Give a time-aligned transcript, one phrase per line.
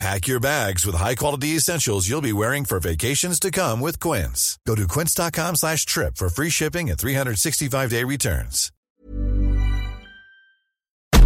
[0.00, 4.58] Pack your bags with high-quality essentials you'll be wearing for vacations to come with Quince.
[4.66, 8.70] Go to quince.com slash trip for free shipping and 365-day returns.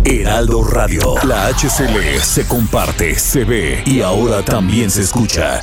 [0.05, 1.15] Heraldo Radio.
[1.25, 5.63] La HCL se comparte, se ve y ahora también se escucha.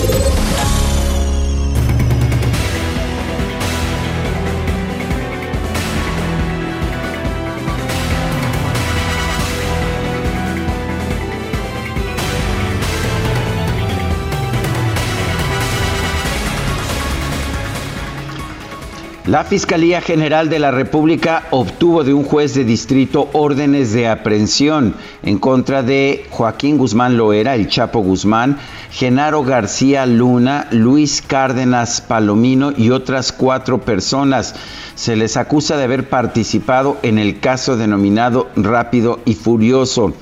[19.31, 24.93] La Fiscalía General de la República obtuvo de un juez de distrito órdenes de aprehensión
[25.23, 28.57] en contra de Joaquín Guzmán Loera, el Chapo Guzmán,
[28.91, 34.53] Genaro García Luna, Luis Cárdenas Palomino y otras cuatro personas.
[34.95, 40.13] Se les acusa de haber participado en el caso denominado Rápido y Furioso.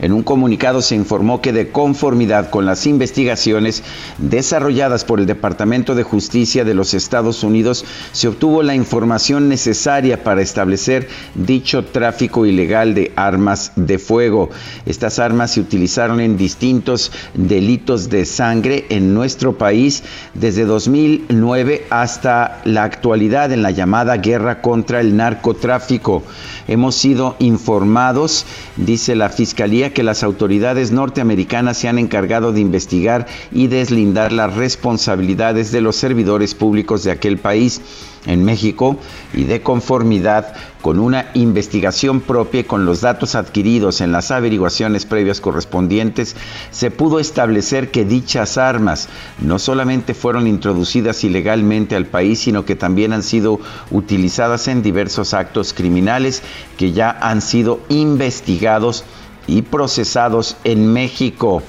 [0.00, 3.82] En un comunicado se informó que de conformidad con las investigaciones
[4.18, 10.24] desarrolladas por el Departamento de Justicia de los Estados Unidos, se obtuvo la información necesaria
[10.24, 14.48] para establecer dicho tráfico ilegal de armas de fuego.
[14.86, 22.62] Estas armas se utilizaron en distintos delitos de sangre en nuestro país desde 2009 hasta
[22.64, 26.22] la actualidad en la llamada guerra contra el narcotráfico.
[26.68, 33.26] Hemos sido informados, dice la Fiscalía, que las autoridades norteamericanas se han encargado de investigar
[33.52, 37.80] y deslindar las responsabilidades de los servidores públicos de aquel país
[38.26, 38.96] en México
[39.32, 45.06] y de conformidad con una investigación propia y con los datos adquiridos en las averiguaciones
[45.06, 46.36] previas correspondientes,
[46.70, 49.08] se pudo establecer que dichas armas
[49.40, 53.60] no solamente fueron introducidas ilegalmente al país, sino que también han sido
[53.90, 56.42] utilizadas en diversos actos criminales
[56.78, 59.04] que ya han sido investigados
[59.46, 61.62] y procesados en México.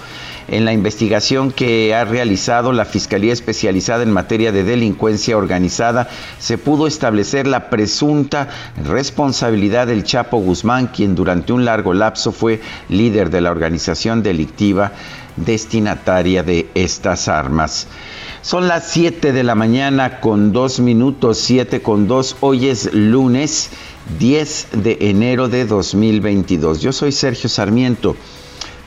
[0.48, 6.10] En la investigación que ha realizado la Fiscalía Especializada en Materia de Delincuencia Organizada,
[6.40, 8.50] se pudo establecer la presunta
[8.84, 12.60] responsabilidad del Chapo Guzmán, quien durante un largo lapso fue
[12.90, 14.92] líder de la organización delictiva
[15.38, 17.88] destinataria de estas armas.
[18.44, 22.38] Son las 7 de la mañana con 2 minutos, 7 con 2.
[22.40, 23.70] Hoy es lunes
[24.18, 26.82] 10 de enero de 2022.
[26.82, 28.16] Yo soy Sergio Sarmiento.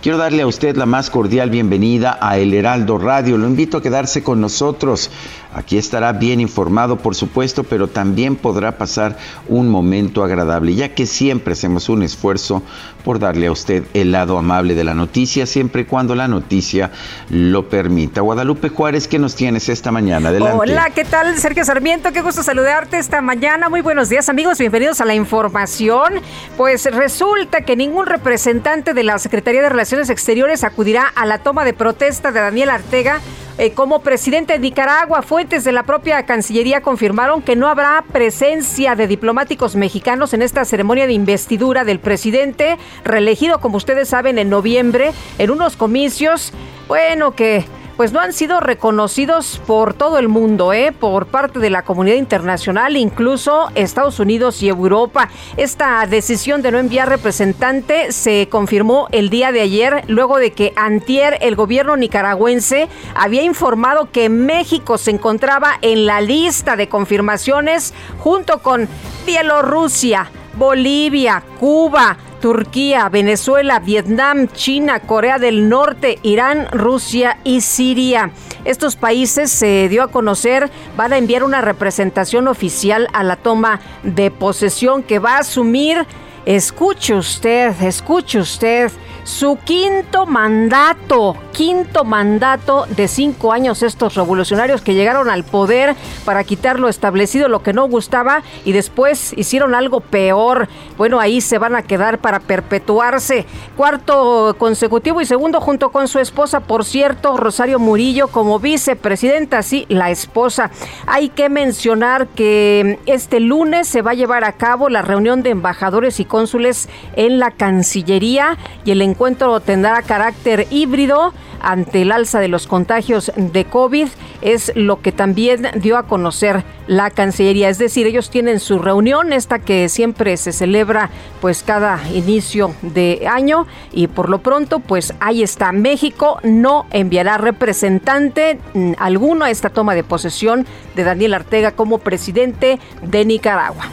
[0.03, 3.39] Quiero darle a usted la más cordial bienvenida a El Heraldo Radio.
[3.39, 5.09] Lo invito a quedarse con nosotros.
[5.55, 9.17] Aquí estará bien informado, por supuesto, pero también podrá pasar
[9.49, 12.63] un momento agradable, ya que siempre hacemos un esfuerzo
[13.05, 16.91] por darle a usted el lado amable de la noticia, siempre y cuando la noticia
[17.31, 18.21] lo permita.
[18.21, 20.31] Guadalupe Juárez, ¿qué nos tienes esta mañana?
[20.31, 21.39] Hola, ¿qué tal?
[21.39, 23.69] Sergio Sarmiento, qué gusto saludarte esta mañana.
[23.69, 24.59] Muy buenos días, amigos.
[24.59, 26.15] Bienvenidos a la información.
[26.57, 31.65] Pues resulta que ningún representante de la Secretaría de Relaciones Exteriores acudirá a la toma
[31.65, 33.21] de protesta de Daniel Artega
[33.59, 35.23] eh, como presidente de Nicaragua.
[35.23, 40.65] Fuentes de la propia Cancillería confirmaron que no habrá presencia de diplomáticos mexicanos en esta
[40.65, 46.53] ceremonia de investidura del presidente, reelegido, como ustedes saben, en noviembre, en unos comicios,
[46.89, 47.65] bueno, que
[47.97, 50.93] pues no han sido reconocidos por todo el mundo, ¿eh?
[50.93, 55.29] por parte de la comunidad internacional, incluso Estados Unidos y Europa.
[55.57, 60.73] Esta decisión de no enviar representante se confirmó el día de ayer, luego de que
[60.77, 67.95] antier el gobierno nicaragüense había informado que México se encontraba en la lista de confirmaciones
[68.19, 68.89] junto con
[69.27, 78.33] Bielorrusia, Bolivia, Cuba, Turquía, Venezuela, Vietnam, China, Corea del Norte, Irán, Rusia y Siria.
[78.67, 83.81] Estos países se dio a conocer, van a enviar una representación oficial a la toma
[84.03, 86.05] de posesión que va a asumir,
[86.47, 88.91] escuche usted, escuche usted,
[89.25, 95.95] su quinto mandato quinto mandato de cinco años estos revolucionarios que llegaron al poder
[96.25, 100.69] para quitar lo establecido, lo que no gustaba, y después hicieron algo peor.
[100.99, 103.47] Bueno, ahí se van a quedar para perpetuarse.
[103.77, 109.87] Cuarto consecutivo y segundo junto con su esposa, por cierto, Rosario Murillo como vicepresidenta, sí,
[109.89, 110.73] la esposa.
[111.07, 115.51] Hay que mencionar que este lunes se va a llevar a cabo la reunión de
[115.51, 122.41] embajadores y cónsules en la Cancillería y el encuentro tendrá carácter híbrido ante el alza
[122.41, 124.09] de los contagios de COVID,
[124.43, 127.69] es lo que también dio a conocer la Cancillería.
[127.69, 131.09] Es decir, ellos tienen su reunión, esta que siempre se celebra
[131.41, 135.71] pues cada inicio de año y por lo pronto pues ahí está.
[135.71, 140.67] México no enviará representante mm, alguno a esta toma de posesión
[140.97, 143.89] de Daniel Artega como presidente de Nicaragua.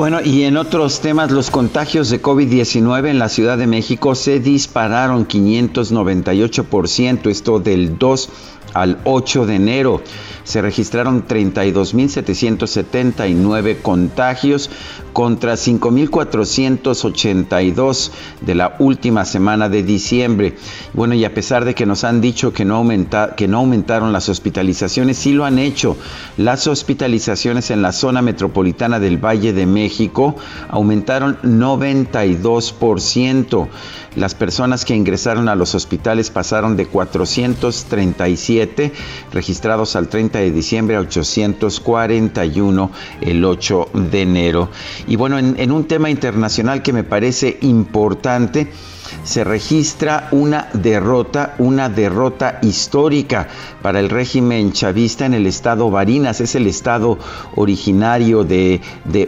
[0.00, 4.40] Bueno, y en otros temas, los contagios de COVID-19 en la Ciudad de México se
[4.40, 8.30] dispararon 598%, esto del 2
[8.72, 10.00] al 8 de enero
[10.44, 14.70] se registraron 32.779 contagios
[15.12, 18.10] contra 5.482
[18.40, 20.54] de la última semana de diciembre.
[20.92, 24.12] Bueno, y a pesar de que nos han dicho que no, aumenta, que no aumentaron
[24.12, 25.96] las hospitalizaciones, sí lo han hecho.
[26.36, 30.36] Las hospitalizaciones en la zona metropolitana del Valle de México
[30.68, 33.68] aumentaron 92%.
[34.16, 38.92] Las personas que ingresaron a los hospitales pasaron de 437
[39.32, 42.90] registrados al 30 de diciembre a 841
[43.20, 44.70] el 8 de enero.
[45.06, 48.70] Y bueno, en, en un tema internacional que me parece importante,
[49.24, 53.48] se registra una derrota, una derrota histórica
[53.82, 57.18] para el régimen chavista en el estado Barinas, es el estado
[57.56, 58.80] originario de,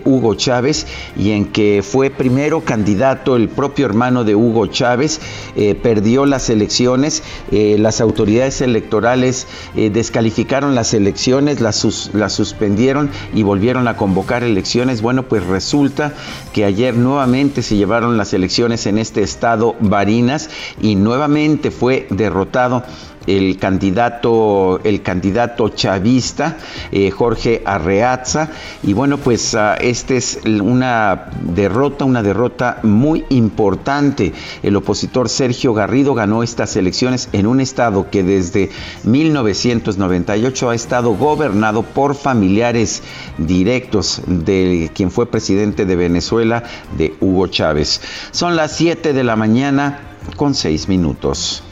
[0.04, 0.86] Hugo Chávez
[1.16, 5.20] y en que fue primero candidato el propio hermano de Hugo Chávez,
[5.56, 9.46] eh, perdió las elecciones, eh, las autoridades electorales
[9.76, 15.02] eh, descalificaron las elecciones, las, las suspendieron y volvieron a convocar elecciones.
[15.02, 16.14] Bueno, pues resulta
[16.52, 22.82] que ayer nuevamente se llevaron las elecciones en este estado Barinas y nuevamente fue derrotado
[23.26, 26.56] el candidato, el candidato chavista,
[26.90, 28.50] eh, Jorge Arreaza.
[28.82, 34.32] Y bueno, pues uh, esta es una derrota, una derrota muy importante.
[34.62, 38.70] El opositor Sergio Garrido ganó estas elecciones en un estado que desde
[39.04, 43.02] 1998 ha estado gobernado por familiares
[43.38, 46.62] directos de quien fue presidente de Venezuela,
[46.96, 48.00] de Hugo Chávez.
[48.30, 50.00] Son las 7 de la mañana
[50.36, 51.62] con 6 minutos.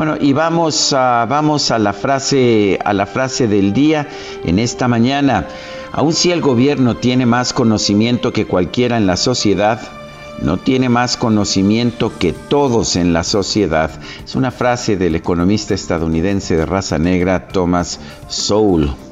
[0.00, 4.08] Bueno, y vamos a, vamos a la frase a la frase del día
[4.44, 5.46] en esta mañana.
[5.92, 9.78] Aun si el gobierno tiene más conocimiento que cualquiera en la sociedad,
[10.40, 13.90] no tiene más conocimiento que todos en la sociedad.
[14.24, 19.09] Es una frase del economista estadounidense de raza negra Thomas Sowell.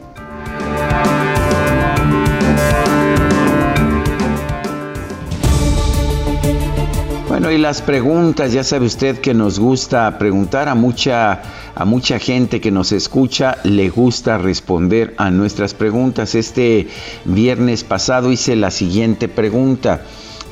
[7.58, 11.42] Las preguntas, ya sabe usted que nos gusta preguntar a mucha,
[11.74, 16.36] a mucha gente que nos escucha, le gusta responder a nuestras preguntas.
[16.36, 16.86] Este
[17.24, 20.02] viernes pasado hice la siguiente pregunta.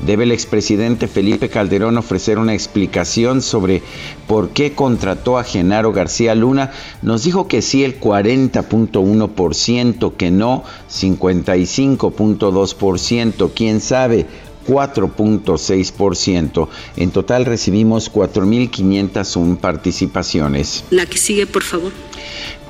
[0.05, 3.81] ¿Debe el expresidente Felipe Calderón ofrecer una explicación sobre
[4.27, 6.71] por qué contrató a Genaro García Luna?
[7.01, 14.25] Nos dijo que sí el 40.1%, que no 55.2%, quién sabe.
[14.67, 16.67] 4.6%.
[16.97, 20.83] En total recibimos 4.501 participaciones.
[20.89, 21.93] La que sigue, por favor.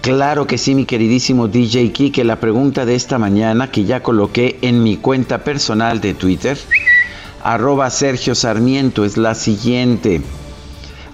[0.01, 2.23] Claro que sí, mi queridísimo DJ Kike.
[2.23, 6.57] La pregunta de esta mañana que ya coloqué en mi cuenta personal de Twitter,
[7.43, 10.21] arroba Sergio Sarmiento, es la siguiente.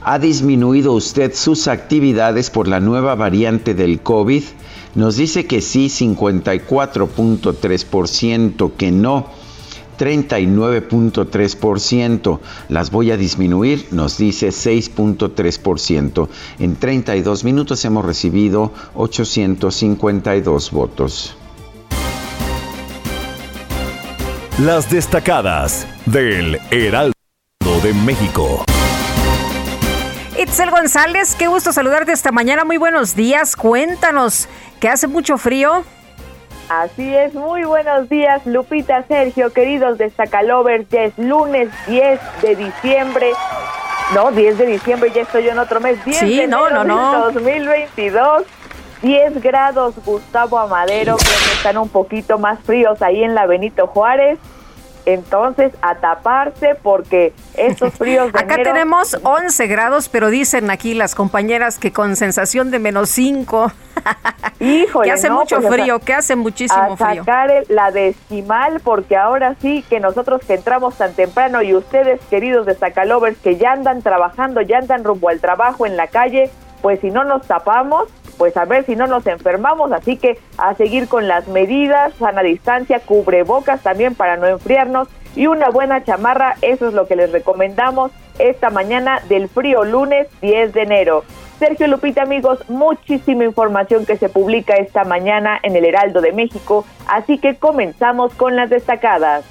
[0.03, 4.43] ¿Ha disminuido usted sus actividades por la nueva variante del COVID?
[4.95, 9.27] Nos dice que sí, 54.3%, que no,
[10.03, 12.39] 39.3%.
[12.67, 16.27] Las voy a disminuir, nos dice 6.3%.
[16.59, 21.37] En 32 minutos hemos recibido 852 votos.
[24.59, 27.13] Las destacadas del Heraldo
[27.81, 28.65] de México.
[30.37, 32.65] Itzel González, qué gusto saludarte esta mañana.
[32.65, 33.55] Muy buenos días.
[33.55, 34.49] Cuéntanos,
[34.81, 35.85] ¿que hace mucho frío?
[36.69, 43.31] Así es, muy buenos días Lupita, Sergio, queridos destacalovers, ya es lunes 10 de diciembre,
[44.15, 47.31] no, 10 de diciembre, ya estoy en otro mes, 10 sí, de no, no, no.
[47.31, 48.43] 2022,
[49.01, 53.87] 10 grados Gustavo Amadero, creo que están un poquito más fríos ahí en la Benito
[53.87, 54.39] Juárez,
[55.05, 61.13] Entonces, a taparse porque estos fríos de Acá tenemos 11 grados, pero dicen aquí las
[61.13, 63.71] compañeras que con sensación de menos 5.
[64.59, 69.55] Híjole, que hace mucho pues, frío, que hace muchísimo a sacar la decimal porque ahora
[69.61, 74.01] sí que nosotros que entramos tan temprano y ustedes queridos de Zacalovers que ya andan
[74.01, 76.49] trabajando, ya andan rumbo al trabajo en la calle,
[76.81, 78.07] pues si no nos tapamos,
[78.37, 82.41] pues a ver si no nos enfermamos, así que a seguir con las medidas, sana
[82.41, 85.07] distancia, cubrebocas también para no enfriarnos.
[85.35, 90.27] Y una buena chamarra, eso es lo que les recomendamos esta mañana del frío lunes
[90.41, 91.23] 10 de enero.
[91.65, 96.85] Sergio Lupita, amigos, muchísima información que se publica esta mañana en el Heraldo de México,
[97.07, 99.45] así que comenzamos con las destacadas.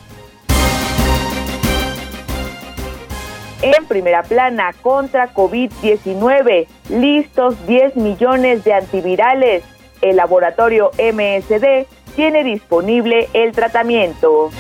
[3.63, 9.65] En primera plana contra COVID-19, listos 10 millones de antivirales.
[10.03, 14.51] El laboratorio MSD tiene disponible el tratamiento.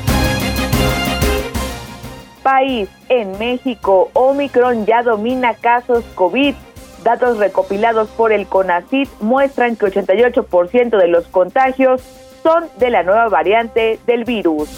[2.42, 6.54] País, en México, Omicron ya domina casos COVID.
[7.02, 12.02] Datos recopilados por el CONACID muestran que 88% de los contagios
[12.42, 14.68] son de la nueva variante del virus.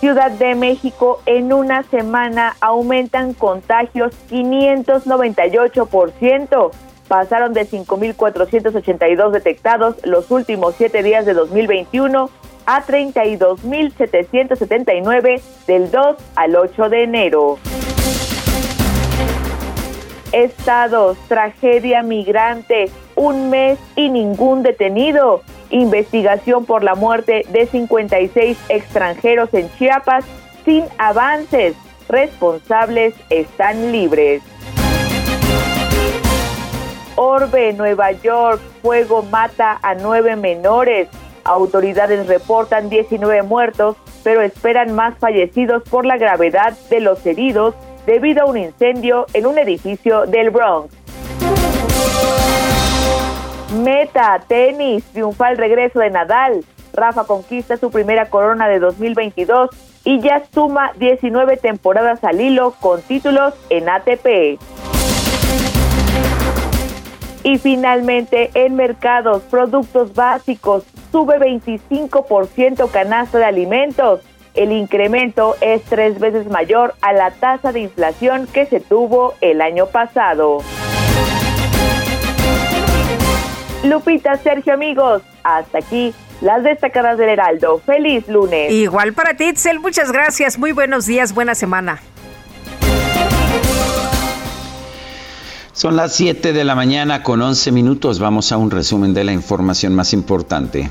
[0.00, 6.70] Ciudad de México, en una semana aumentan contagios 598%.
[7.08, 12.30] Pasaron de 5.482 detectados los últimos siete días de 2021
[12.66, 17.58] a 32.779 del 2 al 8 de enero.
[20.34, 25.42] Estados, tragedia migrante, un mes y ningún detenido.
[25.70, 30.24] Investigación por la muerte de 56 extranjeros en Chiapas
[30.64, 31.76] sin avances.
[32.08, 34.42] Responsables están libres.
[37.14, 41.08] Orbe, Nueva York, fuego mata a nueve menores.
[41.44, 48.42] Autoridades reportan 19 muertos, pero esperan más fallecidos por la gravedad de los heridos debido
[48.42, 50.94] a un incendio en un edificio del Bronx.
[53.82, 56.64] Meta, tenis, triunfal regreso de Nadal.
[56.92, 59.70] Rafa conquista su primera corona de 2022
[60.04, 64.58] y ya suma 19 temporadas al hilo con títulos en ATP.
[67.42, 74.20] Y finalmente, en mercados, productos básicos, sube 25% canasta de alimentos.
[74.54, 79.60] El incremento es tres veces mayor a la tasa de inflación que se tuvo el
[79.60, 80.58] año pasado.
[83.82, 87.80] Lupita, Sergio, amigos, hasta aquí las destacadas del Heraldo.
[87.84, 88.70] Feliz lunes.
[88.70, 90.56] Igual para ti, Itzel, muchas gracias.
[90.56, 92.00] Muy buenos días, buena semana.
[95.72, 98.20] Son las 7 de la mañana con 11 minutos.
[98.20, 100.90] Vamos a un resumen de la información más importante.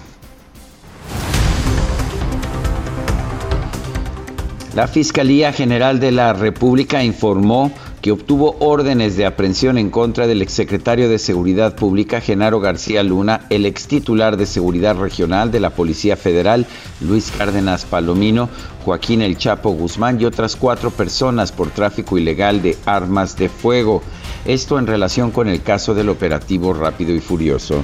[4.75, 10.41] La Fiscalía General de la República informó que obtuvo órdenes de aprehensión en contra del
[10.41, 16.17] exsecretario de Seguridad Pública, Genaro García Luna, el extitular de Seguridad Regional de la Policía
[16.17, 16.65] Federal,
[17.01, 18.49] Luis Cárdenas Palomino,
[18.83, 24.01] Joaquín El Chapo Guzmán y otras cuatro personas por tráfico ilegal de armas de fuego.
[24.43, 27.83] Esto en relación con el caso del operativo Rápido y Furioso.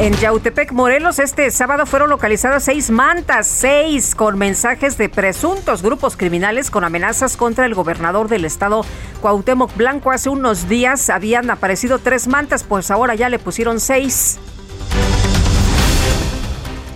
[0.00, 6.16] En Yautepec, Morelos, este sábado fueron localizadas seis mantas, seis con mensajes de presuntos grupos
[6.16, 8.82] criminales con amenazas contra el gobernador del estado,
[9.20, 10.10] Cuauhtémoc Blanco.
[10.10, 14.38] Hace unos días habían aparecido tres mantas, pues ahora ya le pusieron seis.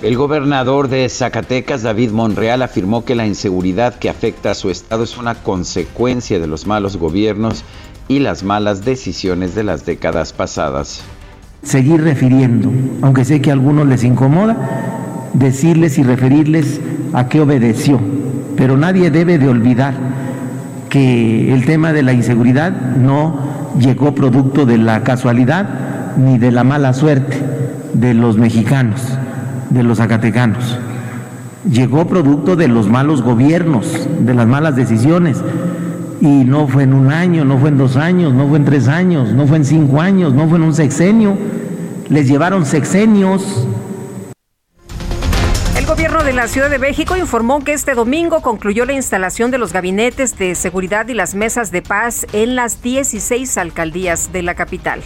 [0.00, 5.04] El gobernador de Zacatecas, David Monreal, afirmó que la inseguridad que afecta a su estado
[5.04, 7.64] es una consecuencia de los malos gobiernos
[8.08, 11.02] y las malas decisiones de las décadas pasadas
[11.64, 12.70] seguir refiriendo,
[13.02, 14.56] aunque sé que a algunos les incomoda,
[15.32, 16.80] decirles y referirles
[17.12, 17.98] a qué obedeció.
[18.56, 19.94] Pero nadie debe de olvidar
[20.88, 23.36] que el tema de la inseguridad no
[23.78, 25.68] llegó producto de la casualidad
[26.16, 27.36] ni de la mala suerte
[27.94, 29.00] de los mexicanos,
[29.70, 30.78] de los zacatecanos.
[31.68, 35.42] Llegó producto de los malos gobiernos, de las malas decisiones.
[36.24, 38.88] Y no fue en un año, no fue en dos años, no fue en tres
[38.88, 41.36] años, no fue en cinco años, no fue en un sexenio
[42.08, 43.66] les llevaron sexenios.
[45.76, 49.58] El gobierno de la Ciudad de México informó que este domingo concluyó la instalación de
[49.58, 54.54] los gabinetes de seguridad y las mesas de paz en las 16 alcaldías de la
[54.54, 55.02] capital.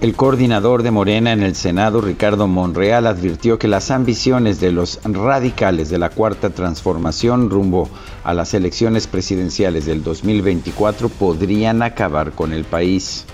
[0.00, 5.00] El coordinador de Morena en el Senado, Ricardo Monreal, advirtió que las ambiciones de los
[5.02, 7.90] radicales de la Cuarta Transformación rumbo
[8.22, 13.26] a las elecciones presidenciales del 2024 podrían acabar con el país.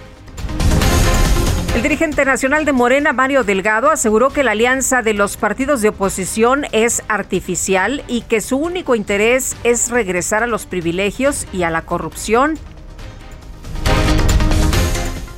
[1.75, 5.91] El dirigente nacional de Morena, Mario Delgado, aseguró que la alianza de los partidos de
[5.91, 11.71] oposición es artificial y que su único interés es regresar a los privilegios y a
[11.71, 12.59] la corrupción.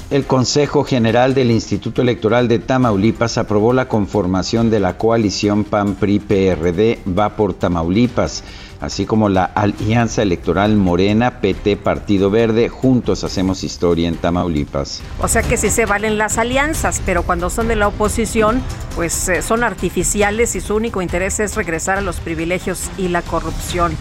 [0.09, 7.01] El Consejo General del Instituto Electoral de Tamaulipas aprobó la conformación de la coalición PAN-PRI-PRD
[7.07, 8.45] Va por Tamaulipas
[8.81, 15.03] así como la Alianza Electoral Morena, PT, Partido Verde, juntos hacemos historia en Tamaulipas.
[15.21, 18.63] O sea que sí se valen las alianzas, pero cuando son de la oposición,
[18.95, 23.23] pues eh, son artificiales y su único interés es regresar a los privilegios y la
[23.23, 23.97] corrupción.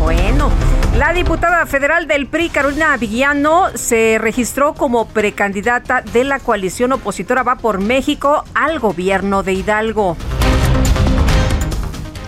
[0.00, 0.50] Bueno,
[0.98, 7.44] la diputada federal del PRI, Carolina Villano, se registró como precandidata de la coalición opositora
[7.44, 10.16] Va por México al gobierno de Hidalgo.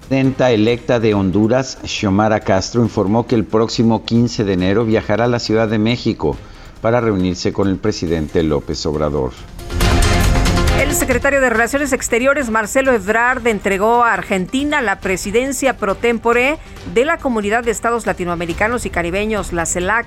[0.09, 5.29] Presidenta electa de Honduras, Xiomara Castro, informó que el próximo 15 de enero viajará a
[5.29, 6.37] la Ciudad de México
[6.81, 9.33] para reunirse con el presidente López Obrador.
[10.81, 16.59] El secretario de Relaciones Exteriores, Marcelo Ebrard, entregó a Argentina la presidencia pro tempore
[16.95, 20.07] de la Comunidad de Estados Latinoamericanos y Caribeños, la CELAC.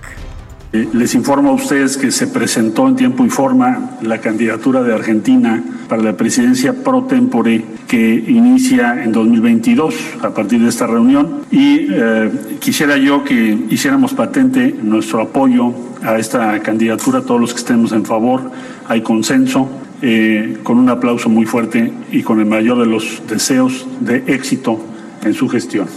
[0.74, 4.92] Eh, les informo a ustedes que se presentó en tiempo y forma la candidatura de
[4.92, 11.44] Argentina para la presidencia pro tempore que inicia en 2022 a partir de esta reunión
[11.52, 17.60] y eh, quisiera yo que hiciéramos patente nuestro apoyo a esta candidatura, todos los que
[17.60, 18.52] estemos en favor,
[18.88, 19.70] hay consenso,
[20.02, 24.80] eh, con un aplauso muy fuerte y con el mayor de los deseos de éxito
[25.24, 25.88] en su gestión.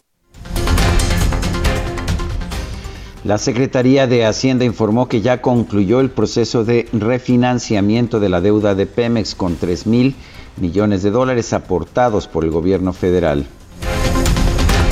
[3.24, 8.76] La Secretaría de Hacienda informó que ya concluyó el proceso de refinanciamiento de la deuda
[8.76, 10.14] de Pemex con 3 mil
[10.61, 13.46] millones de dólares aportados por el gobierno federal.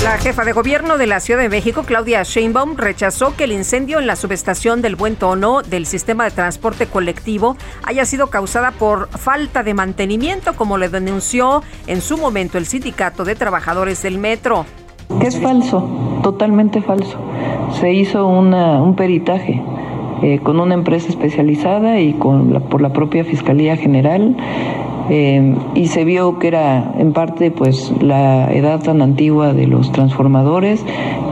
[0.05, 3.99] La jefa de gobierno de la Ciudad de México, Claudia Sheinbaum, rechazó que el incendio
[3.99, 9.09] en la subestación del Buen Tono del sistema de transporte colectivo haya sido causada por
[9.09, 14.67] falta de mantenimiento, como le denunció en su momento el sindicato de trabajadores del metro.
[15.23, 17.19] Es falso, totalmente falso.
[17.81, 19.63] Se hizo un peritaje
[20.23, 24.37] eh, con una empresa especializada y con por la propia Fiscalía General
[25.11, 29.93] eh, y se vio que era en parte pues la edad tan antigua de los
[29.93, 30.81] transformadores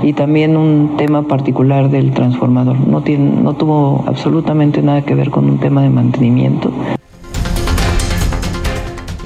[0.02, 2.78] y también un tema particular del transformador.
[2.80, 6.72] No, tiene, no tuvo absolutamente nada que ver con un tema de mantenimiento.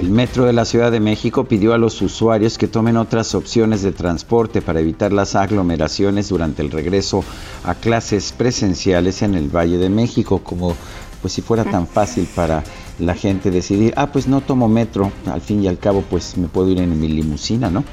[0.00, 3.82] El Metro de la Ciudad de México pidió a los usuarios que tomen otras opciones
[3.82, 7.24] de transporte para evitar las aglomeraciones durante el regreso
[7.64, 10.74] a clases presenciales en el Valle de México, como
[11.22, 12.62] pues si fuera tan fácil para
[12.98, 16.48] la gente decidir, ah, pues no tomo metro, al fin y al cabo pues me
[16.48, 17.85] puedo ir en mi limusina, ¿no?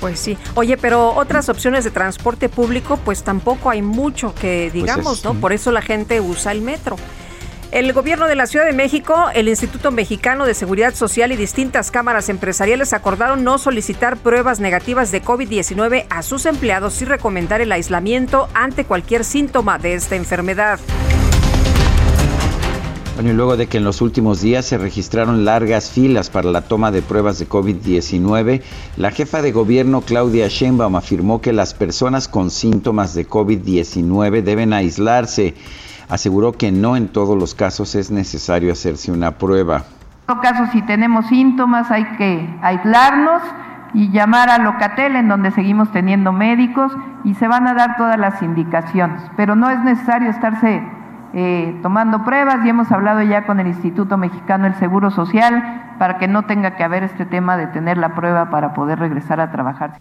[0.00, 0.36] Pues sí.
[0.54, 5.34] Oye, pero otras opciones de transporte público, pues tampoco hay mucho que pues digamos, ¿no?
[5.34, 6.96] Por eso la gente usa el metro.
[7.72, 11.90] El gobierno de la Ciudad de México, el Instituto Mexicano de Seguridad Social y distintas
[11.90, 17.72] cámaras empresariales acordaron no solicitar pruebas negativas de COVID-19 a sus empleados y recomendar el
[17.72, 20.78] aislamiento ante cualquier síntoma de esta enfermedad.
[23.18, 26.90] Y luego de que en los últimos días se registraron largas filas para la toma
[26.90, 28.62] de pruebas de COVID-19,
[28.98, 34.72] la jefa de gobierno Claudia Sheinbaum afirmó que las personas con síntomas de COVID-19 deben
[34.72, 35.54] aislarse
[36.08, 39.78] aseguró que no en todos los casos es necesario hacerse una prueba.
[40.28, 43.42] En todo caso, si tenemos síntomas, hay que aislarnos
[43.94, 46.92] y llamar a Locatel, en donde seguimos teniendo médicos,
[47.24, 49.22] y se van a dar todas las indicaciones.
[49.36, 50.82] Pero no es necesario estarse
[51.38, 56.16] eh, tomando pruebas y hemos hablado ya con el Instituto Mexicano del Seguro Social para
[56.16, 59.52] que no tenga que haber este tema de tener la prueba para poder regresar a
[59.52, 59.98] trabajar.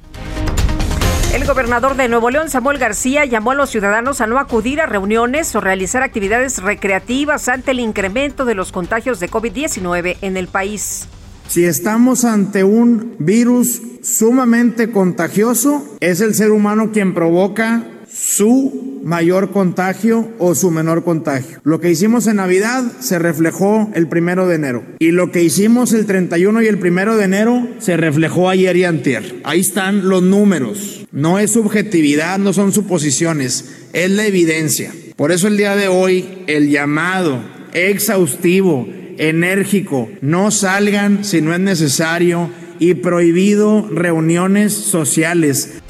[1.34, 4.86] El gobernador de Nuevo León, Samuel García, llamó a los ciudadanos a no acudir a
[4.86, 10.48] reuniones o realizar actividades recreativas ante el incremento de los contagios de COVID-19 en el
[10.48, 11.10] país.
[11.50, 17.84] Si estamos ante un virus sumamente contagioso, es el ser humano quien provoca
[18.26, 21.60] su mayor contagio o su menor contagio.
[21.64, 25.94] Lo que hicimos en Navidad se reflejó el primero de enero y lo que hicimos
[25.94, 29.42] el 31 y el primero de enero se reflejó ayer y antier.
[29.44, 31.06] Ahí están los números.
[31.12, 34.92] No es subjetividad, no son suposiciones, es la evidencia.
[35.16, 38.88] Por eso el día de hoy el llamado exhaustivo,
[39.20, 45.82] enérgico, no salgan si no es necesario y prohibido reuniones sociales.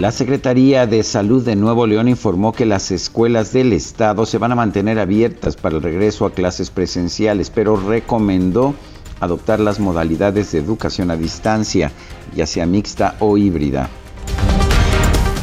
[0.00, 4.50] La Secretaría de Salud de Nuevo León informó que las escuelas del estado se van
[4.50, 8.74] a mantener abiertas para el regreso a clases presenciales, pero recomendó
[9.20, 11.92] adoptar las modalidades de educación a distancia,
[12.34, 13.90] ya sea mixta o híbrida.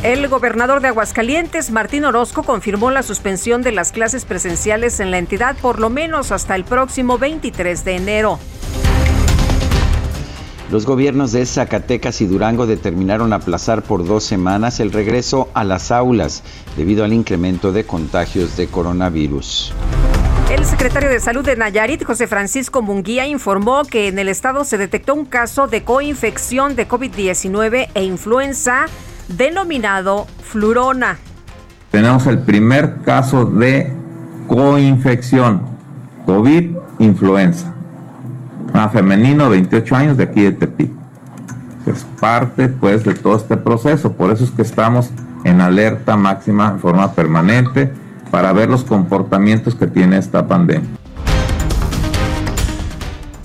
[0.02, 5.20] El gobernador de Aguascalientes, Martín Orozco, confirmó la suspensión de las clases presenciales en la
[5.20, 8.40] entidad por lo menos hasta el próximo 23 de enero.
[10.70, 15.92] Los gobiernos de Zacatecas y Durango determinaron aplazar por dos semanas el regreso a las
[15.92, 16.44] aulas
[16.76, 19.74] debido al incremento de contagios de coronavirus.
[20.52, 24.78] El secretario de Salud de Nayarit, José Francisco Munguía, informó que en el estado se
[24.78, 28.88] detectó un caso de coinfección de COVID-19 e influenza
[29.30, 31.18] denominado flurona.
[31.92, 33.94] Tenemos el primer caso de
[34.48, 35.62] coinfección,
[36.26, 37.77] COVID-influenza
[38.92, 40.92] femenino, 28 años, de aquí de Tepic.
[41.86, 44.14] Es parte, pues, de todo este proceso.
[44.14, 45.12] Por eso es que estamos
[45.44, 47.92] en alerta máxima en forma permanente
[48.32, 50.90] para ver los comportamientos que tiene esta pandemia.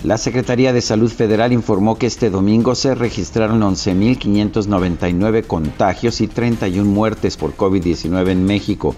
[0.04, 6.90] La Secretaría de Salud Federal informó que este domingo se registraron 11.599 contagios y 31
[6.90, 8.96] muertes por COVID-19 en México.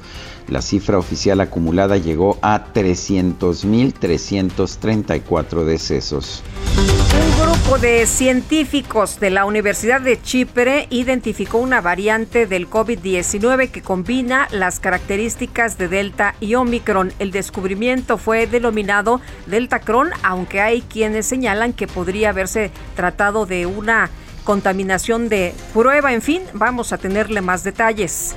[0.48, 6.42] La cifra oficial acumulada llegó a 300.334 decesos.
[6.76, 13.82] Un grupo de científicos de la Universidad de Chipre identificó una variante del COVID-19 que
[13.82, 17.12] combina las características de Delta y Omicron.
[17.18, 24.10] El descubrimiento fue denominado Deltacron, aunque hay quienes señalan que podría haberse tratado de una
[24.44, 26.12] contaminación de prueba.
[26.12, 28.36] En fin, vamos a tenerle más detalles.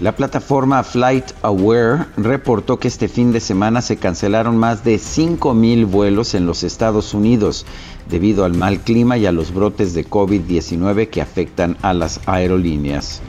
[0.00, 5.84] La plataforma Flight Aware reportó que este fin de semana se cancelaron más de 5.000
[5.84, 7.66] vuelos en los Estados Unidos
[8.08, 13.20] debido al mal clima y a los brotes de COVID-19 que afectan a las aerolíneas.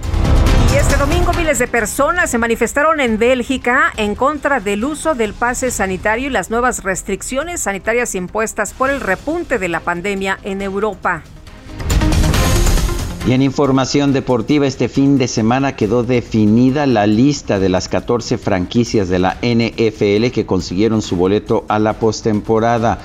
[0.73, 5.34] Y este domingo miles de personas se manifestaron en Bélgica en contra del uso del
[5.34, 10.62] pase sanitario y las nuevas restricciones sanitarias impuestas por el repunte de la pandemia en
[10.62, 11.23] Europa.
[13.27, 18.39] Y en información deportiva, este fin de semana quedó definida la lista de las 14
[18.39, 22.97] franquicias de la NFL que consiguieron su boleto a la postemporada.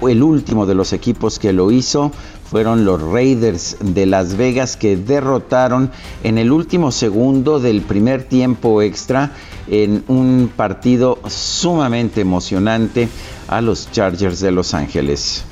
[0.00, 2.12] El último de los equipos que lo hizo
[2.50, 5.90] fueron los Raiders de Las Vegas que derrotaron
[6.22, 9.32] en el último segundo del primer tiempo extra
[9.68, 13.06] en un partido sumamente emocionante
[13.48, 15.44] a los Chargers de Los Ángeles.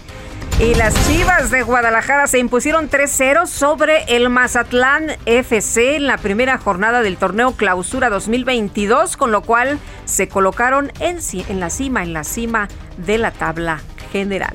[0.60, 6.58] Y las Chivas de Guadalajara se impusieron 3-0 sobre el Mazatlán FC en la primera
[6.58, 11.16] jornada del torneo Clausura 2022, con lo cual se colocaron en,
[11.48, 12.68] en la cima, en la cima
[12.98, 13.80] de la tabla
[14.12, 14.54] general.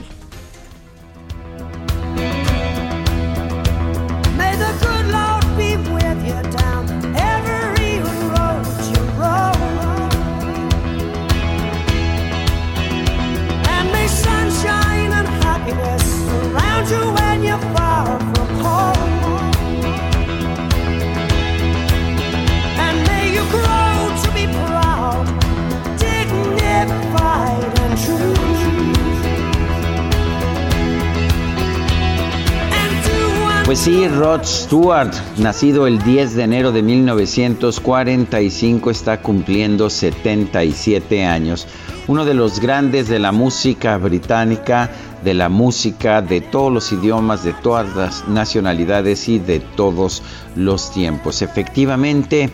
[33.66, 41.68] Pues sí, Rod Stewart, nacido el 10 de enero de 1945, está cumpliendo 77 años.
[42.08, 44.90] Uno de los grandes de la música británica,
[45.24, 50.22] de la música de todos los idiomas, de todas las nacionalidades y de todos
[50.56, 51.42] los tiempos.
[51.42, 52.50] Efectivamente,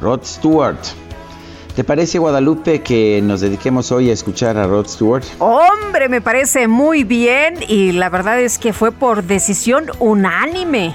[0.00, 0.78] Rod Stewart
[1.74, 5.24] ¿Te parece, Guadalupe, que nos dediquemos hoy a escuchar a Rod Stewart?
[5.38, 10.94] Hombre, me parece muy bien y la verdad es que fue por decisión unánime.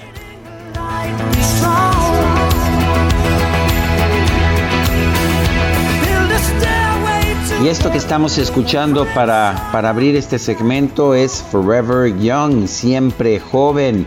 [7.60, 14.06] Y esto que estamos escuchando para, para abrir este segmento es Forever Young, siempre joven.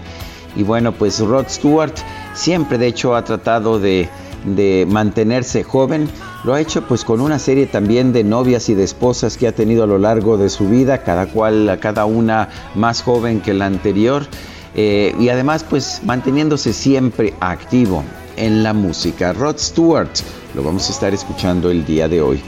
[0.54, 1.94] Y bueno, pues Rod Stewart
[2.32, 4.08] siempre de hecho ha tratado de,
[4.44, 6.08] de mantenerse joven.
[6.44, 9.52] Lo ha hecho pues con una serie también de novias y de esposas que ha
[9.52, 13.66] tenido a lo largo de su vida, cada cual, cada una más joven que la
[13.66, 14.28] anterior.
[14.76, 18.04] Eh, y además pues manteniéndose siempre activo
[18.36, 19.32] en la música.
[19.32, 20.10] Rod Stewart,
[20.54, 22.40] lo vamos a estar escuchando el día de hoy.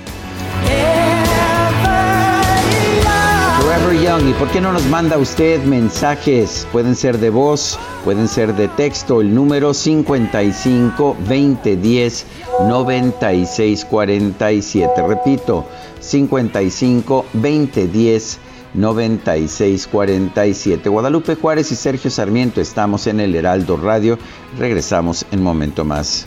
[4.32, 6.66] ¿Y por qué no nos manda usted mensajes?
[6.72, 9.20] Pueden ser de voz, pueden ser de texto.
[9.20, 12.26] El número 55 20 10
[12.66, 15.06] 96 47.
[15.06, 15.66] Repito,
[16.00, 18.38] 55 20 10
[18.72, 20.88] 96 47.
[20.88, 24.18] Guadalupe Juárez y Sergio Sarmiento estamos en el Heraldo Radio.
[24.58, 26.26] Regresamos en momento más.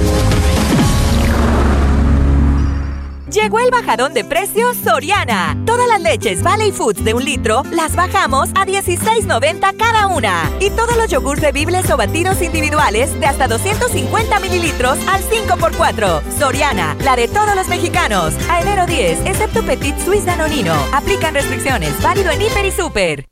[3.31, 5.57] Llegó el bajadón de precios Soriana.
[5.65, 10.51] Todas las leches Valley Foods de un litro las bajamos a 16.90 cada una.
[10.59, 16.21] Y todos los yogurts bebibles o batidos individuales de hasta 250 mililitros al 5x4.
[16.37, 18.33] Soriana, la de todos los mexicanos.
[18.49, 20.73] A enero 10, excepto Petit Suisse Danonino.
[20.91, 21.93] Aplican restricciones.
[22.01, 23.25] Válido en Hiper y Super.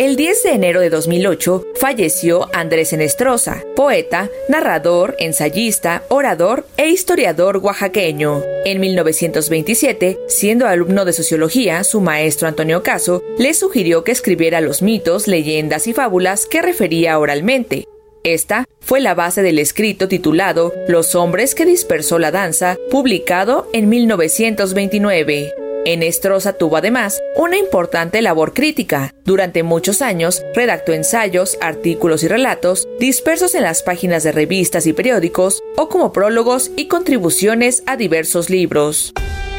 [0.00, 7.58] El 10 de enero de 2008 falleció Andrés Enestrosa, poeta, narrador, ensayista, orador e historiador
[7.58, 8.42] oaxaqueño.
[8.64, 14.80] En 1927, siendo alumno de sociología, su maestro Antonio Caso le sugirió que escribiera los
[14.80, 17.84] mitos, leyendas y fábulas que refería oralmente.
[18.24, 23.90] Esta fue la base del escrito titulado Los hombres que dispersó la danza, publicado en
[23.90, 25.69] 1929.
[25.86, 29.14] Enestrosa tuvo además una importante labor crítica.
[29.24, 34.92] Durante muchos años redactó ensayos, artículos y relatos dispersos en las páginas de revistas y
[34.92, 39.14] periódicos o como prólogos y contribuciones a diversos libros.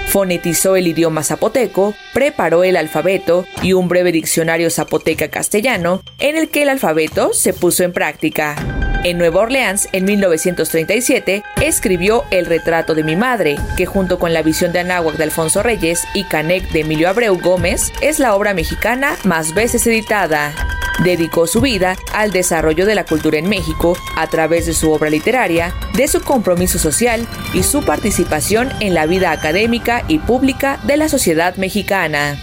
[0.09, 6.63] Fonetizó el idioma zapoteco, preparó el alfabeto y un breve diccionario zapoteca-castellano en el que
[6.63, 8.90] el alfabeto se puso en práctica.
[9.03, 14.43] En Nueva Orleans, en 1937, escribió El retrato de mi madre, que junto con La
[14.43, 18.53] visión de Anáhuac de Alfonso Reyes y Canec de Emilio Abreu Gómez, es la obra
[18.53, 20.53] mexicana más veces editada.
[21.03, 25.09] Dedicó su vida al desarrollo de la cultura en México a través de su obra
[25.09, 30.97] literaria, de su compromiso social y su participación en la vida académica y pública de
[30.97, 32.37] la sociedad mexicana.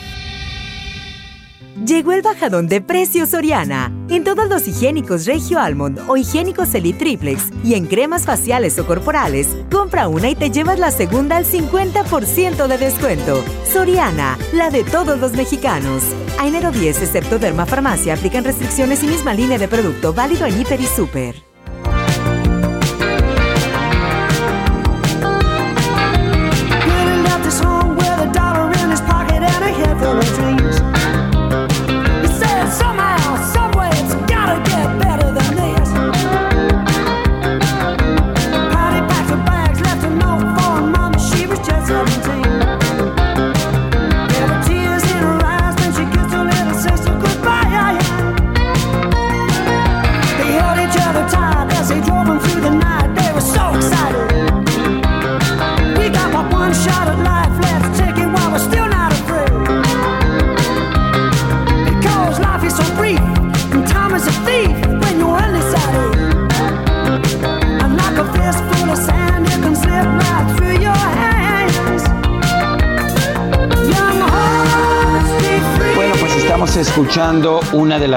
[1.86, 3.92] Llegó el bajadón de precios Soriana.
[4.08, 8.86] En todos los higiénicos Regio Almond o higiénicos Elite Triplex y en cremas faciales o
[8.86, 13.44] corporales, compra una y te llevas la segunda al 50% de descuento.
[13.72, 16.02] Soriana, la de todos los mexicanos.
[16.38, 20.60] A enero 10, excepto Derma Farmacia, aplican restricciones y misma línea de producto válido en
[20.60, 21.47] Hiper y Super.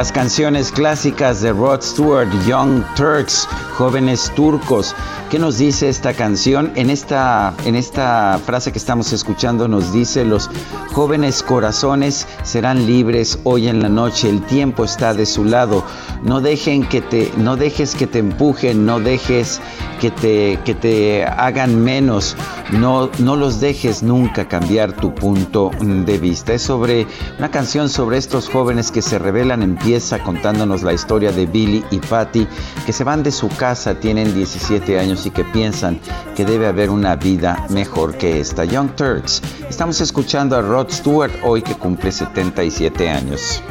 [0.02, 4.96] Las canciones clásicas de Rod Stewart, Young Turks, jóvenes turcos.
[5.30, 6.72] ¿Qué nos dice esta canción?
[6.76, 10.50] En esta, en esta frase que estamos escuchando nos dice, los
[10.94, 15.84] jóvenes corazones serán libres hoy en la noche, el tiempo está de su lado.
[16.24, 19.62] No, dejen que te, no dejes que te empujen, no dejes
[20.00, 22.36] que te, que te hagan menos,
[22.72, 26.54] no, no los dejes nunca cambiar tu punto de vista.
[26.54, 27.06] Es sobre
[27.38, 32.00] una canción sobre estos jóvenes que se rebelan, empieza contándonos la historia de Billy y
[32.00, 32.48] Patty,
[32.86, 36.00] que se van de su casa, tienen 17 años y que piensan
[36.36, 38.66] que debe haber una vida mejor que esta.
[38.66, 43.62] Young Turks, estamos escuchando a Rod Stewart hoy que cumple 77 años.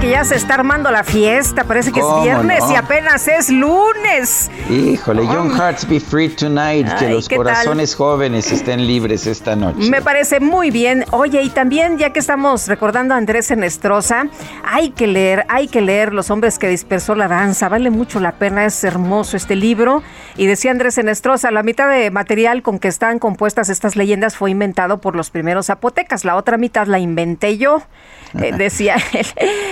[0.00, 4.50] Que ya se está armando la fiesta, parece que es viernes y apenas es lunes.
[4.70, 9.90] Híjole, Young Hearts Be Free Tonight, que los corazones jóvenes estén libres esta noche.
[9.90, 11.04] Me parece muy bien.
[11.10, 14.28] Oye, y también ya que estamos recordando a Andrés Enestrosa,
[14.64, 18.32] hay que leer, hay que leer Los hombres que dispersó la danza, vale mucho la
[18.32, 20.02] pena, es hermoso este libro.
[20.36, 24.50] Y decía Andrés Enestrosa, la mitad de material con que están compuestas estas leyendas fue
[24.50, 27.82] inventado por los primeros zapotecas, la otra mitad la inventé yo.
[28.38, 29.26] Eh, decía él.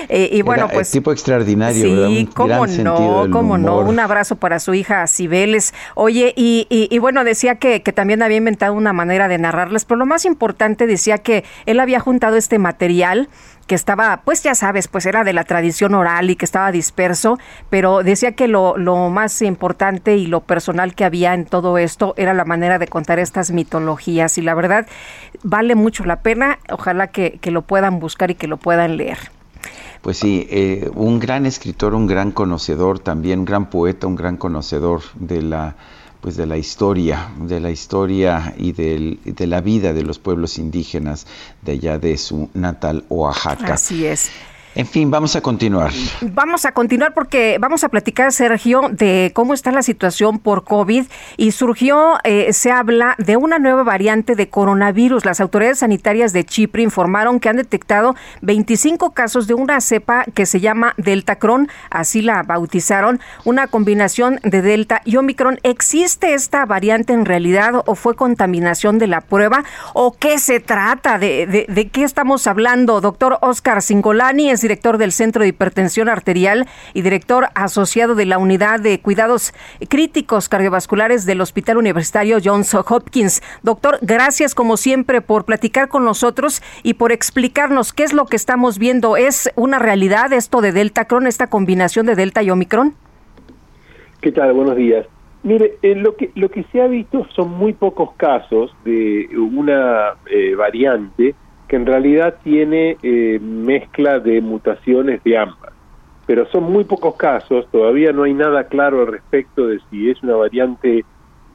[0.09, 0.91] Eh, y bueno, pues.
[0.91, 3.79] tipo extraordinario, sí, cómo no, cómo no.
[3.79, 5.75] Un abrazo para su hija Cibeles.
[5.95, 9.99] Oye, y, y, bueno, decía que, que, también había inventado una manera de narrarles, pero
[9.99, 13.29] lo más importante decía que él había juntado este material
[13.69, 17.39] que estaba, pues ya sabes, pues era de la tradición oral y que estaba disperso,
[17.71, 22.15] pero decía que lo, lo más importante y lo personal que había en todo esto
[22.17, 24.87] era la manera de contar estas mitologías y la verdad
[25.43, 29.19] vale mucho la pena, ojalá que, que lo puedan buscar y que lo puedan leer.
[30.03, 34.37] Pues sí, eh, un gran escritor, un gran conocedor también, un gran poeta, un gran
[34.37, 35.77] conocedor de la
[36.21, 41.29] pues de la historia, de la historia y de la vida de los pueblos indígenas
[41.63, 43.75] de allá de su natal Oaxaca.
[43.75, 44.31] Así es.
[44.79, 45.91] En fin, vamos a continuar.
[46.21, 51.05] Vamos a continuar porque vamos a platicar, Sergio, de cómo está la situación por COVID
[51.37, 55.25] y surgió, eh, se habla de una nueva variante de coronavirus.
[55.25, 60.47] Las autoridades sanitarias de Chipre informaron que han detectado 25 casos de una cepa que
[60.47, 65.59] se llama Deltacron, así la bautizaron, una combinación de Delta y Omicron.
[65.65, 71.19] ¿Existe esta variante en realidad o fue contaminación de la prueba o qué se trata?
[71.19, 73.01] ¿De, de, qué estamos hablando?
[73.01, 78.81] Doctor Oscar Singolani director del Centro de Hipertensión Arterial y director asociado de la Unidad
[78.81, 79.55] de Cuidados
[79.89, 83.43] Críticos Cardiovasculares del Hospital Universitario Johns Hopkins.
[83.63, 88.37] Doctor, gracias como siempre por platicar con nosotros y por explicarnos qué es lo que
[88.37, 89.17] estamos viendo.
[89.17, 92.95] ¿Es una realidad esto de Delta Cron, esta combinación de Delta y Omicron?
[94.21, 94.53] ¿Qué tal?
[94.53, 95.07] Buenos días.
[95.45, 100.17] Mire, eh, lo que lo que se ha visto son muy pocos casos de una
[100.31, 101.35] eh, variante
[101.69, 105.73] que en realidad tiene eh, mezcla de mutaciones de ambas.
[106.27, 110.23] Pero son muy pocos casos, todavía no hay nada claro al respecto de si es
[110.23, 111.05] una variante eh,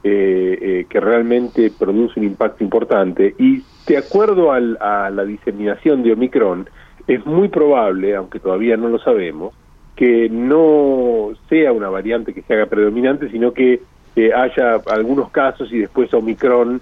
[0.04, 3.34] eh, que realmente produce un impacto importante.
[3.38, 6.68] Y de acuerdo al, a la diseminación de Omicron,
[7.06, 9.54] es muy probable, aunque todavía no lo sabemos,
[9.96, 13.80] que no sea una variante que se haga predominante, sino que
[14.34, 16.80] haya algunos casos y después Omicron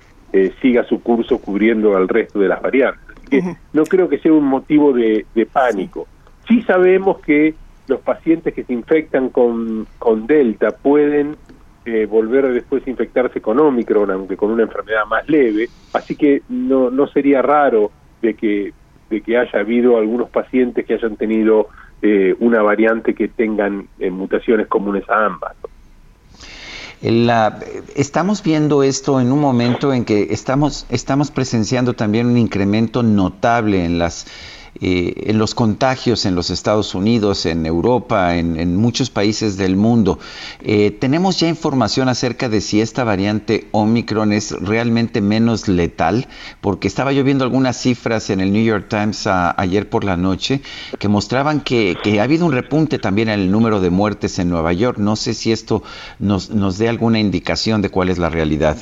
[0.61, 3.12] siga su curso cubriendo al resto de las variantes
[3.73, 6.07] no creo que sea un motivo de, pánico.
[6.49, 7.55] Sí sabemos que
[7.89, 11.37] los pacientes que se infectan con, con Delta pueden
[11.85, 16.43] eh, volver después a infectarse con Omicron, aunque con una enfermedad más leve, así que
[16.49, 17.91] no, no sería raro
[18.21, 18.73] de que,
[19.11, 21.69] de que haya habido algunos pacientes que hayan tenido
[22.01, 25.57] eh, una variante que tengan eh, mutaciones comunes a ambas.
[27.03, 27.59] La,
[27.97, 33.85] estamos viendo esto en un momento en que estamos, estamos presenciando también un incremento notable
[33.85, 34.27] en las
[34.81, 40.19] eh, en los contagios en los Estados Unidos, en Europa, en, muchos países del mundo.
[40.63, 46.27] Eh, ¿Tenemos ya información acerca de si esta variante Omicron es realmente menos letal?
[46.61, 50.63] Porque estaba yo viendo algunas cifras en el New York Times ayer por la noche
[50.99, 54.73] que mostraban que, ha habido un repunte también en el número de muertes en Nueva
[54.73, 54.99] York.
[54.99, 55.83] No sé si esto
[56.19, 58.79] nos, nos dé alguna indicación de cuál es la realidad.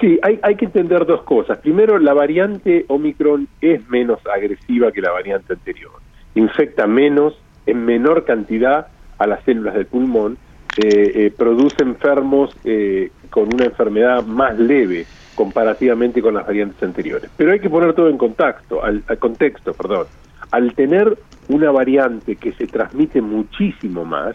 [0.00, 1.58] Sí, hay, hay que entender dos cosas.
[1.58, 5.92] Primero, la variante Omicron es menos agresiva que la variante anterior.
[6.34, 10.36] Infecta menos, en menor cantidad a las células del pulmón,
[10.76, 17.30] eh, eh, produce enfermos eh, con una enfermedad más leve comparativamente con las variantes anteriores.
[17.36, 20.06] Pero hay que poner todo en contacto, al, contexto, perdón.
[20.50, 21.16] Al tener
[21.48, 24.34] una variante que se transmite muchísimo más,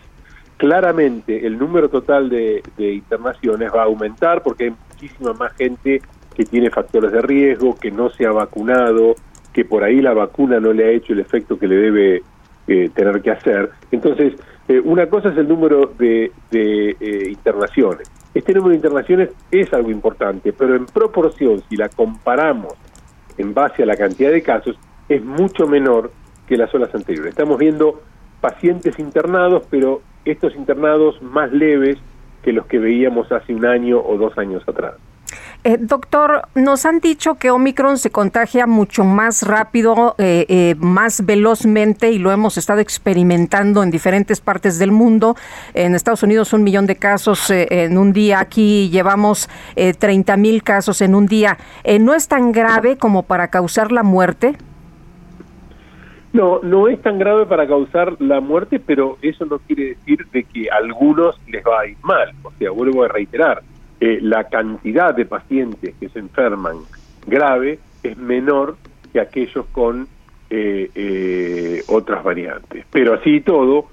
[0.55, 6.01] claramente el número total de, de internaciones va a aumentar porque hay muchísima más gente
[6.35, 9.15] que tiene factores de riesgo, que no se ha vacunado,
[9.53, 12.23] que por ahí la vacuna no le ha hecho el efecto que le debe
[12.67, 13.71] eh, tener que hacer.
[13.91, 14.33] Entonces,
[14.67, 18.09] eh, una cosa es el número de, de internaciones.
[18.33, 22.73] Este número de internaciones es algo importante, pero en proporción, si la comparamos
[23.37, 24.77] en base a la cantidad de casos,
[25.07, 26.11] es mucho menor
[26.47, 27.31] que las olas anteriores.
[27.31, 28.01] Estamos viendo
[28.39, 31.97] pacientes internados, pero estos internados más leves
[32.43, 34.95] que los que veíamos hace un año o dos años atrás.
[35.65, 41.25] Eh, doctor, nos han dicho que Omicron se contagia mucho más rápido, eh, eh, más
[41.25, 45.35] velozmente y lo hemos estado experimentando en diferentes partes del mundo.
[45.73, 51.01] En Estados Unidos un millón de casos en un día, aquí llevamos 30 mil casos
[51.01, 51.57] en un día.
[51.99, 54.55] ¿No es tan grave como para causar la muerte?
[56.31, 60.43] No, no es tan grave para causar la muerte, pero eso no quiere decir de
[60.43, 62.31] que a algunos les va a ir mal.
[62.43, 63.63] O sea, vuelvo a reiterar,
[63.99, 66.77] eh, la cantidad de pacientes que se enferman
[67.27, 68.77] grave es menor
[69.11, 70.07] que aquellos con
[70.49, 72.85] eh, eh, otras variantes.
[72.91, 73.87] Pero así y todo,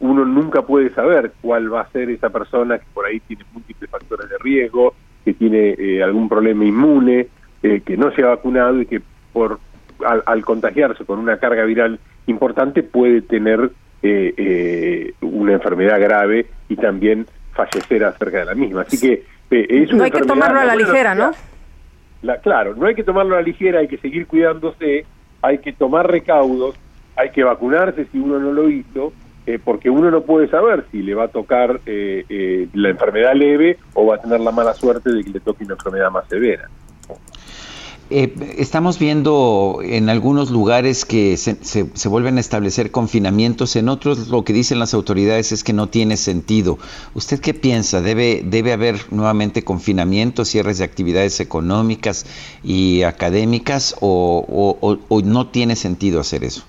[0.00, 3.88] uno nunca puede saber cuál va a ser esa persona que por ahí tiene múltiples
[3.88, 7.28] factores de riesgo, que tiene algún problema inmune,
[7.62, 9.00] que no se ha vacunado y que
[9.32, 9.58] por
[10.04, 13.70] al, contagiarse con una carga viral importante puede tener
[14.02, 18.82] eh, eh, una enfermedad grave y también fallecer acerca de la misma.
[18.82, 21.32] Así que eh, no hay que tomarlo a la ligera, ¿no?
[22.22, 25.04] La, claro, no hay que tomarlo a la ligera, hay que seguir cuidándose,
[25.42, 26.76] hay que tomar recaudos,
[27.16, 29.12] hay que vacunarse si uno no lo hizo,
[29.64, 34.14] porque uno no puede saber si le va a tocar la enfermedad leve o va
[34.14, 36.68] a tener la mala suerte de que le toque una enfermedad más severa.
[38.14, 44.28] Eh, estamos viendo en algunos lugares que se, se, vuelven a establecer confinamientos, en otros
[44.28, 46.76] lo que dicen las autoridades es que no tiene sentido.
[47.14, 48.02] ¿Usted qué piensa?
[48.02, 52.26] ¿Debe, debe haber nuevamente confinamientos, cierres de actividades económicas
[52.62, 56.66] y académicas o, no tiene sentido hacer eso?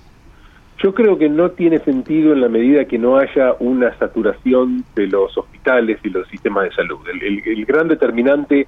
[0.82, 5.08] Yo creo que no tiene sentido en la medida que no haya una saturación de
[5.08, 7.00] los hospitales y los sistemas de salud.
[7.06, 8.66] El, el gran determinante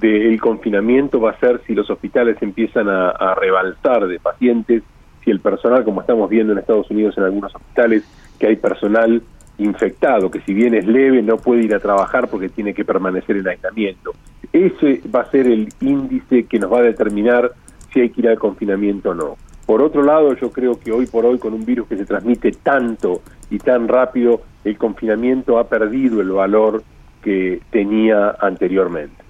[0.00, 4.82] del confinamiento va a ser si los hospitales empiezan a, rebaltar de pacientes,
[5.24, 8.04] si el personal, como estamos viendo en Estados Unidos en algunos hospitales,
[8.38, 9.22] que hay personal
[9.58, 13.36] infectado, que si bien es leve no puede ir a trabajar porque tiene que permanecer
[13.36, 14.12] en aislamiento.
[14.52, 17.50] Ese va a ser el índice que nos va a determinar
[17.92, 19.36] si hay que ir al confinamiento o no.
[19.66, 22.52] Por otro lado, yo creo que hoy por hoy, con un virus que se transmite
[22.52, 23.20] tanto
[23.50, 26.82] y tan rápido, el confinamiento ha perdido el valor
[27.22, 29.27] que tenía anteriormente.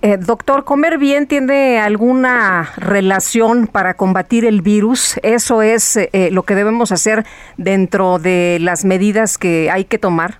[0.00, 5.18] Eh, doctor, ¿comer bien tiene alguna relación para combatir el virus?
[5.22, 7.24] ¿Eso es eh, lo que debemos hacer
[7.56, 10.36] dentro de las medidas que hay que tomar?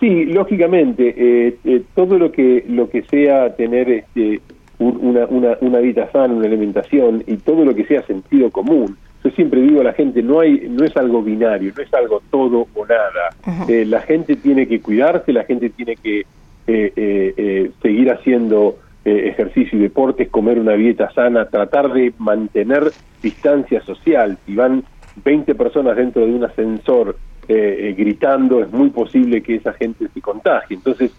[0.00, 4.42] Sí, lógicamente, eh, todo lo que lo que sea tener este,
[4.78, 8.98] una, una, una vida sana, una alimentación y todo lo que sea sentido común.
[9.22, 12.20] Yo siempre digo a la gente, no hay no es algo binario, no es algo
[12.30, 13.30] todo o nada.
[13.66, 19.78] la gente tiene que cuidarse, la gente tiene que eh, eh, eh, seguir haciendo ejercicio
[19.78, 22.90] y deportes, comer una dieta sana, tratar de mantener
[23.22, 24.38] distancia social.
[24.46, 24.82] Si van
[25.24, 30.76] 20 personas dentro de un ascensor gritando, es muy posible que esa gente se contagie.
[30.76, 31.12] Entonces,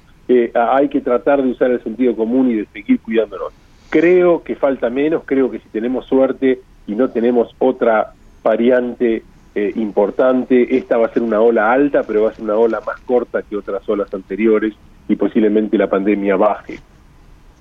[0.55, 3.53] hay que tratar de usar el sentido común y de seguir cuidándonos.
[3.91, 9.21] Creo que falta menos, creo que si tenemos suerte y no tenemos otra variante
[9.75, 12.99] importante, esta va a ser una ola alta, pero va a ser una ola más
[13.01, 14.73] corta que otras olas anteriores
[15.07, 16.79] y posiblemente la pandemia baje.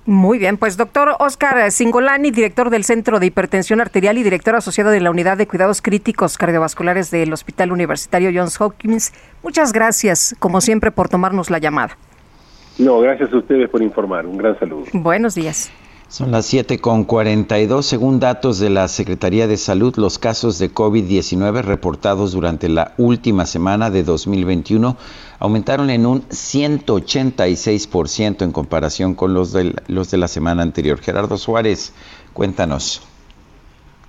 [0.07, 4.91] Muy bien, pues doctor Oscar Singolani, director del Centro de Hipertensión Arterial y director asociado
[4.91, 10.61] de la Unidad de Cuidados Críticos Cardiovasculares del Hospital Universitario Johns Hopkins, muchas gracias, como
[10.61, 11.97] siempre, por tomarnos la llamada.
[12.77, 14.27] No, gracias a ustedes por informar.
[14.27, 14.85] Un gran saludo.
[14.93, 15.71] Buenos días.
[16.07, 17.83] Son las 7 con 42.
[17.83, 23.47] Según datos de la Secretaría de Salud, los casos de COVID-19 reportados durante la última
[23.47, 24.97] semana de 2021
[25.39, 30.99] aumentaron en un 186% en comparación con los de, los de la semana anterior.
[30.99, 31.91] Gerardo Suárez,
[32.33, 33.01] cuéntanos.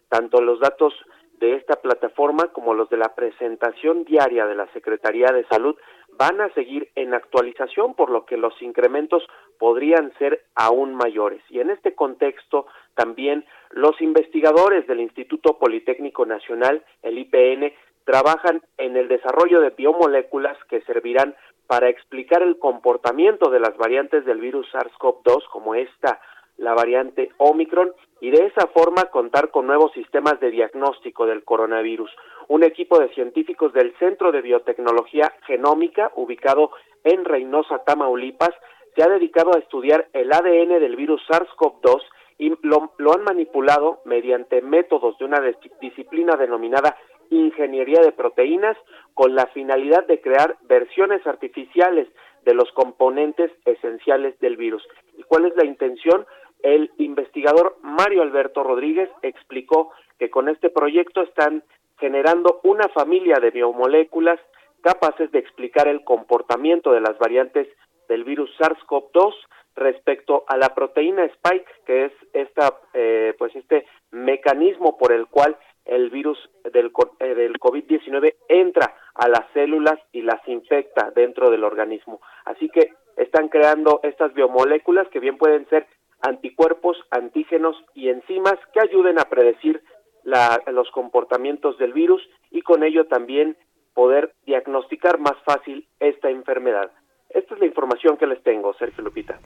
[0.08, 0.94] Tanto los datos
[1.38, 5.76] de esta plataforma como los de la presentación diaria de la Secretaría de Salud
[6.16, 9.22] van a seguir en actualización, por lo que los incrementos
[9.58, 11.42] podrían ser aún mayores.
[11.48, 17.72] Y en este contexto, también los investigadores del Instituto Politécnico Nacional, el IPN,
[18.04, 21.36] trabajan en el desarrollo de biomoléculas que servirán
[21.68, 26.18] para explicar el comportamiento de las variantes del virus SARS-CoV-2 como esta,
[26.56, 32.10] la variante Omicron, y de esa forma contar con nuevos sistemas de diagnóstico del coronavirus.
[32.48, 36.70] Un equipo de científicos del Centro de Biotecnología Genómica, ubicado
[37.04, 38.54] en Reynosa, Tamaulipas,
[38.96, 42.00] se ha dedicado a estudiar el ADN del virus SARS-CoV-2
[42.38, 45.40] y lo, lo, han manipulado mediante métodos de una
[45.80, 46.96] disciplina denominada
[47.30, 48.76] ingeniería de proteínas
[49.14, 52.08] con la finalidad de crear versiones artificiales
[52.44, 54.86] de los componentes esenciales del virus.
[55.16, 56.26] ¿Y cuál es la intención?
[56.62, 61.62] El investigador Mario Alberto Rodríguez explicó que con este proyecto están
[61.98, 64.40] generando una familia de biomoléculas
[64.82, 67.68] capaces de explicar el comportamiento de las variantes
[68.08, 69.34] del virus SARS-CoV-2
[69.76, 75.56] respecto a la proteína Spike, que es esta, eh, pues este mecanismo por el cual
[75.88, 76.38] el virus
[76.72, 82.20] del, eh, del COVID-19 entra a las células y las infecta dentro del organismo.
[82.44, 85.86] Así que están creando estas biomoléculas que bien pueden ser
[86.20, 89.82] anticuerpos, antígenos y enzimas que ayuden a predecir
[90.24, 93.56] la, los comportamientos del virus y con ello también
[93.94, 96.92] poder diagnosticar más fácil esta enfermedad.
[97.30, 99.40] Esta es la información que les tengo, Sergio Lupita.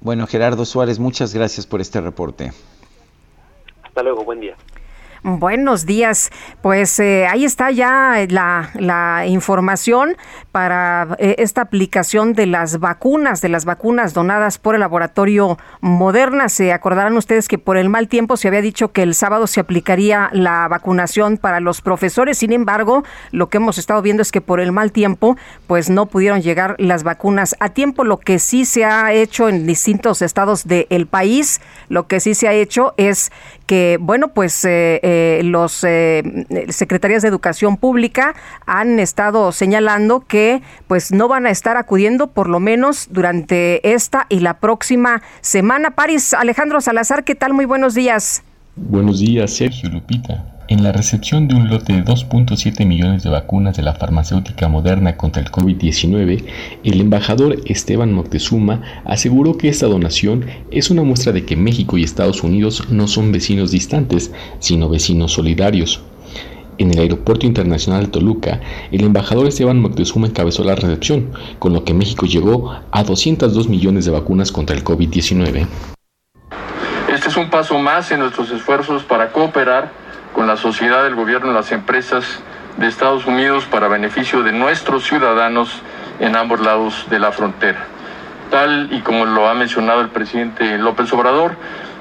[0.00, 2.50] Bueno, Gerardo Suárez, muchas gracias por este reporte.
[4.02, 4.56] Luego, buen día.
[5.22, 6.30] Buenos días.
[6.62, 10.16] Pues eh, ahí está ya la, la información
[10.50, 16.48] para eh, esta aplicación de las vacunas, de las vacunas donadas por el laboratorio Moderna.
[16.48, 19.60] Se acordarán ustedes que por el mal tiempo se había dicho que el sábado se
[19.60, 22.38] aplicaría la vacunación para los profesores.
[22.38, 25.36] Sin embargo, lo que hemos estado viendo es que por el mal tiempo,
[25.66, 28.04] pues no pudieron llegar las vacunas a tiempo.
[28.04, 32.48] Lo que sí se ha hecho en distintos estados del país, lo que sí se
[32.48, 33.30] ha hecho es
[33.70, 36.24] que, bueno, pues eh, eh, los eh,
[36.70, 38.34] secretarias de Educación Pública
[38.66, 44.26] han estado señalando que pues no van a estar acudiendo por lo menos durante esta
[44.28, 45.92] y la próxima semana.
[45.92, 47.54] París, Alejandro Salazar, ¿qué tal?
[47.54, 48.42] Muy buenos días.
[48.74, 50.59] Buenos días, Sergio Lupita.
[50.70, 55.16] En la recepción de un lote de 2.7 millones de vacunas de la farmacéutica moderna
[55.16, 56.44] contra el COVID-19,
[56.84, 62.04] el embajador Esteban Moctezuma aseguró que esta donación es una muestra de que México y
[62.04, 66.04] Estados Unidos no son vecinos distantes, sino vecinos solidarios.
[66.78, 68.60] En el Aeropuerto Internacional de Toluca,
[68.92, 74.04] el embajador Esteban Moctezuma encabezó la recepción, con lo que México llegó a 202 millones
[74.04, 75.66] de vacunas contra el COVID-19.
[77.12, 81.52] Este es un paso más en nuestros esfuerzos para cooperar con la sociedad, el gobierno
[81.52, 82.24] las empresas
[82.76, 85.82] de Estados Unidos para beneficio de nuestros ciudadanos
[86.20, 87.86] en ambos lados de la frontera.
[88.50, 91.56] Tal y como lo ha mencionado el presidente López Obrador,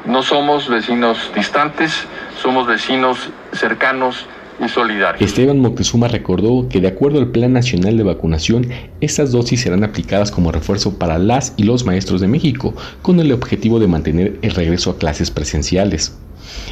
[0.06, 2.06] no somos vecinos distantes,
[2.42, 4.26] somos vecinos cercanos
[4.64, 5.22] y solidarios.
[5.22, 8.68] Esteban Moctezuma recordó que de acuerdo al Plan Nacional de Vacunación,
[9.02, 13.32] estas dosis serán aplicadas como refuerzo para las y los maestros de México, con el
[13.32, 16.18] objetivo de mantener el regreso a clases presenciales.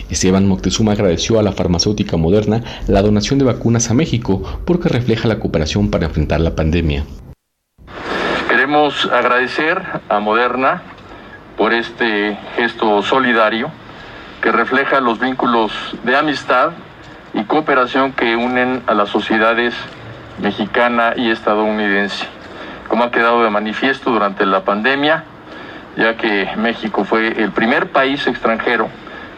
[0.09, 5.28] Esteban Moctezuma agradeció a la farmacéutica moderna la donación de vacunas a México porque refleja
[5.28, 7.03] la cooperación para enfrentar la pandemia.
[8.49, 10.82] Queremos agradecer a Moderna
[11.57, 13.69] por este gesto solidario
[14.41, 15.71] que refleja los vínculos
[16.03, 16.71] de amistad
[17.34, 19.73] y cooperación que unen a las sociedades
[20.41, 22.25] mexicana y estadounidense.
[22.88, 25.23] Como ha quedado de manifiesto durante la pandemia,
[25.97, 28.88] ya que México fue el primer país extranjero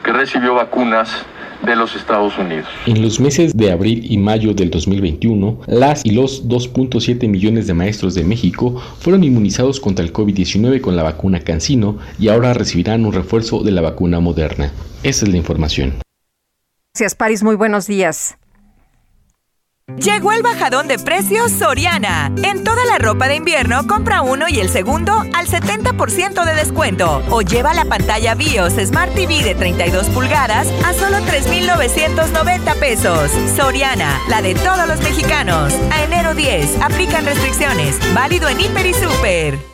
[0.03, 1.25] que recibió vacunas
[1.65, 2.67] de los Estados Unidos.
[2.85, 7.73] En los meses de abril y mayo del 2021, las y los 2.7 millones de
[7.73, 13.05] maestros de México fueron inmunizados contra el COVID-19 con la vacuna Cancino y ahora recibirán
[13.05, 14.71] un refuerzo de la vacuna moderna.
[15.03, 15.95] Esa es la información.
[16.93, 17.43] Gracias, París.
[17.43, 18.37] Muy buenos días.
[19.97, 22.31] Llegó el bajadón de precios Soriana.
[22.43, 27.23] En toda la ropa de invierno compra uno y el segundo al 70% de descuento.
[27.29, 33.31] O lleva la pantalla BIOS Smart TV de 32 pulgadas a solo 3,990 pesos.
[33.55, 35.73] Soriana, la de todos los mexicanos.
[35.91, 37.97] A enero 10, aplican restricciones.
[38.13, 39.68] Válido en Hiper y Super.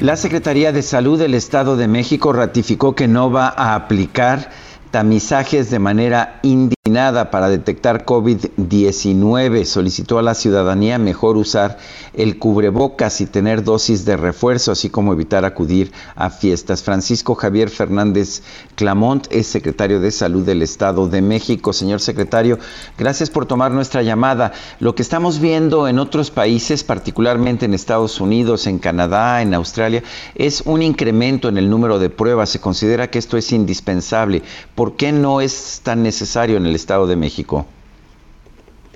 [0.00, 4.50] La Secretaría de Salud del Estado de México ratificó que no va a aplicar
[4.92, 9.64] tamizajes de manera indignada para detectar COVID-19.
[9.64, 11.76] Solicitó a la ciudadanía mejor usar
[12.14, 16.82] el cubrebocas y tener dosis de refuerzo, así como evitar acudir a fiestas.
[16.82, 18.42] Francisco Javier Fernández
[18.74, 21.74] Clamont es secretario de Salud del Estado de México.
[21.74, 22.58] Señor secretario,
[22.96, 24.52] gracias por tomar nuestra llamada.
[24.80, 30.02] Lo que estamos viendo en otros países, particularmente en Estados Unidos, en Canadá, en Australia,
[30.34, 32.48] es un incremento en el número de pruebas.
[32.48, 34.42] Se considera que esto es indispensable.
[34.74, 37.66] ¿Por qué no es tan necesario en el Estado de México?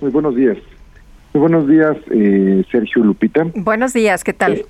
[0.00, 0.56] Muy buenos días.
[1.34, 3.46] Muy buenos días, eh, Sergio Lupita.
[3.54, 4.52] Buenos días, ¿qué tal?
[4.52, 4.66] Eh,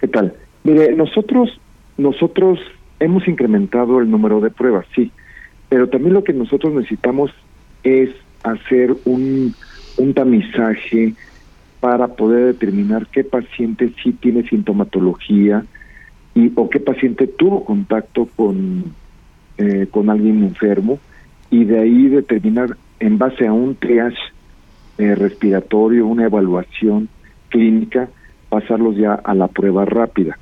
[0.00, 0.34] ¿Qué tal?
[0.64, 1.60] Mire, nosotros,
[1.96, 2.58] nosotros
[3.00, 5.12] hemos incrementado el número de pruebas, sí,
[5.68, 7.30] pero también lo que nosotros necesitamos
[7.82, 8.10] es
[8.42, 9.54] hacer un,
[9.96, 11.14] un tamizaje
[11.80, 15.64] para poder determinar qué paciente sí tiene sintomatología
[16.34, 18.84] y o qué paciente tuvo contacto con
[19.58, 20.98] eh, con alguien enfermo
[21.50, 24.16] y de ahí determinar en base a un triage
[24.98, 27.08] eh, respiratorio, una evaluación
[27.48, 28.08] clínica,
[28.48, 30.38] pasarlos ya a la prueba rápida.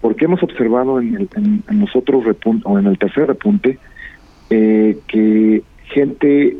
[0.00, 2.24] Porque hemos observado en, el, en, los otros
[2.64, 3.78] o en el tercer repunte
[4.50, 6.56] eh, que gente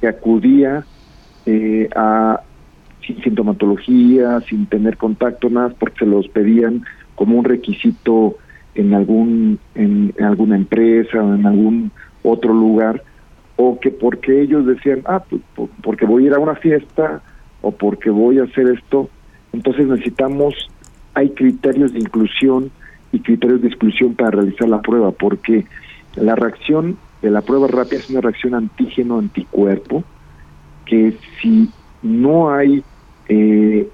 [0.00, 0.84] que acudía
[1.96, 2.40] a
[3.06, 8.36] sin sintomatología, sin tener contacto, nada, porque se los pedían como un requisito
[8.74, 13.02] en algún en, alguna empresa o en algún otro lugar
[13.56, 17.22] o que porque ellos decían ah pues porque voy a ir a una fiesta
[17.62, 19.08] o porque voy a hacer esto
[19.52, 20.54] entonces necesitamos
[21.14, 22.70] hay criterios de inclusión
[23.12, 25.64] y criterios de exclusión para realizar la prueba porque
[26.16, 30.04] la reacción de la prueba rápida es una reacción antígeno anticuerpo
[30.84, 31.70] que si
[32.02, 32.84] no hay
[33.28, 33.88] eh,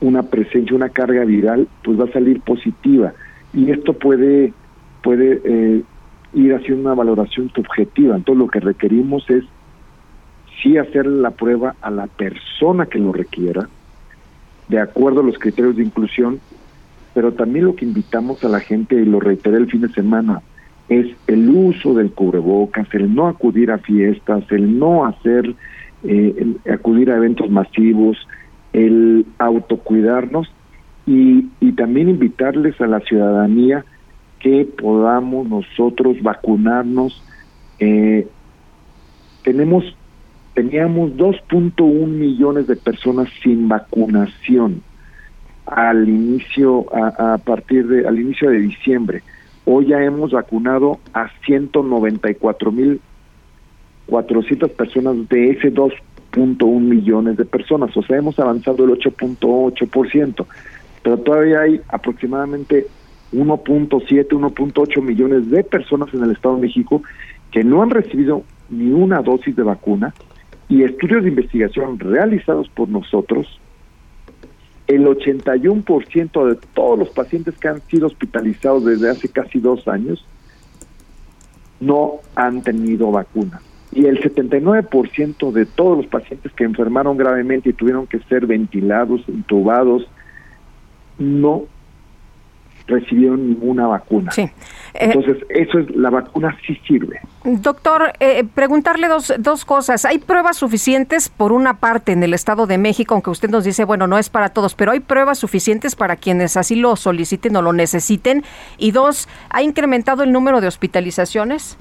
[0.00, 3.14] una presencia una carga viral pues va a salir positiva.
[3.54, 4.52] Y esto puede,
[5.02, 5.82] puede eh,
[6.32, 8.16] ir haciendo una valoración subjetiva.
[8.16, 9.44] Entonces lo que requerimos es
[10.62, 13.68] sí hacer la prueba a la persona que lo requiera,
[14.68, 16.40] de acuerdo a los criterios de inclusión,
[17.14, 20.42] pero también lo que invitamos a la gente, y lo reiteré el fin de semana,
[20.88, 25.54] es el uso del cubrebocas, el no acudir a fiestas, el no hacer,
[26.04, 28.16] eh, acudir a eventos masivos,
[28.72, 30.52] el autocuidarnos
[31.06, 33.84] y, y también invitarles a la ciudadanía
[34.40, 37.22] que podamos nosotros vacunarnos.
[37.78, 38.26] Eh,
[39.42, 39.84] tenemos
[40.54, 44.82] teníamos 2.1 millones de personas sin vacunación
[45.66, 49.22] al inicio a, a, partir de al inicio de diciembre.
[49.66, 53.00] Hoy ya hemos vacunado a 194 mil
[54.06, 60.46] 400 personas de ese 2.1 millones de personas, o sea, hemos avanzado el 8.8%
[61.06, 62.88] pero todavía hay aproximadamente
[63.32, 67.02] 1.7, 1.8 millones de personas en el Estado de México
[67.50, 70.14] que no han recibido ni una dosis de vacuna
[70.68, 73.60] y estudios de investigación realizados por nosotros,
[74.88, 80.24] el 81% de todos los pacientes que han sido hospitalizados desde hace casi dos años
[81.80, 83.60] no han tenido vacuna.
[83.92, 89.22] Y el 79% de todos los pacientes que enfermaron gravemente y tuvieron que ser ventilados,
[89.28, 90.06] intubados,
[91.18, 91.64] no
[92.86, 94.30] recibieron ninguna vacuna.
[94.32, 94.42] Sí.
[94.42, 94.50] Eh,
[94.94, 97.20] Entonces, eso es, la vacuna sí sirve.
[97.44, 100.04] Doctor, eh, preguntarle dos, dos cosas.
[100.04, 103.84] ¿Hay pruebas suficientes, por una parte, en el Estado de México, aunque usted nos dice,
[103.84, 107.62] bueno, no es para todos, pero hay pruebas suficientes para quienes así lo soliciten o
[107.62, 108.44] lo necesiten?
[108.78, 111.78] Y dos, ¿ha incrementado el número de hospitalizaciones?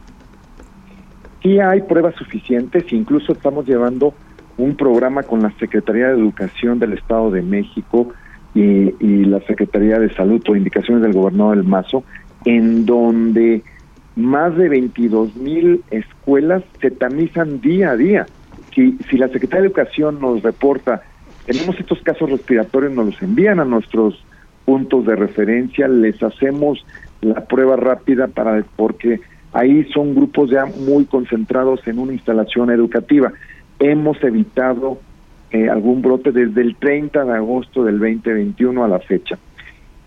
[1.41, 4.15] Sí, hay pruebas suficientes, incluso estamos llevando
[4.57, 8.13] un programa con la Secretaría de Educación del Estado de México,
[8.55, 12.03] y, la Secretaría de Salud por indicaciones del gobernador del Mazo,
[12.45, 13.63] en donde
[14.15, 18.25] más de 22 mil escuelas se tamizan día a día.
[18.73, 21.03] Si, si la Secretaría de Educación nos reporta,
[21.45, 24.23] tenemos estos casos respiratorios, nos los envían a nuestros
[24.63, 26.85] puntos de referencia, les hacemos
[27.21, 29.19] la prueba rápida para porque
[29.53, 33.31] ahí son grupos ya muy concentrados en una instalación educativa.
[33.79, 34.99] Hemos evitado
[35.51, 39.37] eh, algún brote desde el 30 de agosto del 2021 a la fecha.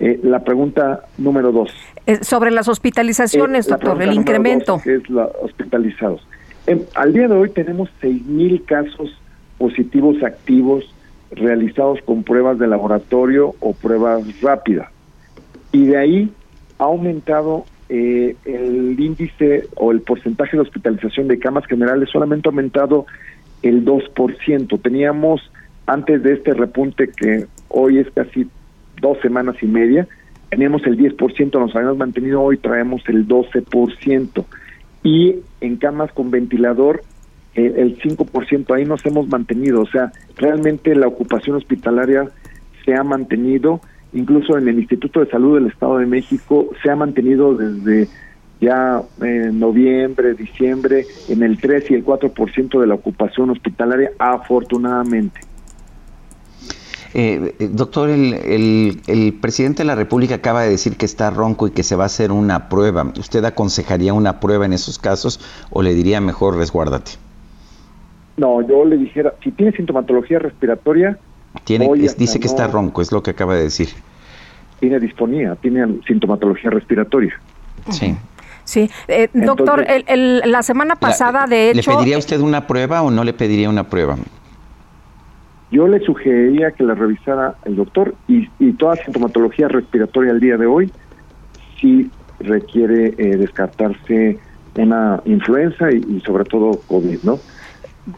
[0.00, 1.72] Eh, la pregunta número dos.
[2.06, 4.74] Eh, sobre las hospitalizaciones, Eh, doctor, el incremento.
[4.74, 6.26] dos, que es la hospitalizados.
[6.66, 9.10] Em, al día de hoy tenemos 6.000 casos
[9.58, 10.84] positivos activos
[11.30, 14.88] realizados con pruebas de laboratorio o pruebas rápidas.
[15.72, 16.32] Y de ahí
[16.78, 22.50] ha aumentado eh, el índice o el porcentaje de hospitalización de camas generales, solamente ha
[22.50, 23.06] aumentado
[23.62, 24.82] el 2%.
[24.82, 25.40] Teníamos
[25.86, 28.48] antes de este repunte que hoy es casi
[29.00, 30.06] dos semanas y media,
[30.50, 34.44] teníamos el 10%, nos habíamos mantenido, hoy traemos el 12%.
[35.04, 37.02] Y en camas con ventilador,
[37.54, 39.82] eh, el 5%, ahí nos hemos mantenido.
[39.82, 42.28] O sea, realmente la ocupación hospitalaria
[42.84, 43.80] se ha mantenido,
[44.12, 48.08] incluso en el Instituto de Salud del Estado de México se ha mantenido desde
[48.60, 55.40] ya en noviembre, diciembre, en el 3 y el 4% de la ocupación hospitalaria, afortunadamente.
[57.14, 61.30] Eh, eh, doctor, el, el- el presidente de la República acaba de decir que está
[61.30, 63.10] ronco y que se va a hacer una prueba.
[63.18, 65.40] ¿Usted aconsejaría una prueba en esos casos
[65.70, 67.12] o le diría mejor resguárdate?
[68.36, 71.18] No, yo le dijera, si tiene sintomatología respiratoria,
[71.64, 73.88] Tiene, es- dice que está ronco, es lo que acaba de decir.
[74.78, 77.32] tiene disponía, tiene sintomatología respiratoria.
[77.90, 78.14] Sí.
[78.68, 83.00] Sí, Eh, doctor, el- el- la semana pasada, de ¿Le hecho, pediría usted una prueba
[83.00, 84.16] o no le pediría una prueba?
[85.70, 90.58] Yo le sugeriría que la revisara el doctor y, y toda sintomatología respiratoria al día
[90.58, 90.92] de hoy
[91.80, 92.10] sí
[92.40, 94.38] requiere eh, descartarse
[94.76, 97.38] una influenza y, y sobre todo COVID, ¿no?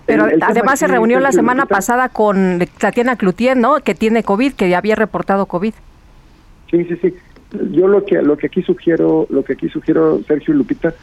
[0.04, 3.76] pero El- el tema además se reunió la semana pasada con Tatiana Cloutier, ¿no?
[3.84, 5.74] Que tiene COVID, que había reportado COVID.
[6.72, 7.14] Sí, sí, sí.
[7.72, 10.94] Yo lo que lo que aquí sugiero, lo que aquí sugiero Sergio y Lupita,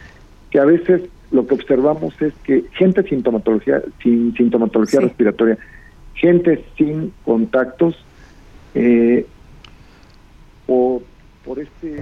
[0.50, 5.58] que a veces lo que observamos es que gente sintomatología sin sintomatología respiratoria,
[6.14, 7.96] gente sin contactos
[8.74, 9.26] eh,
[10.66, 11.02] por
[11.44, 12.02] por este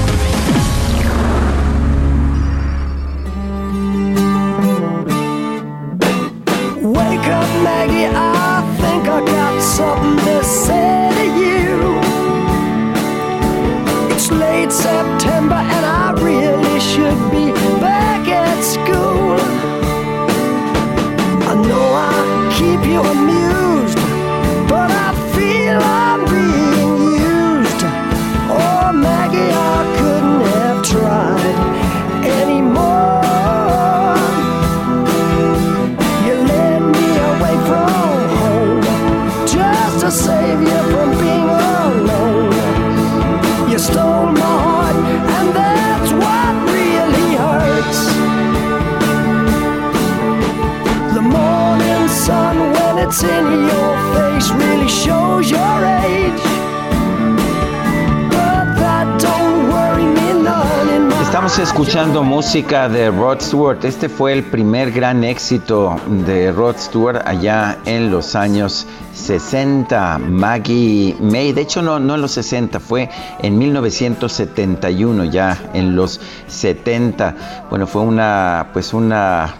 [61.51, 63.83] Estamos escuchando música de Rod Stewart.
[63.83, 70.17] Este fue el primer gran éxito de Rod Stewart allá en los años 60.
[70.19, 76.21] Maggie May, de hecho no, no en los 60, fue en 1971 ya en los
[76.47, 77.65] 70.
[77.69, 79.53] Bueno, fue una pues una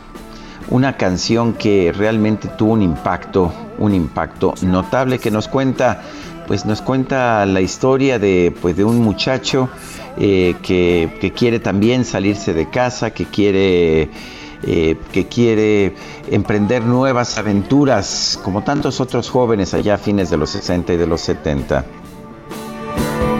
[0.69, 6.01] una canción que realmente tuvo un impacto, un impacto notable que nos cuenta,
[6.47, 9.69] pues nos cuenta la historia de, pues de un muchacho
[10.17, 14.09] eh, que, que quiere también salirse de casa, que quiere,
[14.63, 15.95] eh, que quiere
[16.29, 21.07] emprender nuevas aventuras, como tantos otros jóvenes allá a fines de los 60 y de
[21.07, 21.85] los 70.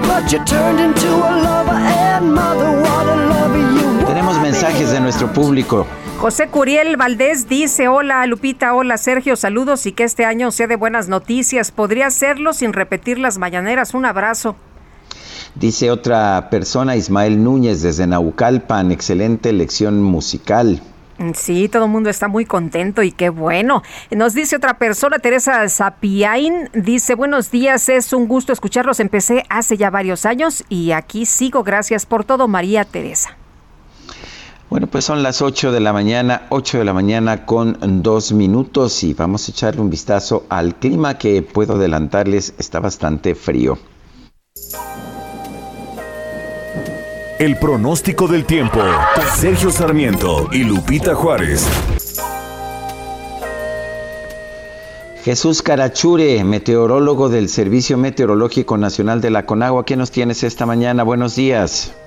[0.03, 4.99] But you turned into a lover and mother, what a lover you Tenemos mensajes de
[4.99, 5.88] nuestro público.
[6.19, 10.76] José Curiel Valdés dice, hola Lupita, hola Sergio, saludos y que este año sea de
[10.76, 11.72] buenas noticias.
[11.72, 13.93] Podría hacerlo sin repetir las mañaneras.
[13.93, 14.55] Un abrazo.
[15.55, 20.81] Dice otra persona, Ismael Núñez desde Naucalpan, excelente lección musical.
[21.35, 23.83] Sí, todo el mundo está muy contento y qué bueno.
[24.09, 28.99] Nos dice otra persona, Teresa Sapiain, dice, buenos días, es un gusto escucharlos.
[28.99, 31.63] Empecé hace ya varios años y aquí sigo.
[31.63, 33.37] Gracias por todo, María Teresa.
[34.69, 39.03] Bueno, pues son las 8 de la mañana, 8 de la mañana con dos minutos
[39.03, 43.77] y vamos a echarle un vistazo al clima que puedo adelantarles, está bastante frío.
[47.41, 48.79] El pronóstico del tiempo.
[49.33, 51.67] Sergio Sarmiento y Lupita Juárez.
[55.23, 59.87] Jesús Carachure, meteorólogo del Servicio Meteorológico Nacional de la Conagua.
[59.87, 61.01] ¿Qué nos tienes esta mañana?
[61.01, 61.97] Buenos días.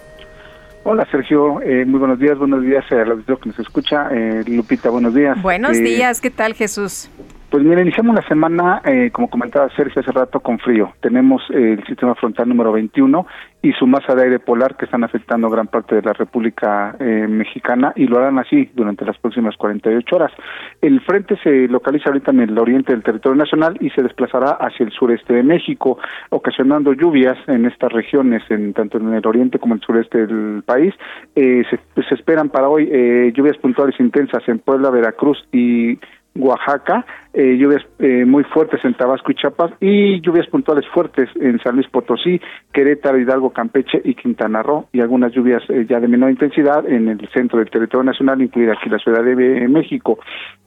[0.84, 4.10] Hola Sergio, eh, muy buenos días, buenos días a la que nos escucha.
[4.12, 5.42] Eh, Lupita, buenos días.
[5.42, 7.10] Buenos Eh, días, ¿qué tal Jesús?
[7.54, 10.92] Pues mira, iniciamos la semana, eh, como comentaba Sergio hace rato, con frío.
[11.00, 13.24] Tenemos eh, el sistema frontal número 21
[13.62, 17.28] y su masa de aire polar que están afectando gran parte de la República eh,
[17.28, 20.32] Mexicana y lo harán así durante las próximas 48 horas.
[20.80, 24.84] El frente se localiza ahorita en el oriente del territorio nacional y se desplazará hacia
[24.84, 25.96] el sureste de México,
[26.30, 30.64] ocasionando lluvias en estas regiones, en tanto en el oriente como en el sureste del
[30.66, 30.92] país.
[31.36, 32.90] Eh, se, pues, se esperan para hoy
[33.32, 36.00] lluvias puntuales intensas en Puebla, Veracruz y
[36.36, 41.58] Oaxaca, eh, lluvias eh, muy fuertes en Tabasco y Chiapas y lluvias puntuales fuertes en
[41.60, 42.40] San Luis Potosí,
[42.72, 47.08] Querétaro, Hidalgo, Campeche y Quintana Roo y algunas lluvias eh, ya de menor intensidad en
[47.08, 49.32] el centro del territorio nacional, incluida aquí la Ciudad de
[49.64, 50.18] eh, México.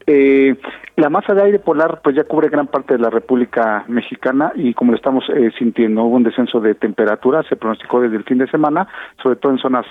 [0.09, 0.55] Eh,
[0.95, 4.73] la masa de aire polar pues ya cubre gran parte de la República Mexicana y
[4.73, 8.37] como lo estamos eh, sintiendo, hubo un descenso de temperatura, se pronosticó desde el fin
[8.37, 8.87] de semana,
[9.21, 9.85] sobre todo en zonas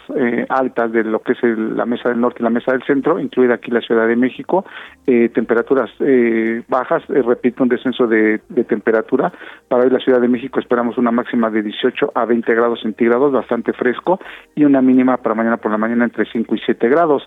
[0.48, 3.20] altas de lo que es el- la mesa del norte y la mesa del centro,
[3.20, 4.64] incluida aquí la Ciudad de México,
[5.04, 9.32] temperaturas eh, bajas, eh, repito, un descenso de, de temperatura.
[9.68, 13.32] Para hoy la Ciudad de México esperamos una máxima de 18 a 20 grados centígrados,
[13.32, 14.20] bastante fresco,
[14.54, 17.24] y una mínima para mañana por la mañana entre 5 y 7 grados.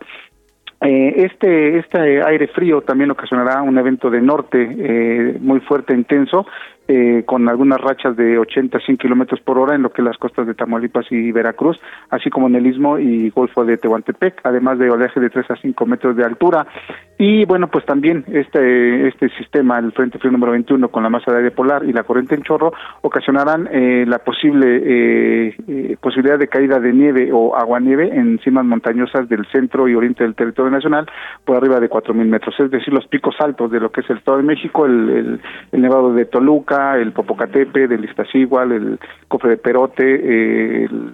[0.81, 6.45] Eh, este, este aire frío también ocasionará un evento de norte eh, muy fuerte, intenso,
[6.91, 10.17] eh, con algunas rachas de 80 a 100 kilómetros por hora en lo que las
[10.17, 11.79] costas de Tamaulipas y Veracruz,
[12.09, 15.55] así como en el Istmo y Golfo de Tehuantepec, además de oleaje de 3 a
[15.55, 16.65] 5 metros de altura.
[17.19, 21.31] Y bueno, pues también este, este sistema, el Frente Frío número 21, con la masa
[21.31, 26.39] de aire polar y la corriente en chorro, ocasionarán eh, la posible eh, eh, posibilidad
[26.39, 30.71] de caída de nieve o aguanieve en cimas montañosas del centro y oriente del territorio
[30.71, 31.07] nacional
[31.45, 34.17] por arriba de 4.000 metros, es decir, los picos altos de lo que es el
[34.17, 35.39] Estado de México, el
[35.73, 41.13] Nevado de Toluca, el Popocatepe, del Iztaccíhuatl, el Cofre de Perote, eh, el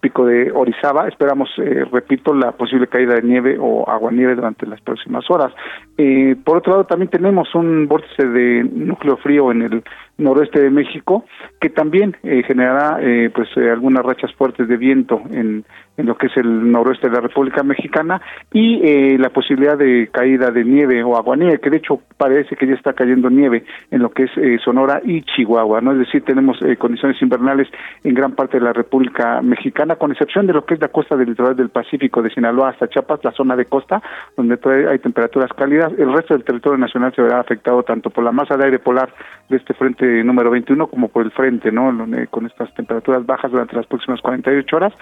[0.00, 1.08] pico de Orizaba.
[1.08, 5.52] Esperamos, eh, repito, la posible caída de nieve o aguanieve durante las próximas horas.
[5.98, 9.84] Eh, por otro lado, también tenemos un vórtice de núcleo frío en el
[10.18, 11.24] noroeste de México
[11.60, 12.98] que también eh, generará
[13.34, 15.64] pues algunas rachas fuertes de viento en,
[15.96, 18.20] en lo que es el noroeste de la República Mexicana
[18.52, 22.66] y eh, la posibilidad de caída de nieve o aguanieve, que de hecho parece que
[22.66, 25.92] ya está cayendo nieve en lo que es eh, Sonora y Chihuahua, ¿no?
[25.92, 27.68] Es decir, tenemos eh, condiciones invernales
[28.04, 31.16] en gran parte de la República Mexicana, con excepción de lo que es la costa
[31.16, 34.02] del litoral del Pacífico, de Sinaloa hasta Chiapas, la zona de costa,
[34.36, 35.92] donde hay temperaturas cálidas.
[35.98, 39.12] El resto del territorio nacional se verá afectado tanto por la masa de aire polar
[39.48, 41.92] de este frente número 21 como por el frente, ¿no?
[42.30, 44.92] Con estas temperaturas bajas durante las próximas 48 horas.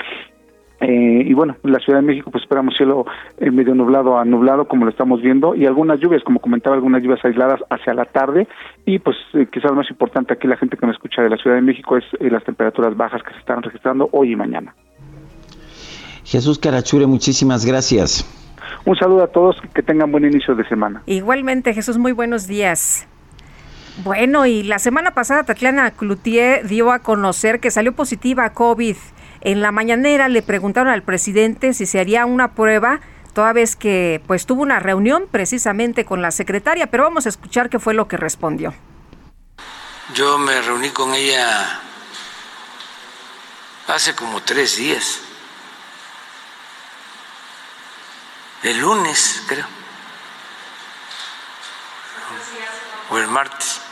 [0.80, 3.06] Eh, y bueno, en la Ciudad de México pues esperamos cielo
[3.38, 7.02] eh, medio nublado a nublado como lo estamos viendo y algunas lluvias, como comentaba, algunas
[7.02, 8.48] lluvias aisladas hacia la tarde
[8.84, 11.36] y pues eh, quizás lo más importante aquí la gente que me escucha de la
[11.36, 14.74] Ciudad de México es eh, las temperaturas bajas que se están registrando hoy y mañana.
[16.24, 18.26] Jesús Carachure, muchísimas gracias.
[18.84, 21.02] Un saludo a todos, que tengan buen inicio de semana.
[21.06, 23.06] Igualmente, Jesús, muy buenos días.
[24.02, 28.96] Bueno, y la semana pasada Tatiana Cloutier dio a conocer que salió positiva a COVID.
[29.44, 33.00] En la mañanera le preguntaron al presidente si se haría una prueba,
[33.34, 37.68] toda vez que pues tuvo una reunión precisamente con la secretaria, pero vamos a escuchar
[37.68, 38.72] qué fue lo que respondió.
[40.14, 41.80] Yo me reuní con ella
[43.88, 45.20] hace como tres días.
[48.62, 49.66] El lunes, creo.
[53.10, 53.82] O el martes.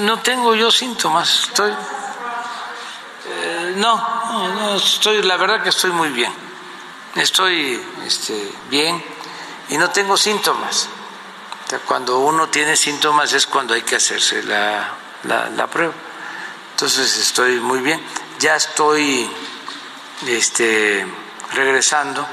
[0.00, 1.44] No tengo yo síntomas.
[1.48, 1.72] Estoy.
[3.82, 5.22] No, no, estoy.
[5.22, 6.32] La verdad que estoy muy bien.
[7.16, 9.02] Estoy este, bien
[9.70, 10.88] y no tengo síntomas.
[11.86, 14.88] Cuando uno tiene síntomas es cuando hay que hacerse la,
[15.24, 15.94] la, la prueba.
[16.72, 18.00] Entonces estoy muy bien.
[18.38, 19.28] Ya estoy
[20.26, 21.04] este,
[21.52, 22.26] regresando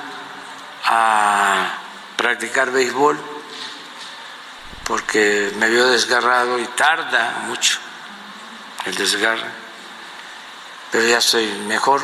[0.86, 1.74] a
[2.16, 3.18] practicar béisbol
[4.84, 7.80] porque me vio desgarrado y tarda mucho
[8.86, 9.59] el desgarre.
[10.92, 12.02] Pero ya estoy mejor,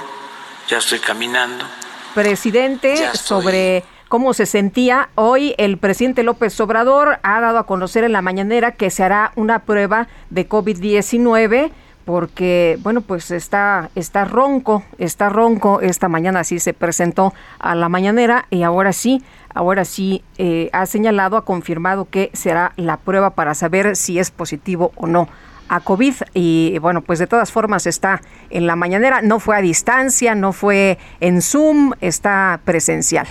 [0.67, 1.65] ya estoy caminando.
[2.13, 5.09] Presidente, sobre cómo se sentía.
[5.15, 9.31] Hoy el presidente López Obrador ha dado a conocer en la mañanera que se hará
[9.35, 11.71] una prueba de COVID-19
[12.05, 15.81] porque, bueno, pues está, está ronco, está ronco.
[15.81, 19.23] Esta mañana sí se presentó a la mañanera y ahora sí,
[19.53, 24.29] ahora sí eh, ha señalado, ha confirmado que será la prueba para saber si es
[24.29, 25.27] positivo o no
[25.69, 29.61] a COVID y bueno, pues de todas formas está en la mañanera, no fue a
[29.61, 33.27] distancia, no fue en Zoom, está presencial.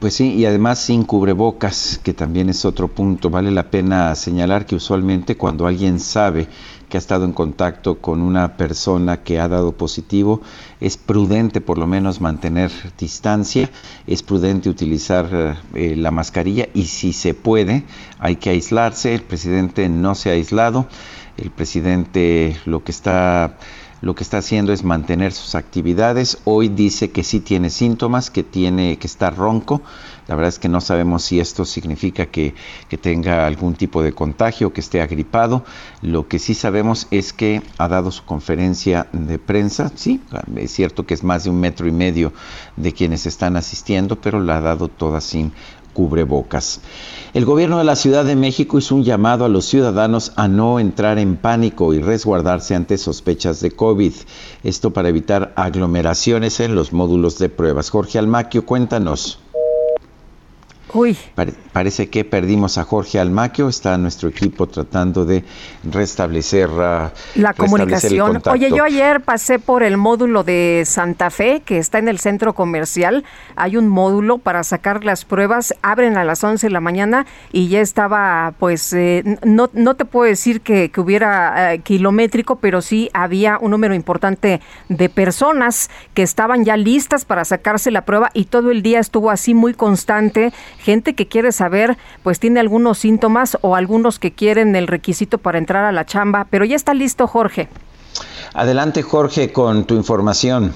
[0.00, 3.30] Pues sí, y además sin cubrebocas, que también es otro punto.
[3.30, 6.48] Vale la pena señalar que usualmente cuando alguien sabe
[6.88, 10.40] que ha estado en contacto con una persona que ha dado positivo,
[10.80, 13.70] es prudente por lo menos mantener distancia,
[14.08, 17.84] es prudente utilizar eh, la mascarilla y si se puede
[18.18, 19.14] hay que aislarse.
[19.14, 20.88] El presidente no se ha aislado,
[21.36, 23.56] el presidente lo que está
[24.22, 26.38] está haciendo es mantener sus actividades.
[26.44, 29.82] Hoy dice que sí tiene síntomas, que tiene que estar ronco.
[30.28, 32.54] La verdad es que no sabemos si esto significa que,
[32.88, 35.64] que tenga algún tipo de contagio, que esté agripado.
[36.02, 39.92] Lo que sí sabemos es que ha dado su conferencia de prensa.
[39.94, 40.20] Sí,
[40.56, 42.32] es cierto que es más de un metro y medio
[42.76, 45.52] de quienes están asistiendo, pero la ha dado toda sin
[45.96, 46.80] cubrebocas.
[47.32, 50.78] El gobierno de la Ciudad de México hizo un llamado a los ciudadanos a no
[50.78, 54.12] entrar en pánico y resguardarse ante sospechas de COVID.
[54.62, 57.88] Esto para evitar aglomeraciones en los módulos de pruebas.
[57.88, 59.38] Jorge Almaquio, cuéntanos.
[60.94, 61.16] Uy.
[61.72, 63.68] parece que perdimos a Jorge Almaquio.
[63.68, 65.44] Está nuestro equipo tratando de
[65.84, 68.40] restablecer uh, la comunicación.
[68.50, 72.54] Oye, yo ayer pasé por el módulo de Santa Fe, que está en el centro
[72.54, 73.24] comercial.
[73.56, 75.74] Hay un módulo para sacar las pruebas.
[75.82, 80.04] Abren a las 11 de la mañana y ya estaba, pues, eh, no, no te
[80.04, 85.90] puedo decir que, que hubiera eh, kilométrico, pero sí había un número importante de personas
[86.14, 89.74] que estaban ya listas para sacarse la prueba y todo el día estuvo así muy
[89.74, 90.52] constante
[90.86, 95.58] gente que quiere saber, pues tiene algunos síntomas o algunos que quieren el requisito para
[95.58, 97.68] entrar a la chamba, pero ya está listo Jorge.
[98.54, 100.70] Adelante Jorge con tu información.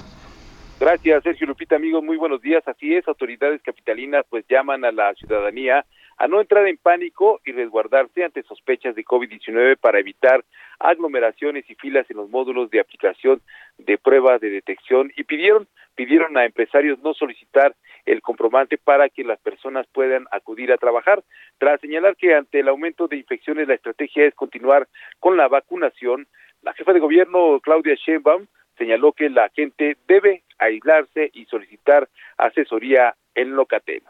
[0.80, 2.66] Gracias, Sergio Lupita, amigos, muy buenos días.
[2.66, 5.84] Así es, autoridades capitalinas pues llaman a la ciudadanía
[6.18, 10.44] a no entrar en pánico y resguardarse ante sospechas de COVID-19 para evitar
[10.78, 13.40] aglomeraciones y filas en los módulos de aplicación
[13.78, 17.74] de pruebas de detección y pidieron pidieron a empresarios no solicitar
[18.06, 21.22] el comprobante para que las personas puedan acudir a trabajar.
[21.58, 24.88] Tras señalar que ante el aumento de infecciones la estrategia es continuar
[25.18, 26.26] con la vacunación,
[26.62, 28.46] la jefa de gobierno Claudia Sheinbaum
[28.76, 34.02] señaló que la gente debe aislarse y solicitar asesoría en Locatel.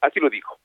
[0.00, 0.58] Así lo dijo.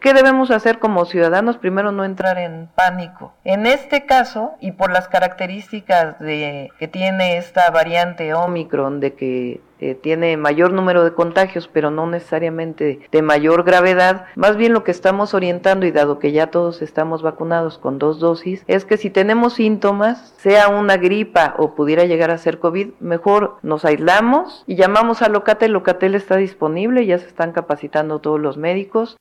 [0.00, 1.56] ¿Qué debemos hacer como ciudadanos?
[1.56, 3.32] Primero, no entrar en pánico.
[3.42, 9.60] En este caso, y por las características de, que tiene esta variante Omicron, de que
[9.80, 14.84] eh, tiene mayor número de contagios, pero no necesariamente de mayor gravedad, más bien lo
[14.84, 18.98] que estamos orientando, y dado que ya todos estamos vacunados con dos dosis, es que
[18.98, 24.62] si tenemos síntomas, sea una gripa o pudiera llegar a ser COVID, mejor nos aislamos
[24.68, 25.72] y llamamos a Locatel.
[25.72, 29.16] Locatel está disponible, ya se están capacitando todos los médicos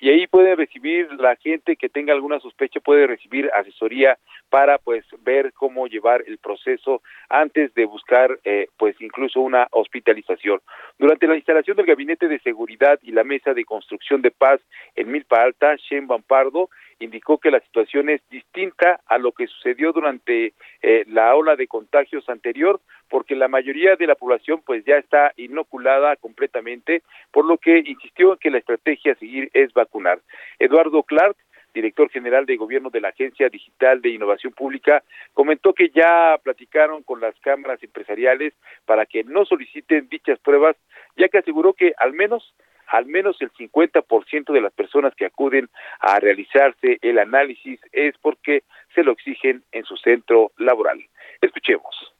[0.00, 5.04] y ahí puede recibir la gente que tenga alguna sospecha puede recibir asesoría para pues
[5.22, 10.60] ver cómo llevar el proceso antes de buscar eh, pues incluso una hospitalización.
[10.98, 14.60] Durante la instalación del gabinete de seguridad y la mesa de construcción de paz
[14.96, 16.70] en Milpa Alta, Shen Bampardo
[17.00, 21.66] indicó que la situación es distinta a lo que sucedió durante eh, la ola de
[21.66, 27.58] contagios anterior, porque la mayoría de la población pues ya está inoculada completamente, por lo
[27.58, 30.20] que insistió en que la estrategia a seguir es vacunar.
[30.58, 31.36] Eduardo Clark,
[31.72, 35.02] director general de gobierno de la Agencia Digital de Innovación Pública,
[35.34, 38.52] comentó que ya platicaron con las cámaras empresariales
[38.84, 40.76] para que no soliciten dichas pruebas,
[41.16, 42.54] ya que aseguró que al menos
[42.90, 45.68] al menos el 50% de las personas que acuden
[46.00, 48.64] a realizarse el análisis es porque
[48.94, 51.00] se lo exigen en su centro laboral.
[51.40, 52.12] Escuchemos.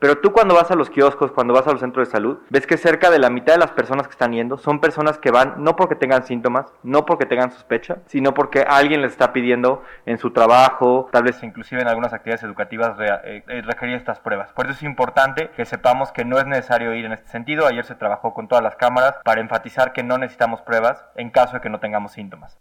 [0.00, 2.66] Pero tú cuando vas a los kioscos, cuando vas a los centros de salud, ves
[2.66, 5.62] que cerca de la mitad de las personas que están yendo son personas que van
[5.62, 10.16] no porque tengan síntomas, no porque tengan sospecha, sino porque alguien les está pidiendo en
[10.16, 14.52] su trabajo, tal vez inclusive en algunas actividades educativas eh, eh, requerir estas pruebas.
[14.54, 17.66] Por eso es importante que sepamos que no es necesario ir en este sentido.
[17.66, 21.56] Ayer se trabajó con todas las cámaras para enfatizar que no necesitamos pruebas en caso
[21.56, 22.58] de que no tengamos síntomas.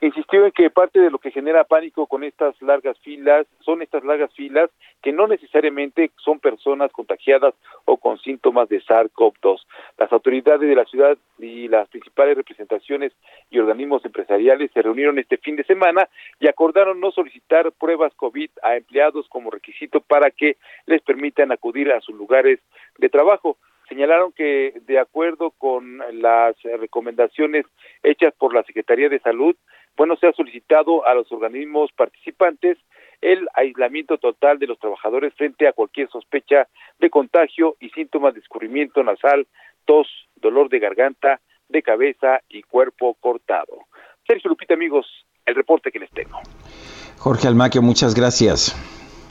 [0.00, 4.04] Insistió en que parte de lo que genera pánico con estas largas filas son estas
[4.04, 4.70] largas filas
[5.02, 9.60] que no necesariamente son personas contagiadas o con síntomas de SARS-CoV-2.
[9.98, 13.12] Las autoridades de la ciudad y las principales representaciones
[13.50, 16.08] y organismos empresariales se reunieron este fin de semana
[16.40, 21.92] y acordaron no solicitar pruebas COVID a empleados como requisito para que les permitan acudir
[21.92, 22.60] a sus lugares
[22.98, 23.56] de trabajo
[23.88, 27.66] señalaron que de acuerdo con las recomendaciones
[28.02, 29.56] hechas por la Secretaría de Salud,
[29.96, 32.78] bueno, se ha solicitado a los organismos participantes
[33.20, 36.68] el aislamiento total de los trabajadores frente a cualquier sospecha
[36.98, 39.46] de contagio y síntomas de escurrimiento nasal,
[39.84, 43.86] tos, dolor de garganta, de cabeza y cuerpo cortado.
[44.26, 45.06] Sergio Lupita, amigos,
[45.46, 46.38] el reporte que les tengo.
[47.18, 48.74] Jorge Almaquio, muchas gracias.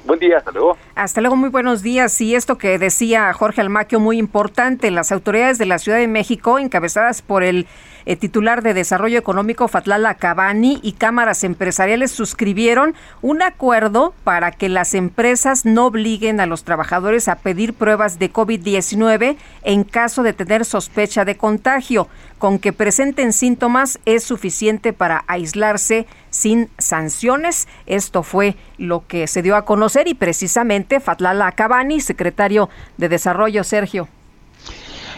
[0.06, 0.78] Buen día, hasta luego.
[0.94, 2.22] Hasta luego, muy buenos días.
[2.22, 6.60] Y esto que decía Jorge Almaquio, muy importante, las autoridades de la Ciudad de México,
[6.60, 7.66] encabezadas por el
[8.06, 12.94] eh, titular de Desarrollo Económico Fatlala Cabani y cámaras empresariales suscribieron
[13.24, 18.32] un acuerdo para que las empresas no obliguen a los trabajadores a pedir pruebas de
[18.32, 22.08] COVID-19 en caso de tener sospecha de contagio.
[22.46, 27.68] Con que presenten síntomas es suficiente para aislarse sin sanciones.
[27.88, 33.64] Esto fue lo que se dio a conocer y precisamente Fatlala Cabani, secretario de Desarrollo,
[33.64, 34.08] Sergio.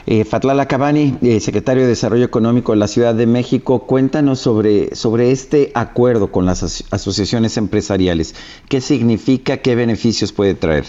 [0.05, 4.95] Eh, Fatlala Cabani, eh, secretario de Desarrollo Económico de la Ciudad de México, cuéntanos sobre,
[4.95, 6.63] sobre este acuerdo con las
[6.93, 8.35] asociaciones empresariales.
[8.69, 9.57] ¿Qué significa?
[9.57, 10.85] ¿Qué beneficios puede traer?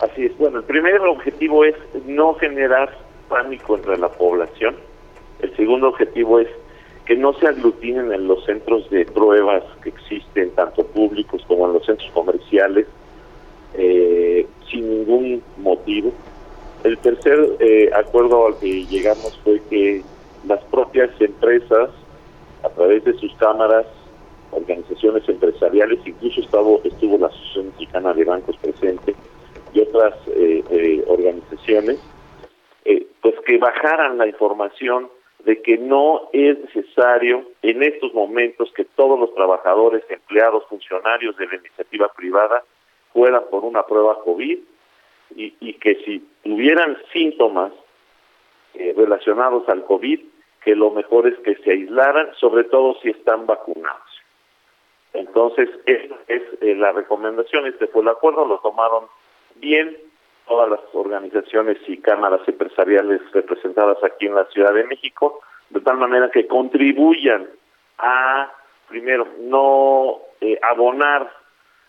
[0.00, 0.36] Así es.
[0.38, 4.74] Bueno, el primer objetivo es no generar pánico entre la población.
[5.40, 6.48] El segundo objetivo es
[7.06, 11.74] que no se aglutinen en los centros de pruebas que existen, tanto públicos como en
[11.74, 12.86] los centros comerciales,
[13.74, 16.12] eh, sin ningún motivo.
[16.82, 20.02] El tercer eh, acuerdo al que llegamos fue que
[20.46, 21.90] las propias empresas,
[22.64, 23.86] a través de sus cámaras,
[24.50, 29.14] organizaciones empresariales, incluso estuvo, estuvo la Asociación Mexicana de Bancos presente
[29.72, 32.00] y otras eh, organizaciones,
[33.20, 35.08] pues que bajaran la información
[35.46, 41.46] de que no es necesario en estos momentos que todos los trabajadores, empleados, funcionarios de
[41.46, 42.64] la iniciativa privada
[43.12, 44.58] fueran por una prueba COVID
[45.36, 47.72] y, que si tuvieran síntomas
[48.74, 50.20] eh, relacionados al COVID,
[50.64, 54.02] que lo mejor es que se aislaran, sobre todo si están vacunados.
[55.12, 59.04] Entonces, esta es eh, la recomendación, este fue el acuerdo, lo tomaron
[59.54, 59.96] bien
[60.46, 65.40] todas las organizaciones y cámaras empresariales representadas aquí en la Ciudad de México,
[65.70, 67.46] de tal manera que contribuyan
[67.98, 68.50] a,
[68.88, 71.30] primero, no eh, abonar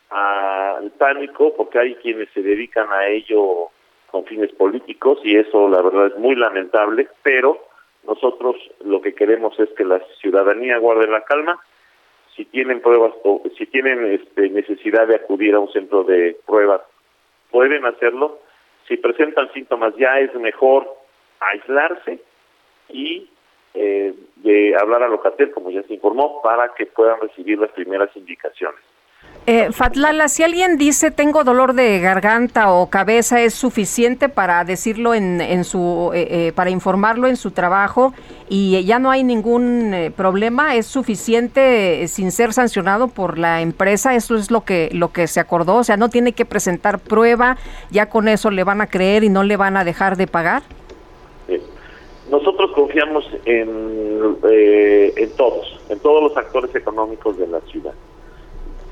[0.09, 3.69] al pánico, porque hay quienes se dedican a ello
[4.09, 7.59] con fines políticos y eso la verdad es muy lamentable, pero
[8.05, 8.55] nosotros
[8.85, 11.59] lo que queremos es que la ciudadanía guarde la calma,
[12.35, 16.81] si tienen pruebas o si tienen este, necesidad de acudir a un centro de pruebas,
[17.51, 18.39] pueden hacerlo,
[18.87, 20.87] si presentan síntomas ya es mejor
[21.39, 22.19] aislarse
[22.89, 23.29] y
[23.73, 28.15] eh, de hablar a Locatel, como ya se informó, para que puedan recibir las primeras
[28.15, 28.81] indicaciones.
[29.45, 35.13] Eh, Fatlala, si alguien dice tengo dolor de garganta o cabeza, ¿es suficiente para decirlo
[35.13, 38.13] en, en su, eh, eh, para informarlo en su trabajo
[38.49, 40.75] y ya no hay ningún problema?
[40.75, 44.15] ¿Es suficiente sin ser sancionado por la empresa?
[44.15, 45.75] Eso es lo que, lo que se acordó.
[45.75, 47.57] O sea, no tiene que presentar prueba,
[47.91, 50.63] ya con eso le van a creer y no le van a dejar de pagar.
[52.29, 57.93] Nosotros confiamos en, en todos, en todos los actores económicos de la ciudad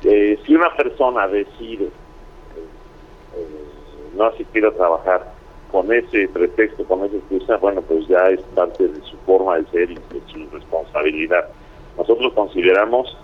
[0.05, 1.91] eh, si una persona decide eh,
[4.15, 5.33] no asistir a trabajar
[5.71, 9.65] con ese pretexto, con esa excusa, bueno, pues ya es parte de su forma de
[9.71, 11.47] ser y de su responsabilidad.
[11.97, 13.17] Nosotros consideramos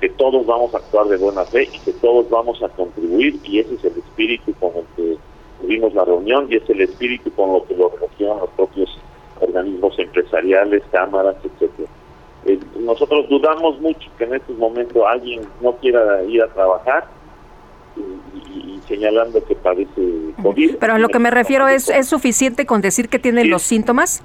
[0.00, 3.60] que todos vamos a actuar de buena fe y que todos vamos a contribuir y
[3.60, 5.16] ese es el espíritu con el que
[5.60, 8.98] tuvimos la reunión y es el espíritu con lo que lo recogieron los propios
[9.40, 11.88] organismos empresariales, cámaras, etcétera.
[12.44, 17.15] Eh, nosotros dudamos mucho que en estos momentos alguien no quiera ir a trabajar
[17.96, 20.76] y, señalando que padece COVID.
[20.76, 24.22] Pero a lo que me refiero es, ¿es suficiente con decir que tienen los síntomas?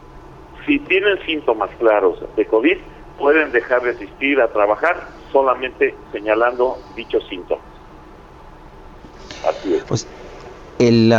[0.65, 2.77] Si tienen síntomas claros de COVID,
[3.17, 7.65] pueden dejar de asistir a trabajar solamente señalando dichos síntomas.
[9.47, 9.83] Así es.
[9.83, 10.07] Pues,
[10.79, 11.13] el,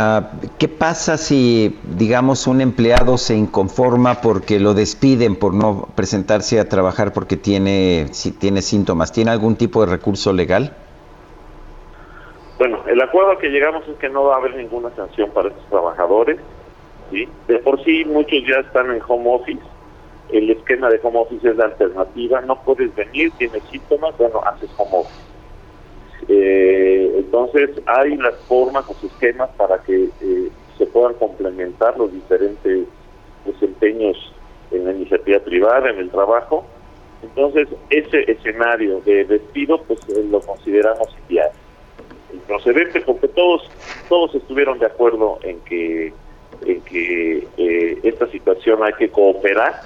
[0.57, 6.67] ¿Qué pasa si, digamos, un empleado se inconforma porque lo despiden por no presentarse a
[6.67, 9.13] trabajar porque tiene, si tiene síntomas?
[9.13, 10.75] ¿Tiene algún tipo de recurso legal?
[12.57, 15.49] Bueno, el acuerdo al que llegamos es que no va a haber ninguna sanción para
[15.49, 16.39] estos trabajadores.
[17.11, 17.27] ¿sí?
[17.47, 19.61] De por sí muchos ya están en home office.
[20.31, 24.69] el esquema de home office es la alternativa, no puedes venir, tienes síntomas, bueno, haces
[24.77, 25.23] home office.
[26.27, 32.87] Eh, entonces hay las formas, los esquemas para que eh, se puedan complementar los diferentes
[33.45, 34.33] desempeños
[34.71, 36.65] en la iniciativa privada, en el trabajo.
[37.21, 41.51] Entonces ese escenario de despido pues lo consideramos ideal.
[42.47, 43.69] Procedente porque todos
[44.09, 46.13] todos estuvieron de acuerdo en que
[46.65, 47.47] en que
[48.03, 49.81] esta situación hay que cooperar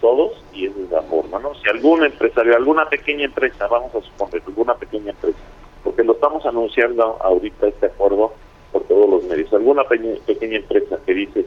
[0.00, 1.54] todos y esa es la forma, ¿no?
[1.54, 5.38] Si algún empresario, alguna pequeña empresa, vamos a suponer, alguna pequeña empresa,
[5.84, 8.32] porque lo estamos anunciando ahorita este acuerdo
[8.72, 11.46] por todos los medios, alguna pequeña, empresa que dice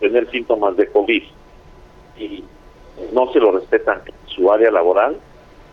[0.00, 1.22] tener síntomas de COVID
[2.18, 2.44] y
[3.12, 5.16] no se lo respetan en su área laboral,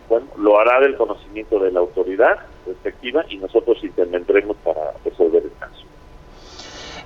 [0.08, 5.52] bueno, lo hará del conocimiento de la autoridad respectiva y nosotros intervendremos para resolver el
[5.58, 5.86] caso.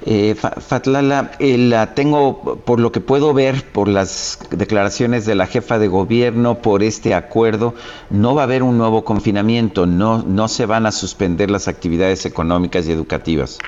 [0.06, 5.46] Eh, Fatlala, eh, la tengo, por lo que puedo ver, por las declaraciones de la
[5.46, 7.74] jefa de gobierno, por este acuerdo,
[8.08, 12.24] no va a haber un nuevo confinamiento, no, no se van a suspender las actividades
[12.24, 13.58] económicas y educativas.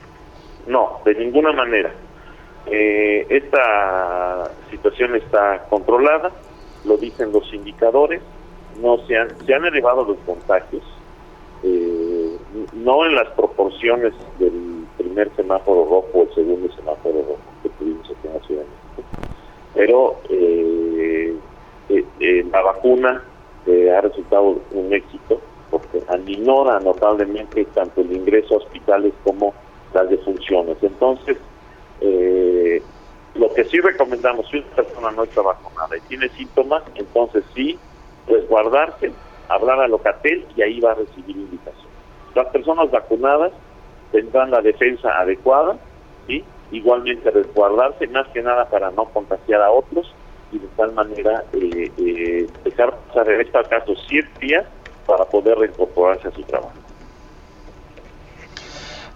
[0.67, 1.93] No, de ninguna manera.
[2.67, 6.31] Eh, esta situación está controlada,
[6.87, 8.23] lo dicen los indicadores,
[8.81, 10.83] no se han, se han elevado los contagios,
[11.63, 12.37] eh,
[12.73, 18.11] no en las proporciones del primer semáforo rojo o el segundo semáforo rojo que tuvimos
[18.11, 18.65] aquí en la Ciudad.
[19.75, 21.35] Pero eh,
[21.89, 23.23] eh, eh la vacuna
[23.65, 25.41] ha resultado un éxito
[25.71, 29.55] porque aminora notablemente tanto el ingreso a hospitales como
[29.95, 30.77] las defunciones.
[30.83, 31.39] Entonces,
[32.01, 32.83] eh,
[33.35, 37.79] lo que sí recomendamos, si una persona no está vacunada y tiene síntomas, entonces sí,
[38.27, 39.13] pues guardarse,
[39.49, 41.91] hablar a Locatel y ahí va a recibir indicación.
[42.35, 43.53] Las personas vacunadas
[44.11, 45.77] tendrán la defensa adecuada,
[46.29, 50.15] y igualmente resguardarse, más que nada para no contagiar a otros
[50.51, 54.67] y de tal manera eh, eh, dejar pasar en este caso siete días
[55.07, 56.73] para poder reincorporarse a su trabajo.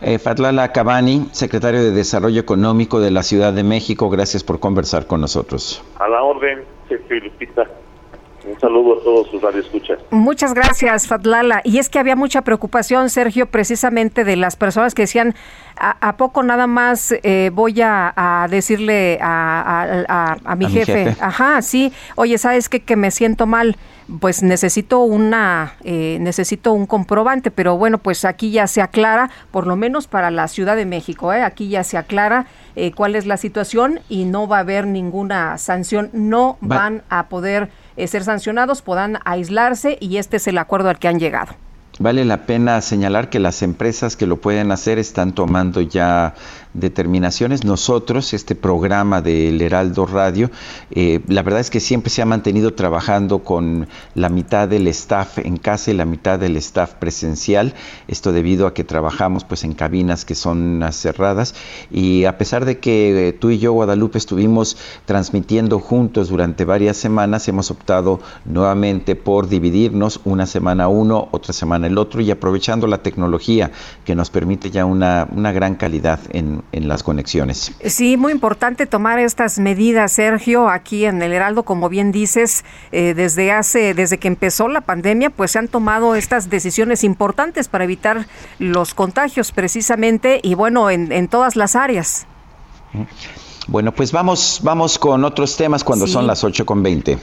[0.02, 5.06] Eh, Fatlala Cabani, secretario de Desarrollo Económico de la Ciudad de México, gracias por conversar
[5.06, 5.82] con nosotros.
[5.98, 7.66] A la orden, Sergio Lupita.
[8.46, 9.98] Un saludo a todos sus radioescuchas.
[10.10, 11.62] Muchas gracias, Fatlala.
[11.64, 15.34] Y es que había mucha preocupación, Sergio, precisamente de las personas que decían,
[15.76, 21.16] ¿a, poco nada más eh, voy a, decirle a, mi, jefe?
[21.20, 21.92] Ajá, sí.
[22.14, 22.80] Oye, ¿sabes qué?
[22.80, 23.76] Que me siento mal.
[24.20, 29.66] Pues necesito una, eh, necesito un comprobante, pero bueno, pues aquí ya se aclara, por
[29.66, 31.42] lo menos para la Ciudad de México, ¿eh?
[31.42, 32.46] aquí ya se aclara
[32.76, 37.26] eh, cuál es la situación y no va a haber ninguna sanción, no van a
[37.26, 41.54] poder eh, ser sancionados, puedan aislarse y este es el acuerdo al que han llegado.
[41.98, 46.34] Vale la pena señalar que las empresas que lo pueden hacer están tomando ya
[46.78, 47.64] determinaciones.
[47.64, 50.50] Nosotros, este programa del Heraldo Radio,
[50.90, 55.38] eh, la verdad es que siempre se ha mantenido trabajando con la mitad del staff
[55.38, 57.74] en casa y la mitad del staff presencial.
[58.08, 61.54] Esto debido a que trabajamos pues en cabinas que son cerradas
[61.90, 66.96] y a pesar de que eh, tú y yo, Guadalupe, estuvimos transmitiendo juntos durante varias
[66.96, 72.86] semanas, hemos optado nuevamente por dividirnos una semana uno, otra semana el otro y aprovechando
[72.86, 73.70] la tecnología
[74.04, 77.72] que nos permite ya una, una gran calidad en, en las conexiones.
[77.84, 83.14] Sí, muy importante tomar estas medidas, Sergio, aquí en el Heraldo, como bien dices, eh,
[83.14, 87.84] desde hace, desde que empezó la pandemia, pues se han tomado estas decisiones importantes para
[87.84, 88.26] evitar
[88.58, 92.26] los contagios precisamente y bueno, en, todas las áreas.
[93.66, 97.18] Bueno, pues vamos, vamos con otros temas cuando son las 8 con 20.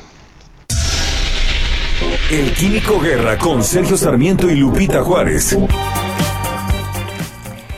[2.31, 5.55] El Químico Guerra con Sergio Sarmiento y Lupita Juárez.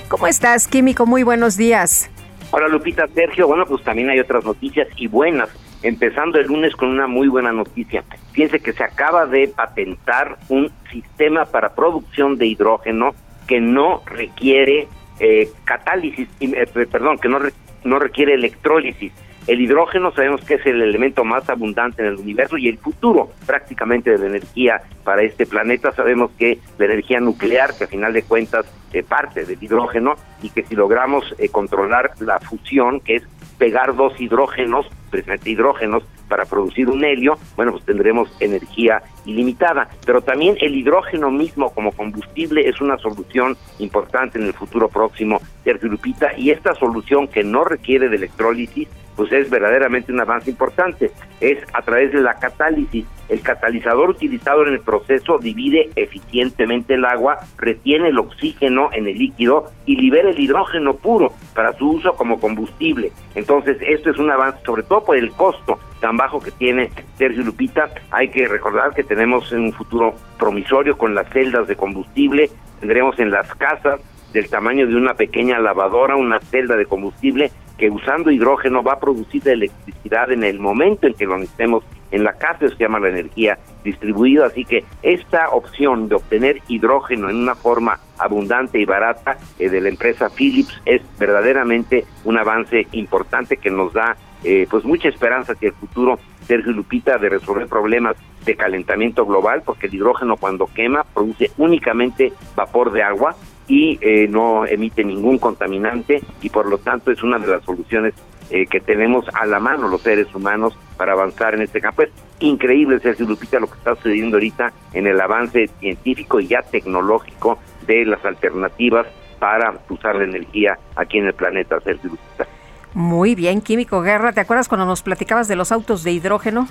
[0.07, 1.05] ¿Cómo estás, Químico?
[1.07, 2.11] Muy buenos días.
[2.51, 3.47] Hola, Lupita, Sergio.
[3.47, 5.49] Bueno, pues también hay otras noticias y buenas.
[5.81, 8.03] Empezando el lunes con una muy buena noticia.
[8.31, 13.15] Fíjense que se acaba de patentar un sistema para producción de hidrógeno
[13.47, 14.87] que no requiere
[15.19, 17.39] eh, catálisis, eh, perdón, que no,
[17.83, 19.11] no requiere electrólisis.
[19.47, 23.29] El hidrógeno sabemos que es el elemento más abundante en el universo y el futuro
[23.45, 25.91] prácticamente de la energía para este planeta.
[25.91, 30.49] Sabemos que la energía nuclear, que a final de cuentas es parte del hidrógeno, y
[30.49, 33.23] que si logramos eh, controlar la fusión, que es
[33.59, 39.89] pegar dos hidrógenos, precisamente hidrógenos, para producir un helio, bueno, pues tendremos energía ilimitada.
[40.07, 45.39] Pero también el hidrógeno mismo como combustible es una solución importante en el futuro próximo,
[45.63, 50.49] Sergio Lupita, y esta solución que no requiere de electrólisis, pues es verdaderamente un avance
[50.49, 51.11] importante.
[51.39, 53.05] Es a través de la catálisis.
[53.29, 59.17] El catalizador utilizado en el proceso divide eficientemente el agua, retiene el oxígeno en el
[59.17, 63.11] líquido y libera el hidrógeno puro para su uso como combustible.
[63.33, 67.43] Entonces, esto es un avance, sobre todo por el costo tan bajo que tiene Sergio
[67.43, 67.89] Lupita.
[68.11, 73.31] Hay que recordar que tenemos un futuro promisorio con las celdas de combustible, tendremos en
[73.31, 73.99] las casas
[74.33, 78.99] del tamaño de una pequeña lavadora, una celda de combustible que usando hidrógeno va a
[78.99, 83.09] producir electricidad en el momento en que lo necesitemos en la casa, se llama la
[83.09, 89.37] energía distribuida, así que esta opción de obtener hidrógeno en una forma abundante y barata
[89.59, 94.85] eh, de la empresa Philips es verdaderamente un avance importante que nos da eh, pues
[94.85, 98.15] mucha esperanza hacia el futuro, Sergio Lupita, de resolver problemas
[98.45, 103.35] de calentamiento global, porque el hidrógeno cuando quema produce únicamente vapor de agua
[103.67, 108.13] y eh, no emite ningún contaminante y por lo tanto es una de las soluciones
[108.51, 112.03] eh, que tenemos a la mano los seres humanos para avanzar en este campo.
[112.03, 116.61] Es increíble, Sergio Lupita, lo que está sucediendo ahorita en el avance científico y ya
[116.61, 119.07] tecnológico de las alternativas
[119.39, 122.47] para usar la energía aquí en el planeta, Sergio Lupita.
[122.93, 124.31] Muy bien, Químico Guerra.
[124.31, 126.67] ¿Te acuerdas cuando nos platicabas de los autos de hidrógeno?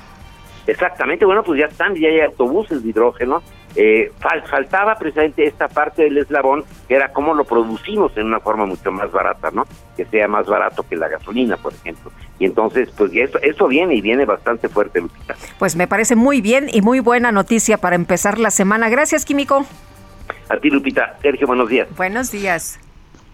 [0.66, 3.42] Exactamente, bueno, pues ya están, ya hay autobuses de hidrógeno.
[3.76, 8.66] Eh, faltaba precisamente esta parte del eslabón, que era cómo lo producimos en una forma
[8.66, 9.66] mucho más barata, ¿no?
[9.96, 12.12] Que sea más barato que la gasolina, por ejemplo.
[12.38, 15.34] Y entonces, pues eso, eso viene y viene bastante fuerte, Lupita.
[15.58, 18.88] Pues me parece muy bien y muy buena noticia para empezar la semana.
[18.88, 19.64] Gracias, Químico.
[20.48, 21.16] A ti, Lupita.
[21.20, 21.88] Sergio, buenos días.
[21.96, 22.78] Buenos días.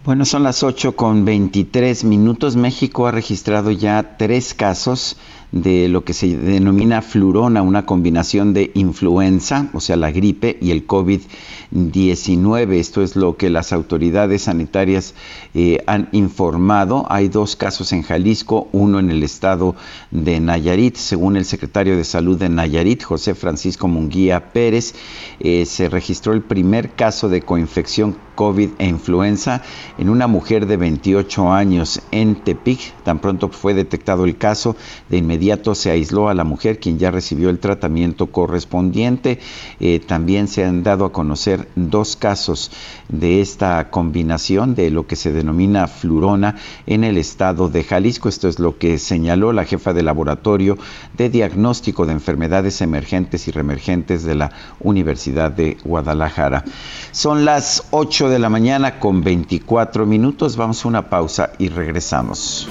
[0.04, 2.56] Bueno, son las 8 con 23 minutos.
[2.56, 5.18] México ha registrado ya tres casos
[5.52, 10.70] de lo que se denomina flurona, una combinación de influenza, o sea, la gripe, y
[10.70, 12.72] el COVID-19.
[12.74, 15.14] Esto es lo que las autoridades sanitarias
[15.54, 17.04] eh, han informado.
[17.08, 19.74] Hay dos casos en Jalisco, uno en el estado
[20.10, 20.96] de Nayarit.
[20.96, 24.94] Según el secretario de Salud de Nayarit, José Francisco Munguía Pérez,
[25.40, 29.62] eh, se registró el primer caso de coinfección COVID e influenza
[29.98, 32.94] en una mujer de 28 años en Tepic.
[33.02, 34.76] Tan pronto fue detectado el caso,
[35.08, 35.39] de inmediato
[35.74, 39.38] se aisló a la mujer, quien ya recibió el tratamiento correspondiente.
[39.80, 42.70] Eh, también se han dado a conocer dos casos
[43.08, 46.56] de esta combinación de lo que se denomina flurona
[46.86, 48.28] en el estado de Jalisco.
[48.28, 50.78] Esto es lo que señaló la jefa de laboratorio
[51.16, 56.64] de diagnóstico de enfermedades emergentes y reemergentes de la Universidad de Guadalajara.
[57.12, 60.56] Son las 8 de la mañana con 24 minutos.
[60.56, 62.68] Vamos a una pausa y regresamos.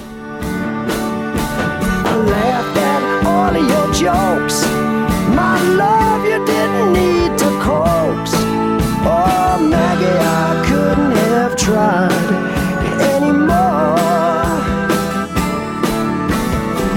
[4.00, 4.64] jokes.
[5.36, 8.32] My love, you didn't need to coax.
[9.04, 12.30] Oh, Maggie, I couldn't have tried
[13.14, 14.00] anymore.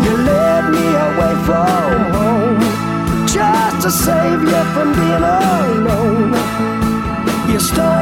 [0.04, 2.60] You led me away from home
[3.26, 6.32] just to save you from being alone.
[7.50, 8.01] You stole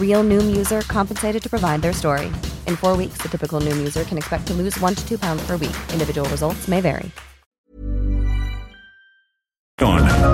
[0.00, 2.26] Real Noom user compensated to provide their story.
[2.66, 5.42] In four weeks, the typical Noom user can expect to lose one to two pounds
[5.46, 5.76] per week.
[5.94, 7.10] Individual results may vary.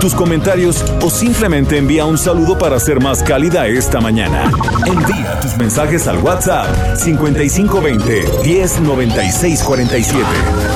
[0.00, 4.50] Tus comentarios o simplemente envía un saludo para ser más cálida esta mañana.
[4.86, 10.75] Envía tus mensajes al WhatsApp 5520 109647.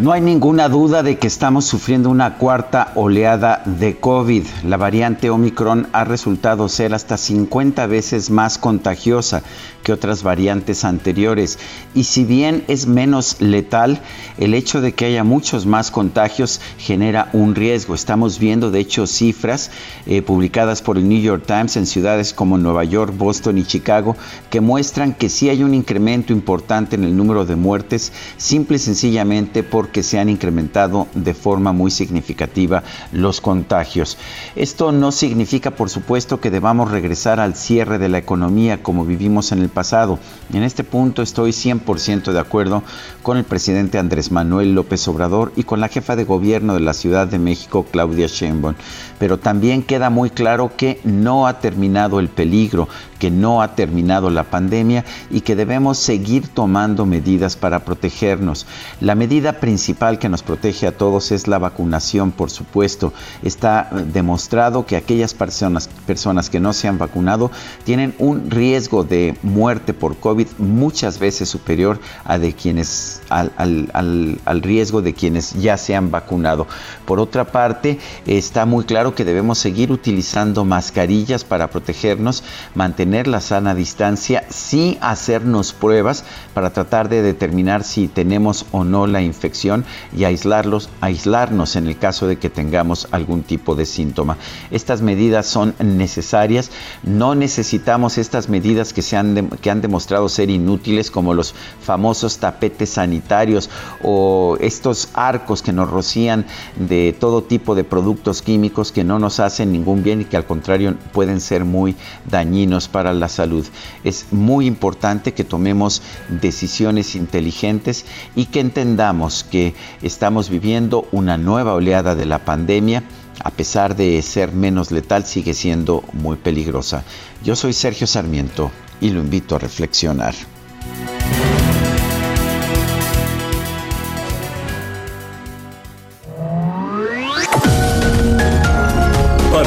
[0.00, 4.44] No hay ninguna duda de que estamos sufriendo una cuarta oleada de COVID.
[4.64, 9.42] La variante Omicron ha resultado ser hasta 50 veces más contagiosa
[9.82, 11.58] que otras variantes anteriores.
[11.94, 14.00] Y si bien es menos letal,
[14.38, 17.94] el hecho de que haya muchos más contagios genera un riesgo.
[17.94, 19.70] Estamos viendo, de hecho, cifras
[20.06, 24.16] eh, publicadas por el New York Times en ciudades como Nueva York, Boston y Chicago
[24.48, 28.80] que muestran que sí hay un incremento importante en el número de muertes, simple y
[28.80, 34.18] sencillamente porque se han incrementado de forma muy significativa los contagios.
[34.54, 39.50] Esto no significa, por supuesto, que debamos regresar al cierre de la economía como vivimos
[39.50, 40.20] en el pasado.
[40.52, 42.84] En este punto estoy 100% de acuerdo
[43.24, 46.94] con el presidente Andrés Manuel López Obrador y con la jefa de gobierno de la
[46.94, 48.76] Ciudad de México, Claudia Sheinbaum.
[49.18, 52.88] Pero también queda muy claro que no ha terminado el peligro,
[53.20, 58.66] que no ha terminado la pandemia y que debemos seguir tomando medidas para protegernos.
[59.00, 63.12] La medida principal que nos protege a todos es la vacunación, por supuesto.
[63.42, 67.50] Está demostrado que aquellas personas, personas que no se han vacunado
[67.84, 73.52] tienen un riesgo de muerte por COVID muchas veces superior a de quienes, al,
[73.92, 76.66] al riesgo de quienes ya se han vacunado.
[77.04, 82.42] Por otra parte, está muy claro que debemos seguir utilizando mascarillas para protegernos,
[82.74, 86.24] mantener la sana distancia, sí hacernos pruebas
[86.54, 89.84] para tratar de determinar si tenemos o no la infección
[90.16, 94.38] y aislarlos, aislarnos en el caso de que tengamos algún tipo de síntoma.
[94.70, 96.70] Estas medidas son necesarias,
[97.02, 102.38] no necesitamos estas medidas que, se han, que han demostrado ser inútiles como los famosos
[102.38, 103.70] tapetes sanitarios
[104.02, 106.46] o estos arcos que nos rocían
[106.76, 110.46] de todo tipo de productos químicos que no nos hacen ningún bien y que al
[110.46, 111.96] contrario pueden ser muy
[112.30, 113.66] dañinos para la salud.
[114.04, 118.04] Es muy importante que tomemos decisiones inteligentes
[118.34, 123.02] y que entendamos que estamos viviendo una nueva oleada de la pandemia.
[123.42, 127.04] A pesar de ser menos letal, sigue siendo muy peligrosa.
[127.42, 128.70] Yo soy Sergio Sarmiento
[129.00, 130.34] y lo invito a reflexionar.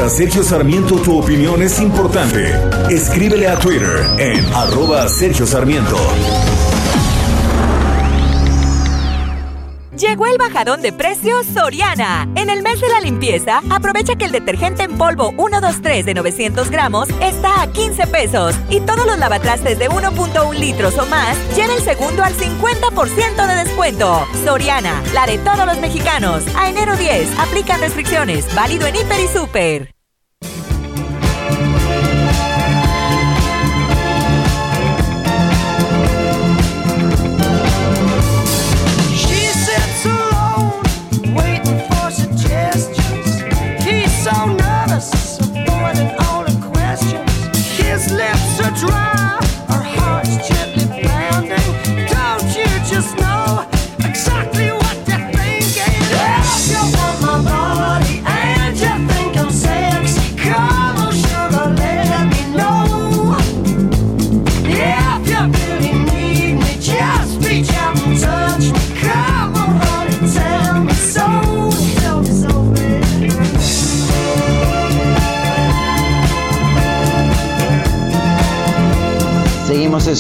[0.10, 2.54] Sergio Sarmiento tu opinión es importante.
[2.90, 5.98] Escríbele a Twitter en arroba Sergio Sarmiento.
[9.98, 12.28] Llegó el bajadón de precios Soriana.
[12.36, 16.70] En el mes de la limpieza, aprovecha que el detergente en polvo 123 de 900
[16.70, 21.76] gramos está a 15 pesos y todos los lavatrastes de 1.1 litros o más lleva
[21.76, 24.28] el segundo al 50% de descuento.
[24.44, 26.44] Soriana, la de todos los mexicanos.
[26.58, 28.54] A enero 10, aplican restricciones.
[28.56, 29.93] Válido en Hiper y Super.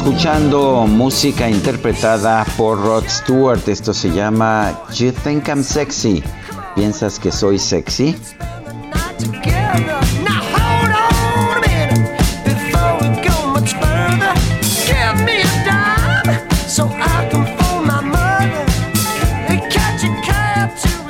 [0.07, 3.65] Escuchando música interpretada por Rod Stewart.
[3.69, 6.21] Esto se llama You Think I'm Sexy.
[6.75, 8.13] ¿Piensas que soy sexy?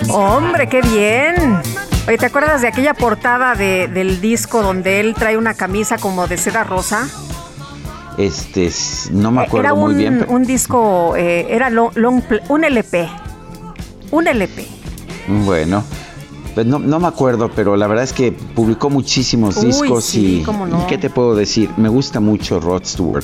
[0.09, 1.59] Hombre, qué bien.
[2.07, 6.27] Oye, ¿te acuerdas de aquella portada de- del disco donde él trae una camisa como
[6.27, 7.07] de seda rosa?
[8.17, 8.71] Este,
[9.11, 10.19] no me acuerdo era un, muy bien.
[10.19, 13.07] pero- un disco, eh, era long, long pl- un LP.
[14.11, 14.65] Un LP.
[15.45, 15.83] Bueno,
[16.53, 20.39] pues no, no me acuerdo, pero la verdad es que publicó muchísimos Uy, discos sí,
[20.41, 20.83] y, cómo no.
[20.83, 21.69] y ¿qué te puedo decir?
[21.77, 23.23] Me gusta mucho Rod Stewart.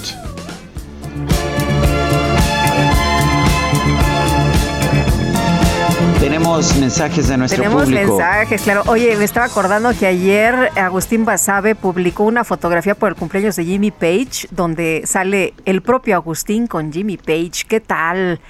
[6.60, 8.18] Tenemos mensajes de nuestro Tenemos público.
[8.18, 8.84] mensajes, claro.
[8.88, 13.64] Oye, me estaba acordando que ayer Agustín Basabe publicó una fotografía por el cumpleaños de
[13.64, 17.64] Jimmy Page, donde sale el propio Agustín con Jimmy Page.
[17.66, 18.42] ¿Qué tal?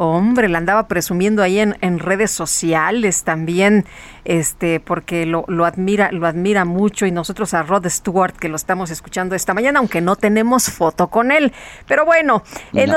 [0.00, 3.84] Hombre, la andaba presumiendo ahí en, en redes sociales también,
[4.24, 8.54] este, porque lo, lo, admira, lo admira mucho y nosotros a Rod Stewart que lo
[8.54, 11.52] estamos escuchando esta mañana, aunque no tenemos foto con él.
[11.88, 12.44] Pero bueno,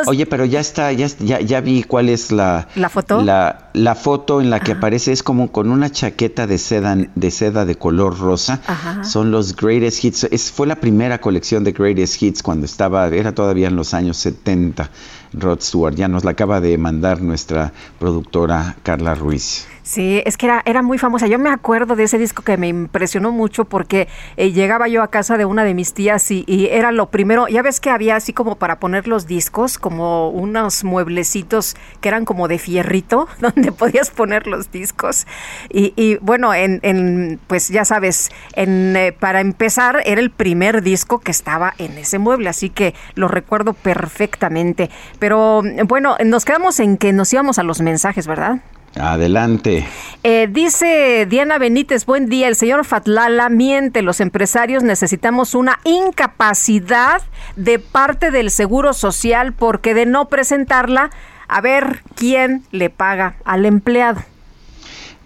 [0.06, 3.24] oye, pero ya está, ya, ya, ya vi cuál es la, la foto.
[3.24, 7.32] La, la foto en la que aparece es como con una chaqueta de seda, de
[7.32, 8.62] seda de color rosa.
[9.04, 10.24] Son los Greatest Hits.
[10.26, 14.18] Es, fue la primera colección de Greatest Hits cuando estaba, era todavía en los años
[14.18, 14.90] 70.
[15.34, 15.96] Rod Stewart.
[15.96, 19.68] Ya nos la acaba de mandar nuestra productora Carla Ruiz.
[19.92, 21.28] Sí, es que era, era muy famosa.
[21.28, 24.08] Yo me acuerdo de ese disco que me impresionó mucho porque
[24.38, 27.62] eh, llegaba yo a casa de una de mis tías y, era lo primero, ya
[27.62, 32.48] ves que había así como para poner los discos, como unos mueblecitos que eran como
[32.48, 35.28] de fierrito, donde podías poner los discos.
[35.70, 41.20] Y, bueno, en, en, pues ya sabes, en, eh, para empezar era el primer disco
[41.20, 44.90] que estaba en ese mueble, así que lo recuerdo perfectamente.
[45.20, 48.62] Pero bueno, nos quedamos en que nos íbamos a los mensajes, ¿verdad?
[49.00, 49.88] Adelante.
[50.24, 57.22] Eh, dice Diana Benítez, buen día, el señor Fatlala miente, los empresarios necesitamos una incapacidad
[57.56, 61.10] de parte del Seguro Social porque de no presentarla,
[61.48, 64.22] a ver quién le paga al empleado.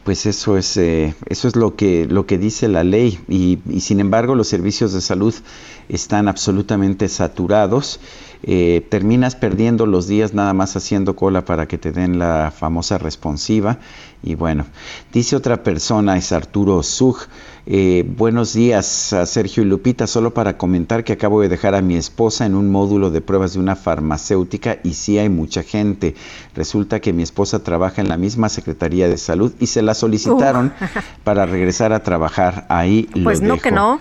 [0.05, 3.99] Pues eso es, eh, eso es lo que, lo que dice la ley y, sin
[3.99, 5.33] embargo los servicios de salud
[5.89, 7.99] están absolutamente saturados
[8.43, 12.99] eh, terminas perdiendo los días nada más haciendo cola para que te den la famosa
[12.99, 13.79] responsiva.
[14.21, 14.67] Y bueno,
[15.11, 17.17] dice otra persona, es Arturo Zug.
[17.67, 21.81] Eh, buenos días a Sergio y Lupita, solo para comentar que acabo de dejar a
[21.81, 26.13] mi esposa en un módulo de pruebas de una farmacéutica y sí hay mucha gente.
[26.53, 30.73] Resulta que mi esposa trabaja en la misma Secretaría de Salud y se la solicitaron
[31.23, 33.09] para regresar a trabajar ahí.
[33.23, 33.99] Pues no que no.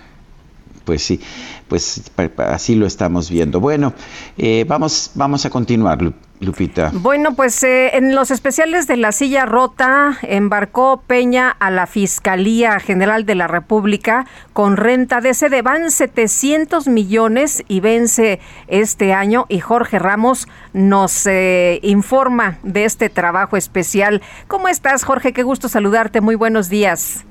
[0.84, 1.20] Pues sí
[1.68, 2.02] pues
[2.38, 3.60] así lo estamos viendo.
[3.60, 3.94] Bueno,
[4.36, 5.98] eh, vamos, vamos a continuar,
[6.40, 6.90] Lupita.
[6.92, 12.78] Bueno, pues eh, en los especiales de la silla rota embarcó Peña a la Fiscalía
[12.80, 15.62] General de la República con renta de sede.
[15.62, 23.08] Van 700 millones y vence este año y Jorge Ramos nos eh, informa de este
[23.08, 24.22] trabajo especial.
[24.48, 25.32] ¿Cómo estás, Jorge?
[25.32, 26.20] Qué gusto saludarte.
[26.20, 27.24] Muy buenos días.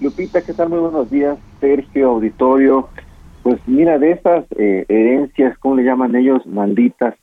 [0.00, 0.68] Lupita, ¿qué tal?
[0.68, 1.38] Muy buenos días.
[1.60, 2.88] Sergio, auditorio.
[3.42, 6.44] Pues mira, de esas eh, herencias, ¿cómo le llaman ellos?
[6.46, 7.14] Malditas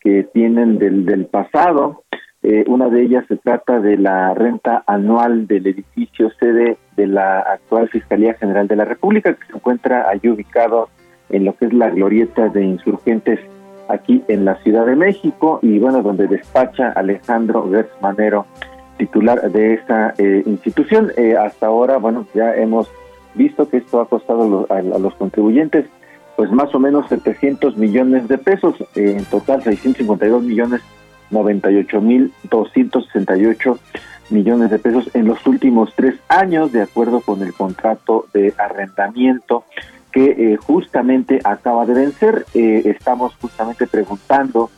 [0.00, 2.04] que tienen del, del pasado.
[2.42, 7.40] Eh, una de ellas se trata de la renta anual del edificio sede de la
[7.40, 10.90] actual Fiscalía General de la República, que se encuentra allí ubicado
[11.30, 13.40] en lo que es la glorieta de insurgentes
[13.88, 18.46] aquí en la Ciudad de México y bueno, donde despacha Alejandro Gertz Manero,
[18.98, 21.10] titular de esa eh, institución.
[21.40, 22.90] hasta ahora, bueno, ya hemos
[23.34, 25.86] visto que esto ha costado a, los contribuyentes
[26.36, 30.80] pues más o menos 700 millones de pesos, eh, en total 652 millones
[31.30, 33.78] 98 mil 268
[34.30, 39.64] millones de pesos en los últimos tres años, de acuerdo con el contrato de arrendamiento
[40.10, 42.46] que eh, justamente acaba de vencer.
[42.54, 44.70] Eh, estamos justamente preguntando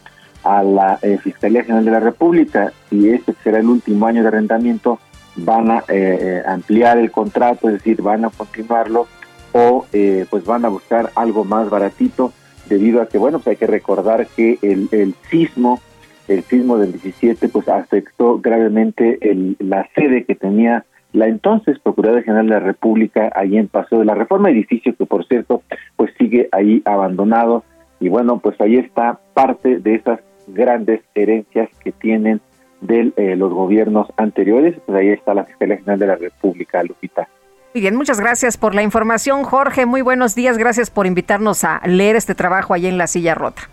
[0.44, 5.00] a la Fiscalía General de la República si este será el último año de arrendamiento
[5.36, 9.06] van a eh, eh, ampliar el contrato, es decir, van a continuarlo
[9.52, 12.32] o eh, pues van a buscar algo más baratito
[12.68, 15.80] debido a que, bueno, pues hay que recordar que el, el sismo,
[16.28, 22.24] el sismo del 17, pues afectó gravemente el, la sede que tenía la entonces Procuraduría
[22.24, 25.62] General de la República ahí en Paso de la Reforma, edificio que por cierto
[25.96, 27.64] pues sigue ahí abandonado.
[28.00, 32.40] Y bueno pues ahí está parte de esas grandes herencias que tienen
[32.80, 34.76] de eh, los gobiernos anteriores.
[34.86, 37.28] Pues ahí está la Fiscalía General de la República, Lupita.
[37.74, 39.84] Muy bien, muchas gracias por la información, Jorge.
[39.86, 40.56] Muy buenos días.
[40.56, 43.68] Gracias por invitarnos a leer este trabajo allí en la silla rota.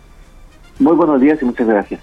[0.78, 2.00] Muy buenos días y muchas gracias.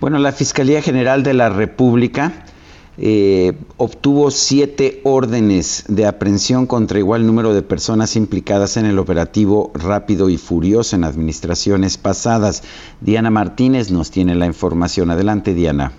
[0.00, 2.32] Bueno, la Fiscalía General de la República
[3.00, 9.70] eh, obtuvo siete órdenes de aprehensión contra igual número de personas implicadas en el operativo
[9.74, 12.62] rápido y furioso en administraciones pasadas.
[13.00, 15.10] Diana Martínez nos tiene la información.
[15.10, 15.92] Adelante, Diana.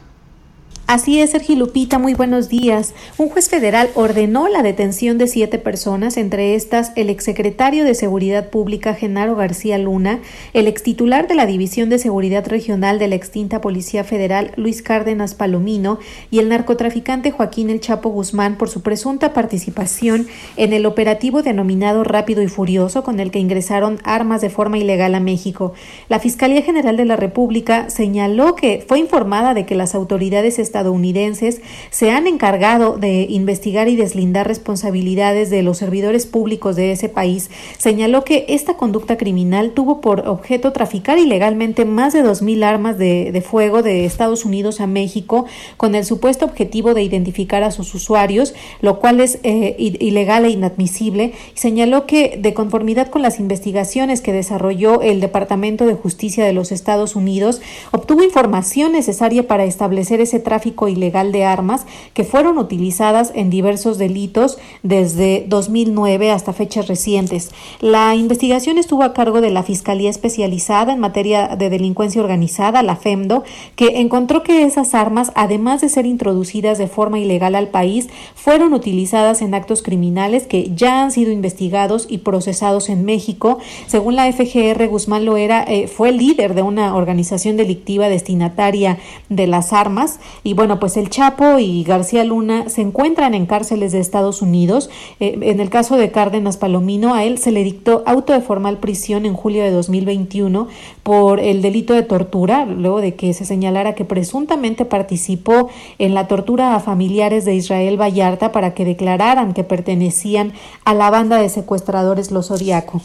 [0.90, 2.95] Así es, Sergio Lupita, muy buenos días.
[3.20, 8.49] Un juez federal ordenó la detención de siete personas, entre estas el exsecretario de Seguridad
[8.49, 10.20] Pública Genaro García Luna,
[10.53, 15.36] el extitular de la División de Seguridad Regional de la extinta Policía Federal Luis Cárdenas
[15.36, 15.99] Palomino
[16.32, 20.26] y el narcotraficante Joaquín El Chapo Guzmán por su presunta participación
[20.57, 25.14] en el operativo denominado Rápido y Furioso con el que ingresaron armas de forma ilegal
[25.14, 25.74] a México.
[26.07, 30.78] La Fiscalía General de la República señaló que fue informada de que las autoridades estaban
[30.80, 37.10] estadounidenses se han encargado de investigar y deslindar responsabilidades de los servidores públicos de ese
[37.10, 42.97] país, señaló que esta conducta criminal tuvo por objeto traficar ilegalmente más de 2.000 armas
[42.97, 45.45] de, fuego de Estados Unidos a México
[45.77, 50.49] con el supuesto objetivo de identificar a sus usuarios, lo cual es eh, ilegal e
[50.49, 51.34] inadmisible.
[51.56, 56.72] Señaló que de conformidad con las investigaciones que desarrolló el Departamento de Justicia de los
[56.72, 57.61] Estados Unidos,
[57.91, 63.98] obtuvo información necesaria para establecer ese tráfico ilegal de armas que fueron utilizadas en diversos
[63.98, 67.52] delitos desde 2009 hasta fechas recientes.
[67.80, 72.96] La investigación estuvo a cargo de la Fiscalía Especializada en materia de delincuencia organizada, la
[72.96, 73.44] FEMDO,
[73.76, 78.74] que encontró que esas armas, además de ser introducidas de forma ilegal al país, fueron
[78.74, 83.60] utilizadas en actos criminales que ya han sido investigados y procesados en México.
[83.88, 88.98] Según la FGR, Guzmán Loera eh, fue líder de una organización delictiva destinataria
[89.30, 93.94] de las armas y bueno, pues el Chapo y García Luna se encuentran en cárceles
[93.94, 94.90] de Estados Unidos.
[95.22, 98.77] Eh, en el caso de Cárdenas Palomino, a él se le dictó auto de formal
[98.77, 100.68] prisión en julio de 2021
[101.02, 106.27] por el delito de tortura, luego de que se señalara que presuntamente participó en la
[106.27, 110.52] tortura a familiares de Israel Vallarta para que declararan que pertenecían
[110.84, 113.02] a la banda de secuestradores Los Zodiaco.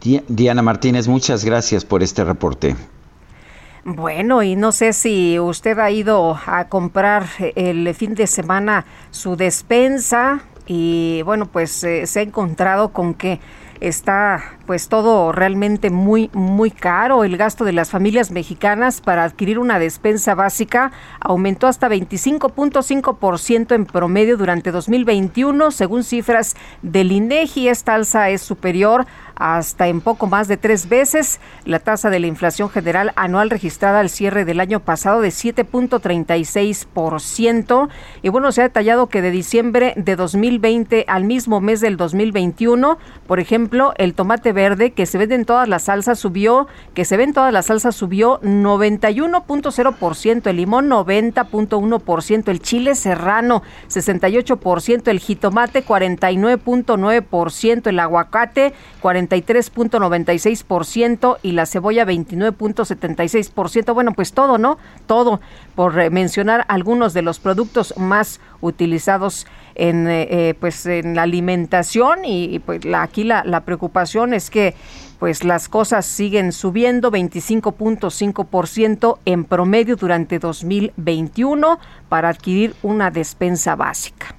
[0.00, 2.74] Diana Martínez, muchas gracias por este reporte.
[3.84, 9.36] Bueno, y no sé si usted ha ido a comprar el fin de semana su
[9.36, 13.40] despensa y bueno, pues eh, se ha encontrado con que
[13.80, 17.24] está pues todo realmente muy muy caro.
[17.24, 23.86] El gasto de las familias mexicanas para adquirir una despensa básica aumentó hasta 25.5% en
[23.86, 27.68] promedio durante 2021, según cifras del INEGI.
[27.68, 29.06] Esta alza es superior
[29.38, 34.00] hasta en poco más de tres veces la tasa de la inflación general anual registrada
[34.00, 37.88] al cierre del año pasado de 7.36%.
[38.22, 42.98] Y bueno, se ha detallado que de diciembre de 2020 al mismo mes del 2021,
[43.26, 47.16] por ejemplo, el tomate verde que se vende en todas las salsas subió, que se
[47.16, 55.20] ve en todas las salsas subió 91.0%, el limón 90.1%, el chile serrano 68%, el
[55.20, 63.94] jitomate 49.9%, el aguacate 40 33.96% y la cebolla 29.76%.
[63.94, 64.78] Bueno, pues todo, ¿no?
[65.06, 65.40] Todo,
[65.74, 69.46] por eh, mencionar algunos de los productos más utilizados
[69.78, 74.50] en, eh, eh, pues en la alimentación y, pues la, aquí la, la preocupación es
[74.50, 74.74] que
[75.18, 81.78] pues las cosas siguen subiendo 25.5% en promedio durante 2021
[82.08, 84.36] para adquirir una despensa básica.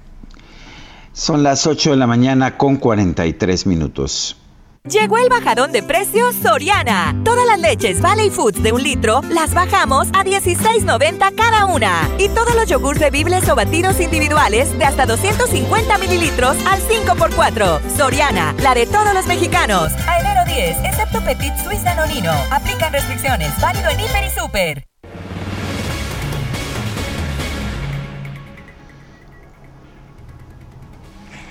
[1.12, 4.39] Son las 8 de la mañana con 43 minutos.
[4.88, 7.14] Llegó el bajadón de precios Soriana.
[7.22, 12.08] Todas las leches Valley Foods de un litro las bajamos a 16.90 cada una.
[12.18, 17.78] Y todos los yogurts bebibles o batidos individuales de hasta 250 mililitros al 5x4.
[17.94, 19.92] Soriana, la de todos los mexicanos.
[20.08, 22.32] A enero 10, excepto Petit Suisse Danonino.
[22.50, 23.50] Aplican restricciones.
[23.60, 24.86] Válido en Hiper y Super.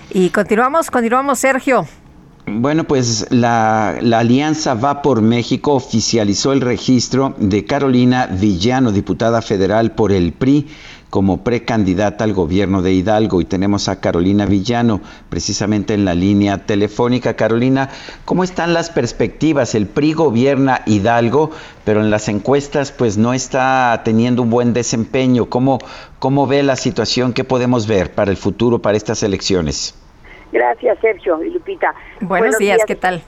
[0.10, 1.88] Y continuamos, continuamos, Sergio.
[2.51, 9.91] Bueno, pues la, Alianza Va por México oficializó el registro de Carolina Villano, diputada federal
[9.91, 10.67] por el PRI,
[11.11, 13.39] como precandidata al gobierno de Hidalgo.
[13.39, 14.99] Y tenemos a Carolina Villano
[15.30, 17.35] precisamente en la línea telefónica.
[17.35, 17.89] Carolina,
[18.26, 19.76] ¿cómo están las perspectivas?
[19.76, 21.51] El PRI gobierna Hidalgo,
[21.85, 25.45] pero en las encuestas pues no está teniendo un buen desempeño.
[25.45, 25.77] ¿Cómo,
[26.17, 27.34] cómo ve la situación?
[27.34, 29.93] ¿Qué podemos ver para el futuro, para estas elecciones?
[30.51, 31.93] Gracias, Sergio y Lupita.
[32.21, 33.21] Buenos, días, ¿qué tal?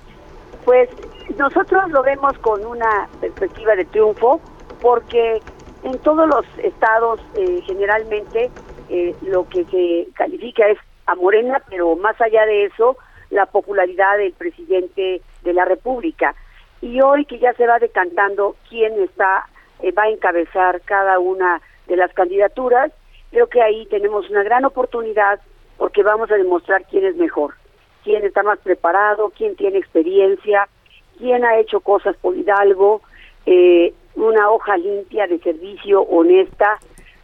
[0.65, 0.89] Pues
[1.37, 4.41] nosotros lo vemos con una perspectiva de triunfo
[4.81, 5.41] porque
[5.83, 8.49] en todos los estados eh, generalmente
[8.89, 12.97] eh, lo que se califica es a Morena, pero más allá de eso,
[13.29, 16.35] la popularidad del presidente de la República.
[16.81, 19.45] Y hoy que ya se va decantando quién está
[19.81, 22.91] eh, va a encabezar cada una de las candidaturas,
[23.31, 25.39] creo que ahí tenemos una gran oportunidad
[25.81, 27.55] porque vamos a demostrar quién es mejor,
[28.03, 30.69] quién está más preparado, quién tiene experiencia,
[31.17, 33.01] quién ha hecho cosas por Hidalgo,
[33.47, 36.77] eh, una hoja limpia de servicio honesta,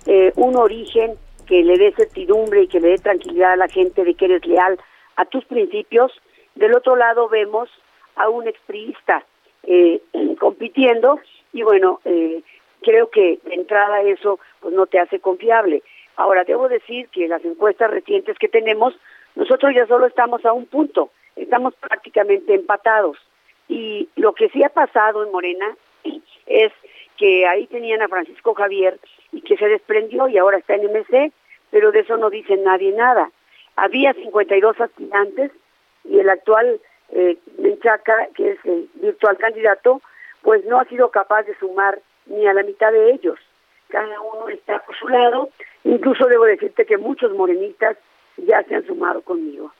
[0.07, 1.13] eh, un origen
[1.45, 4.43] que le dé certidumbre y que le dé tranquilidad a la gente de que eres
[4.47, 4.79] leal
[5.17, 6.11] a tus principios.
[6.55, 7.69] Del otro lado vemos
[8.15, 9.23] a un expriista
[9.67, 10.01] eh,
[10.39, 11.19] compitiendo
[11.53, 11.99] y bueno,
[12.81, 15.83] creo que de entrada eso pues no te hace confiable.
[16.17, 18.93] Ahora, debo decir que las encuestas recientes que tenemos,
[19.35, 23.17] nosotros ya solo estamos a un punto, estamos prácticamente empatados.
[23.69, 25.75] Y lo que sí ha pasado en Morena
[26.47, 26.73] es
[27.17, 28.99] que ahí tenían a Francisco Javier
[29.31, 31.31] y que se desprendió y ahora está en MC,
[31.69, 33.31] pero de eso no dice nadie nada.
[33.75, 35.51] Había 52 aspirantes
[36.03, 36.79] y el actual
[37.09, 40.01] eh, Menchaca, que es el virtual candidato,
[40.41, 43.37] pues no ha sido capaz de sumar ni a la mitad de ellos.
[43.89, 45.49] Cada uno está por su lado.
[45.83, 47.97] Incluso debo decirte que muchos morenistas
[48.37, 49.71] ya se han sumado conmigo.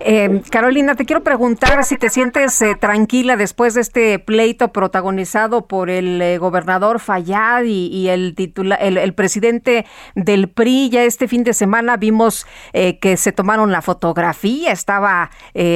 [0.00, 5.66] Eh, Carolina, te quiero preguntar si te sientes eh, tranquila después de este pleito protagonizado
[5.66, 8.34] por el eh, gobernador Fayad y, el,
[8.78, 10.90] el, presidente del PRI.
[10.90, 14.72] Ya este fin de semana vimos que se tomaron la fotografía.
[14.72, 15.30] Estaba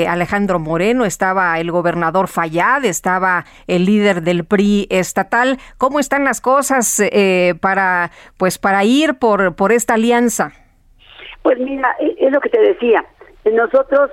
[0.09, 5.59] Alejandro Moreno, estaba el gobernador Fayad, estaba el líder del PRI estatal.
[5.79, 7.03] ¿Cómo están las cosas
[7.61, 10.53] para, pues, para ir por, por esta alianza?
[11.43, 13.05] Pues mira, es lo que te decía
[13.51, 14.11] nosotros,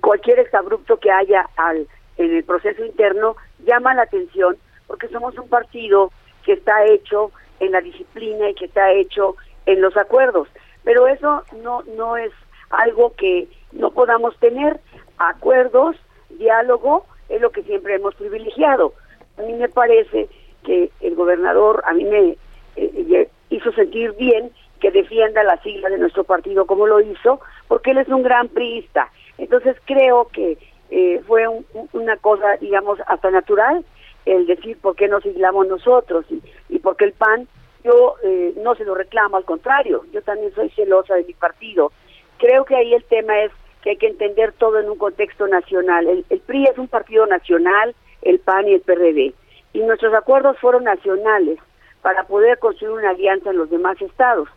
[0.00, 1.86] cualquier exabrupto que haya al,
[2.16, 4.56] en el proceso interno llama la atención
[4.88, 6.10] porque somos un partido
[6.44, 7.30] que está hecho
[7.60, 9.36] en la disciplina y que está hecho
[9.66, 10.48] en los acuerdos.
[10.82, 12.32] Pero eso no, no es
[12.70, 14.80] algo que no podamos tener.
[15.18, 15.96] Acuerdos,
[16.30, 18.94] diálogo, es lo que siempre hemos privilegiado.
[19.36, 20.28] A mí me parece
[20.64, 22.36] que el gobernador, a mí me eh,
[22.76, 27.90] eh, hizo sentir bien que defienda la sigla de nuestro partido como lo hizo, porque
[27.90, 29.10] él es un gran priista.
[29.36, 30.58] Entonces creo que
[30.90, 31.44] eh, fue
[31.92, 33.84] una cosa, digamos, hasta natural
[34.24, 37.48] el decir por qué nos siglamos nosotros y, y porque el PAN
[37.84, 41.92] yo eh, no se lo reclamo, al contrario, yo también soy celosa de mi partido.
[42.38, 43.52] Creo que ahí el tema es
[43.82, 46.06] que hay que entender todo en un contexto nacional.
[46.08, 49.32] El, el PRI es un partido nacional, el PAN y el PRD,
[49.72, 51.58] y nuestros acuerdos fueron nacionales
[52.02, 54.48] para poder construir una alianza en los demás estados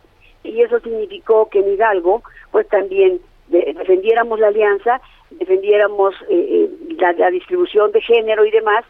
[0.44, 5.00] y eso significó que en Hidalgo pues también defendiéramos la alianza,
[5.30, 8.84] defendiéramos eh, eh, la, distribución de género y demás,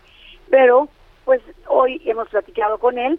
[0.50, 0.88] pero
[1.24, 3.18] pues hoy hemos platicado con él,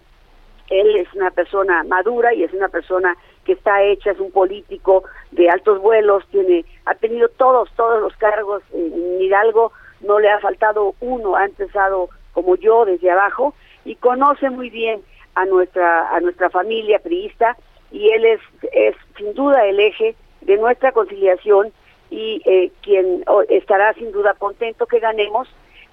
[0.69, 3.15] él es una persona madura y es una persona
[3.45, 8.15] que está hecha, es un político de altos vuelos, tiene, ha tenido todos, todos los
[8.17, 13.53] cargos en Hidalgo, no le ha faltado uno, ha empezado como yo desde abajo
[13.85, 15.01] y conoce muy bien
[15.35, 17.57] a nuestra, a nuestra familia priista,
[17.93, 18.41] y él es,
[18.73, 21.71] es sin duda el eje de nuestra conciliación
[22.09, 25.47] y eh, quien estará sin duda contento que ganemos,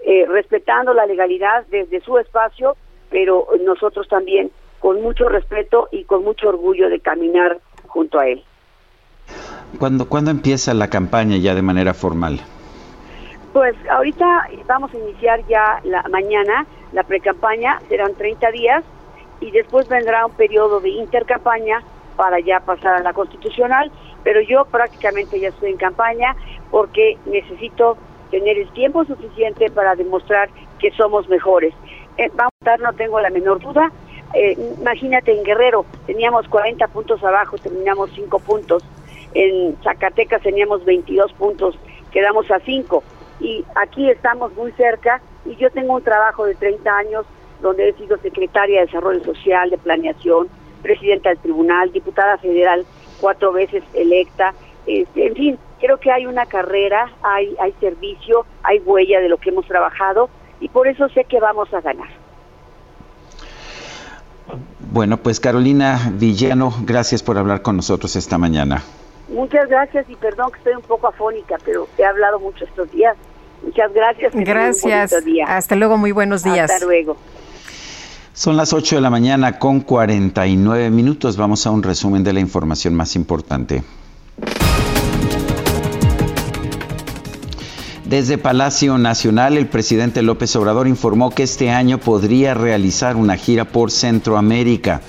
[0.04, 2.76] eh, respetando la legalidad desde su espacio,
[3.10, 4.50] pero nosotros también
[4.80, 8.42] con mucho respeto y con mucho orgullo de caminar junto a él.
[9.78, 12.40] ¿Cuándo, ¿cuándo empieza la campaña ya de manera formal?
[13.52, 18.84] Pues ahorita vamos a iniciar ya la mañana la precampaña, serán 30 días
[19.40, 21.82] y después vendrá un periodo de intercampaña
[22.16, 23.90] para ya pasar a la constitucional,
[24.22, 26.36] pero yo prácticamente ya estoy en campaña
[26.70, 27.96] porque necesito
[28.30, 31.74] tener el tiempo suficiente para demostrar que somos mejores.
[32.16, 33.90] Eh, vamos a estar, no tengo la menor duda.
[34.34, 38.84] Eh, imagínate en Guerrero, teníamos 40 puntos abajo, terminamos 5 puntos.
[39.34, 41.78] En Zacatecas teníamos 22 puntos,
[42.12, 43.02] quedamos a 5.
[43.40, 47.26] Y aquí estamos muy cerca y yo tengo un trabajo de 30 años
[47.60, 50.48] donde he sido secretaria de Desarrollo Social, de Planeación,
[50.82, 52.84] presidenta del Tribunal, diputada federal
[53.20, 54.54] cuatro veces electa.
[54.86, 59.38] Este, en fin, creo que hay una carrera, hay, hay servicio, hay huella de lo
[59.38, 60.30] que hemos trabajado
[60.60, 62.08] y por eso sé que vamos a ganar.
[64.92, 68.82] Bueno, pues Carolina Villano, gracias por hablar con nosotros esta mañana.
[69.28, 73.16] Muchas gracias y perdón que estoy un poco afónica, pero he hablado mucho estos días.
[73.62, 74.32] Muchas gracias.
[74.34, 75.12] Gracias.
[75.46, 76.70] Hasta luego, muy buenos días.
[76.70, 77.16] Hasta luego.
[78.32, 81.36] Son las 8 de la mañana con 49 minutos.
[81.36, 83.82] Vamos a un resumen de la información más importante.
[88.04, 93.66] Desde Palacio Nacional, el presidente López Obrador informó que este año podría realizar una gira
[93.66, 95.00] por Centroamérica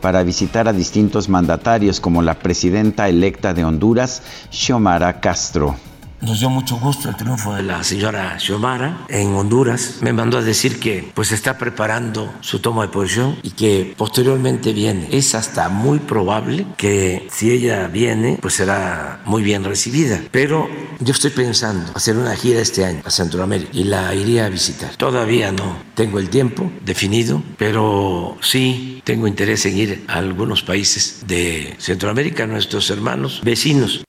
[0.00, 5.76] para visitar a distintos mandatarios como la presidenta electa de Honduras, Xiomara Castro.
[6.20, 9.98] Nos dio mucho gusto el triunfo de la señora Xiomara en Honduras.
[10.00, 14.72] Me mandó a decir que pues está preparando su toma de posición y que posteriormente
[14.72, 15.08] viene.
[15.12, 20.20] Es hasta muy probable que si ella viene pues será muy bien recibida.
[20.32, 20.68] Pero
[20.98, 24.96] yo estoy pensando hacer una gira este año a Centroamérica y la iría a visitar.
[24.96, 31.24] Todavía no tengo el tiempo definido, pero sí tengo interés en ir a algunos países
[31.28, 34.07] de Centroamérica, nuestros hermanos vecinos.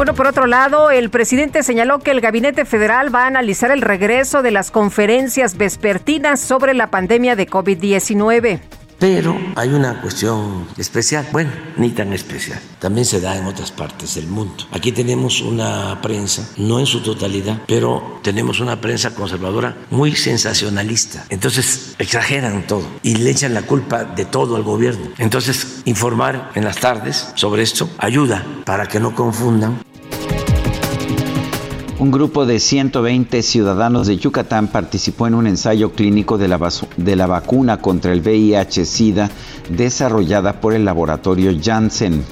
[0.00, 3.82] Bueno, por otro lado, el presidente señaló que el gabinete federal va a analizar el
[3.82, 8.60] regreso de las conferencias vespertinas sobre la pandemia de COVID-19.
[8.98, 14.14] Pero hay una cuestión especial, bueno, ni tan especial, también se da en otras partes
[14.14, 14.64] del mundo.
[14.72, 21.26] Aquí tenemos una prensa, no en su totalidad, pero tenemos una prensa conservadora muy sensacionalista.
[21.28, 25.10] Entonces exageran todo y le echan la culpa de todo al gobierno.
[25.18, 29.89] Entonces informar en las tardes sobre esto ayuda para que no confundan
[32.00, 36.58] un grupo de 120 ciudadanos de Yucatán participó en un ensayo clínico de la,
[36.96, 39.30] de la vacuna contra el VIH-Sida
[39.68, 42.24] desarrollada por el laboratorio Janssen.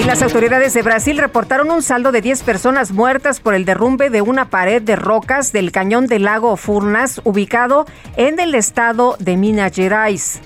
[0.00, 4.08] Y las autoridades de Brasil reportaron un saldo de 10 personas muertas por el derrumbe
[4.08, 7.84] de una pared de rocas del cañón del lago Furnas, ubicado
[8.16, 10.40] en el estado de Minas Gerais.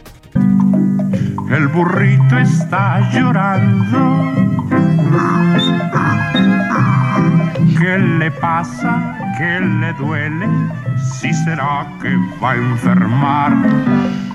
[1.48, 4.34] El burrito está llorando
[7.84, 9.14] ¿Qué le pasa?
[9.36, 10.46] ¿Qué le duele?
[11.20, 13.52] Si será que va a enfermar.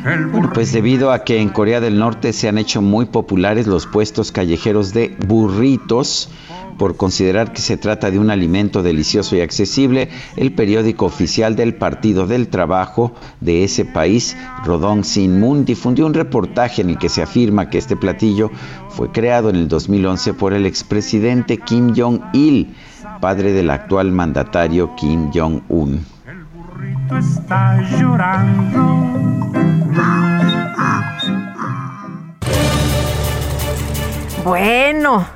[0.04, 3.88] Bueno, pues debido a que en Corea del Norte se han hecho muy populares los
[3.88, 6.30] puestos callejeros de burritos,
[6.78, 11.74] por considerar que se trata de un alimento delicioso y accesible, el periódico oficial del
[11.74, 17.24] Partido del Trabajo de ese país, Rodong Sin difundió un reportaje en el que se
[17.24, 18.52] afirma que este platillo
[18.90, 22.76] fue creado en el 2011 por el expresidente Kim Jong-il
[23.20, 26.06] padre del actual mandatario Kim Jong-un.
[27.18, 29.00] está llorando.
[34.44, 35.28] Bueno,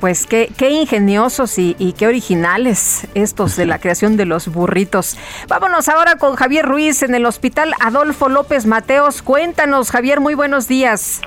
[0.00, 5.16] pues qué, qué ingeniosos y, y, qué originales estos de la creación de los burritos.
[5.48, 9.22] Vámonos ahora con Javier Ruiz en el Hospital Adolfo López Mateos.
[9.22, 11.22] Cuéntanos, Javier, muy buenos días.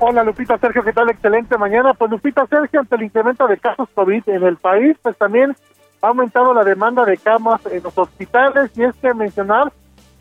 [0.00, 1.10] Hola Lupita, Sergio, ¿qué tal?
[1.10, 1.92] Excelente mañana.
[1.92, 5.56] Pues Lupita, Sergio, ante el incremento de casos COVID en el país, pues también
[6.00, 9.72] ha aumentado la demanda de camas en los hospitales y es que mencionar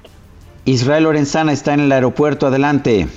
[0.67, 3.07] Israel Lorenzana está en el aeropuerto, adelante.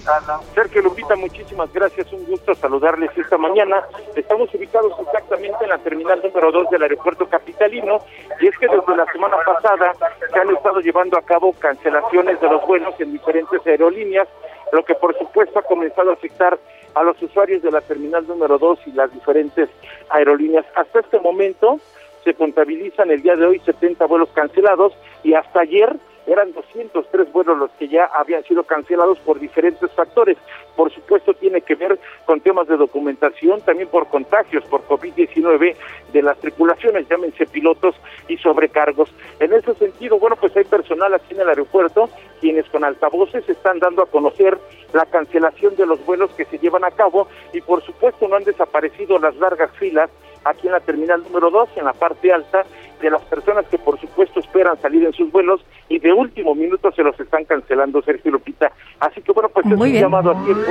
[0.55, 3.83] Sergio Lupita, muchísimas gracias, un gusto saludarles esta mañana.
[4.15, 7.99] Estamos ubicados exactamente en la terminal número 2 del aeropuerto capitalino
[8.41, 9.95] y es que desde la semana pasada
[10.33, 14.29] se han estado llevando a cabo cancelaciones de los vuelos en diferentes aerolíneas,
[14.71, 16.57] lo que por supuesto ha comenzado a afectar
[16.95, 19.69] a los usuarios de la terminal número 2 y las diferentes
[20.11, 20.67] aerolíneas.
[20.77, 21.81] Hasta este momento
[22.23, 24.93] se contabilizan el día de hoy 70 vuelos cancelados
[25.25, 25.97] y hasta ayer
[26.32, 30.39] eran 203 vuelos los que ya habían sido cancelados por diferentes factores.
[30.77, 35.77] Por supuesto, tiene que ver con temas de documentación, también por contagios por COVID-19
[36.12, 37.97] de las tripulaciones, llámense pilotos
[38.28, 39.12] y sobrecargos.
[39.40, 42.09] En ese sentido, bueno, pues hay personal aquí en el aeropuerto
[42.40, 44.59] quienes con altavoces están dando a conocer
[44.93, 48.44] la cancelación de los vuelos que se llevan a cabo y por supuesto no han
[48.44, 50.11] desaparecido las largas filas
[50.44, 52.65] aquí en la terminal número 2, en la parte alta,
[53.01, 56.91] de las personas que por supuesto esperan salir en sus vuelos y de último minuto
[56.93, 58.73] se los están cancelando, Sergio Lupita.
[59.01, 60.71] Así que bueno, pues es un llamado a tiempo.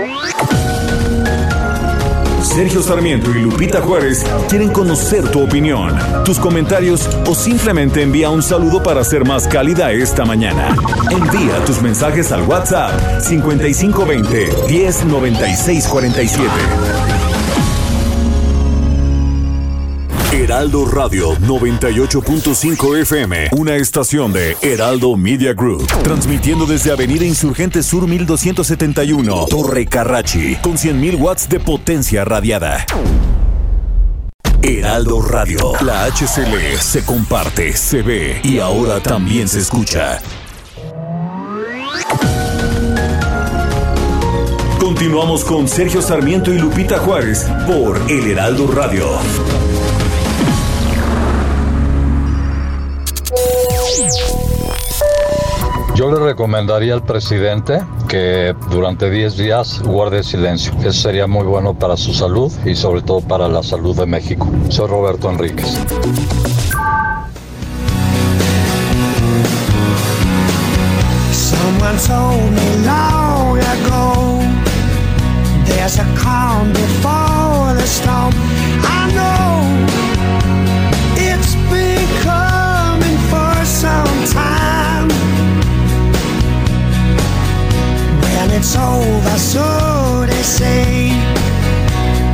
[2.42, 5.94] Sergio Sarmiento y Lupita Juárez quieren conocer tu opinión,
[6.26, 10.76] tus comentarios o simplemente envía un saludo para ser más cálida esta mañana.
[11.12, 17.29] Envía tus mensajes al WhatsApp 5520 109647.
[20.40, 28.08] Heraldo Radio 98.5 FM, una estación de Heraldo Media Group, transmitiendo desde Avenida Insurgente Sur
[28.08, 32.86] 1271, Torre Carrachi, con 100.000 watts de potencia radiada.
[34.62, 40.22] Heraldo Radio, la HCL se comparte, se ve y ahora también se escucha.
[44.80, 49.06] Continuamos con Sergio Sarmiento y Lupita Juárez por El Heraldo Radio.
[55.96, 60.72] Yo le recomendaría al presidente que durante 10 días guarde silencio.
[60.80, 64.50] Eso sería muy bueno para su salud y sobre todo para la salud de México.
[64.70, 65.78] Soy Roberto Enríquez.
[88.60, 91.12] It's over, so they say.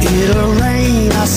[0.02, 1.27] It'll rain a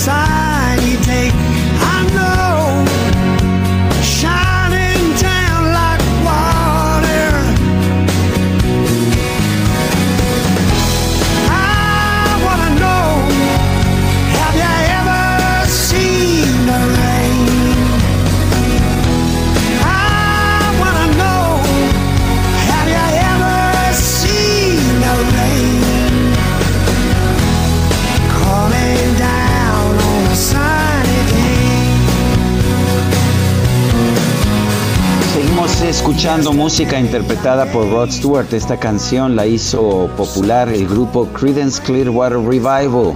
[35.83, 38.53] Escuchando música interpretada por Rod Stewart.
[38.53, 43.15] Esta canción la hizo popular el grupo Creedence Clearwater Revival,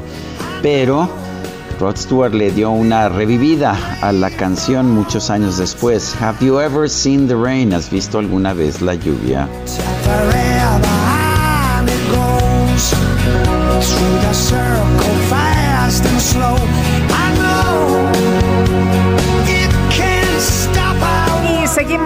[0.62, 1.08] pero
[1.80, 6.14] Rod Stewart le dio una revivida a la canción muchos años después.
[6.20, 7.74] Have you ever seen the rain?
[7.74, 9.48] ¿Has visto alguna vez la lluvia?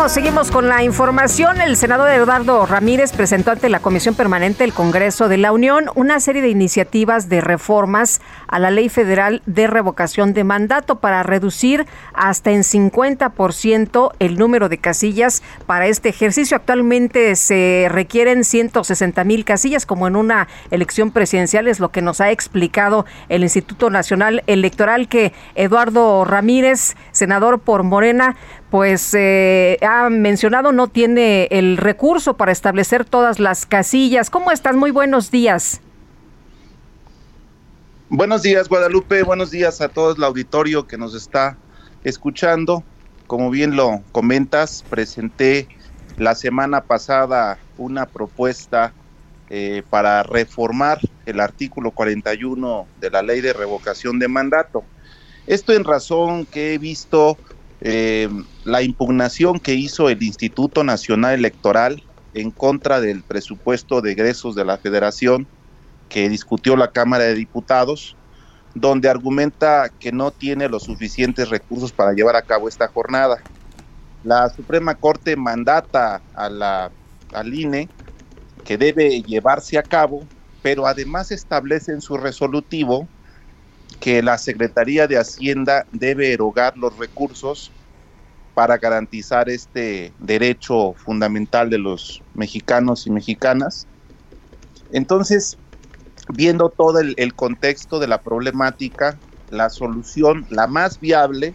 [0.08, 1.60] Seguimos con la información.
[1.60, 6.20] El senador Eduardo Ramírez presentó ante la Comisión Permanente del Congreso de la Unión una
[6.20, 11.86] serie de iniciativas de reformas a la Ley Federal de Revocación de Mandato para reducir
[12.14, 16.56] hasta en 50% el número de casillas para este ejercicio.
[16.56, 22.20] Actualmente se requieren 160 mil casillas como en una elección presidencial, es lo que nos
[22.20, 28.36] ha explicado el Instituto Nacional Electoral que Eduardo Ramírez, senador por Morena,
[28.70, 34.30] pues eh, ha mencionado no tiene el recurso para establecer todas las casillas.
[34.30, 34.74] ¿Cómo estás?
[34.74, 35.80] Muy buenos días.
[38.08, 39.22] Buenos días, Guadalupe.
[39.22, 41.56] Buenos días a todo el auditorio que nos está
[42.04, 42.84] escuchando.
[43.26, 45.68] Como bien lo comentas, presenté
[46.16, 48.92] la semana pasada una propuesta
[49.50, 54.84] eh, para reformar el artículo 41 de la ley de revocación de mandato.
[55.46, 57.36] Esto en razón que he visto
[57.80, 58.28] eh,
[58.64, 64.64] la impugnación que hizo el Instituto Nacional Electoral en contra del presupuesto de egresos de
[64.64, 65.48] la Federación
[66.08, 68.16] que discutió la Cámara de Diputados,
[68.74, 73.38] donde argumenta que no tiene los suficientes recursos para llevar a cabo esta jornada.
[74.22, 76.92] La Suprema Corte mandata a la,
[77.32, 77.90] al INE
[78.64, 80.28] que debe llevarse a cabo,
[80.62, 83.08] pero además establece en su resolutivo
[84.00, 87.74] que la Secretaría de Hacienda debe erogar los recursos
[88.54, 93.88] para garantizar este derecho fundamental de los mexicanos y mexicanas.
[94.88, 95.58] Entonces,
[96.32, 101.54] viendo todo el, el contexto de la problemática, la solución, la más viable,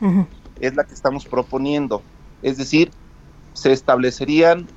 [0.59, 2.05] es la que estamos proponiendo.
[2.41, 2.91] Es decir,
[3.53, 4.69] se establecerían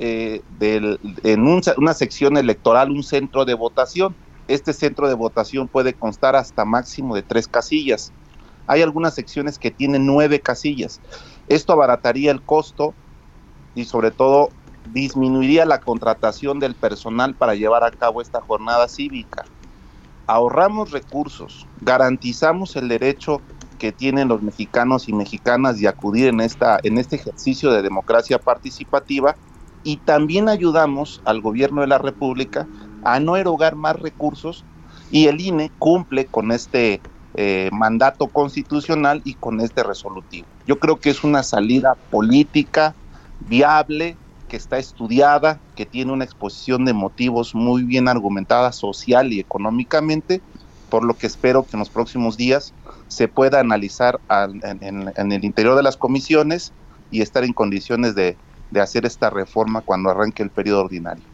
[0.00, 4.16] eh, del- en un- una sección electoral un centro de votación.
[4.48, 8.12] Este centro de votación puede constar hasta máximo de tres casillas.
[8.66, 11.00] Hay algunas secciones que tienen nueve casillas.
[11.48, 12.94] Esto abarataría el costo
[13.74, 14.48] y sobre todo
[14.92, 19.44] disminuiría la contratación del personal para llevar a cabo esta jornada cívica.
[20.26, 23.40] Ahorramos recursos, garantizamos el derecho
[23.78, 28.38] que tienen los mexicanos y mexicanas de acudir en, esta, en este ejercicio de democracia
[28.38, 29.36] participativa
[29.84, 32.66] y también ayudamos al gobierno de la República
[33.14, 34.66] a no erogar más recursos
[35.10, 37.04] y el INE cumple con este
[37.34, 40.48] eh, mandato constitucional y con este resolutivo.
[40.66, 42.96] Yo creo que es una salida política
[43.38, 49.40] viable, que está estudiada, que tiene una exposición de motivos muy bien argumentada social y
[49.40, 50.42] económicamente,
[50.88, 52.74] por lo que espero que en los próximos días
[53.08, 56.74] se pueda analizar al- en, en- el interior de las comisiones
[57.10, 58.40] y estar en condiciones de,
[58.70, 61.28] de hacer esta reforma cuando arranque el periodo ordinario.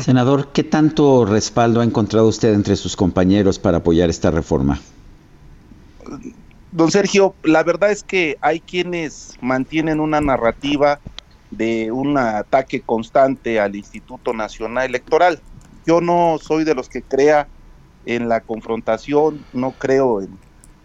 [0.00, 4.80] Senador, ¿qué tanto respaldo ha encontrado usted entre sus compañeros para apoyar esta reforma?
[6.72, 11.00] Don Sergio, la verdad es que hay quienes mantienen una narrativa
[11.50, 15.40] de un ataque constante al Instituto Nacional Electoral.
[15.86, 17.48] Yo no soy de los que crea
[18.04, 20.20] en la confrontación, no creo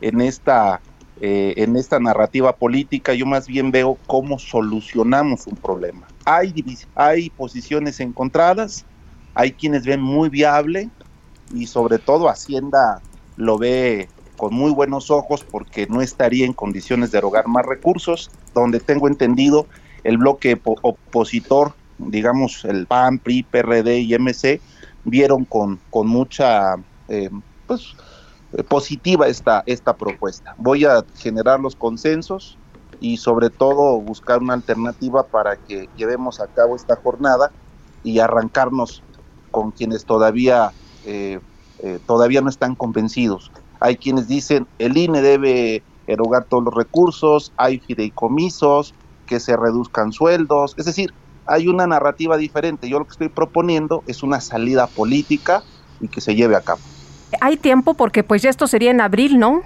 [0.02, 0.82] en, esta
[1.20, 6.08] eh, en esta narrativa política, yo más bien veo cómo solucionamos un problema.
[6.26, 6.54] Hay,
[6.96, 8.86] hay posiciones encontradas,
[9.34, 10.90] hay quienes ven muy viable
[11.54, 13.02] y sobre todo Hacienda
[13.36, 18.32] lo ve con muy buenos ojos porque no estaría en condiciones de erogar más recursos,
[18.54, 19.68] donde tengo entendido
[20.04, 24.62] el bloque po- opositor, digamos el PAN, PRI, PRD y MC,
[25.04, 26.76] vieron con, con mucha
[27.08, 27.30] eh,
[27.68, 27.96] pues,
[28.54, 30.56] eh, positiva esta, esta propuesta.
[30.58, 32.58] Voy a generar los consensos
[33.00, 37.52] y sobre todo buscar una alternativa para que llevemos a cabo esta jornada
[38.04, 39.04] y arrancarnos
[39.52, 40.72] con quienes todavía,
[41.06, 41.40] eh,
[41.80, 43.52] eh, todavía no están convencidos.
[43.80, 48.94] Hay quienes dicen el INE debe erogar todos los recursos, hay fideicomisos,
[49.26, 51.14] que se reduzcan sueldos, es decir,
[51.46, 52.90] hay una narrativa diferente.
[52.90, 55.64] Yo lo que estoy proponiendo es una salida política
[56.00, 56.82] y que se lleve a cabo.
[57.40, 59.62] Hay tiempo porque pues ya esto sería en abril, ¿no?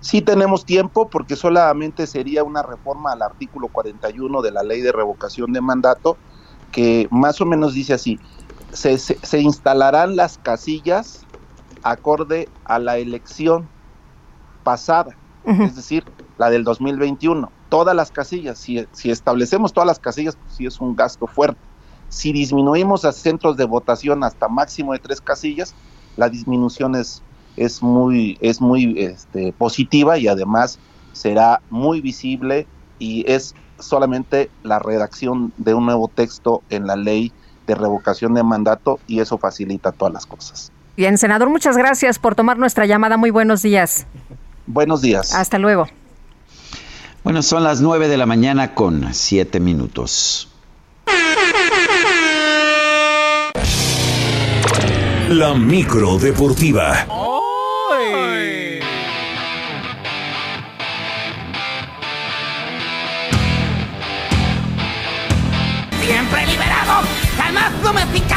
[0.00, 4.92] Sí tenemos tiempo porque solamente sería una reforma al artículo 41 de la ley de
[4.92, 6.16] revocación de mandato
[6.70, 8.18] que más o menos dice así,
[8.72, 11.28] se, se- se instalarán las casillas
[11.82, 13.72] acorde a la elección
[14.62, 15.18] pasada,
[15.62, 17.54] es decir, la del 2021.
[17.68, 21.68] Todas las casillas, si, si establecemos todas las casillas, pues sí es un gasto fuerte.
[22.08, 25.76] Si disminuimos a centros de votación hasta máximo de tres casillas,
[26.16, 27.24] la disminución es,
[27.56, 30.80] es muy, es muy este, positiva y además
[31.12, 37.34] será muy visible y es solamente la redacción de un nuevo texto en la ley
[37.70, 40.72] de revocación de mandato y eso facilita todas las cosas.
[40.96, 43.16] Bien, senador, muchas gracias por tomar nuestra llamada.
[43.16, 44.06] Muy buenos días.
[44.66, 45.34] Buenos días.
[45.34, 45.86] Hasta luego.
[47.22, 50.48] Bueno, son las 9 de la mañana con 7 minutos.
[55.28, 57.06] La micro deportiva.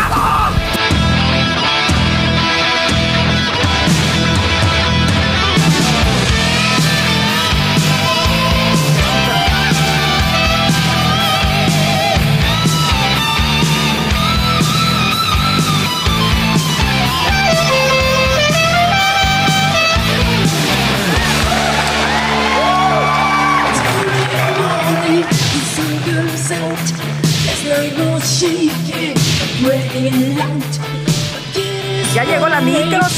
[0.10, 0.43] Devil!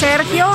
[0.10, 0.45] Sergio.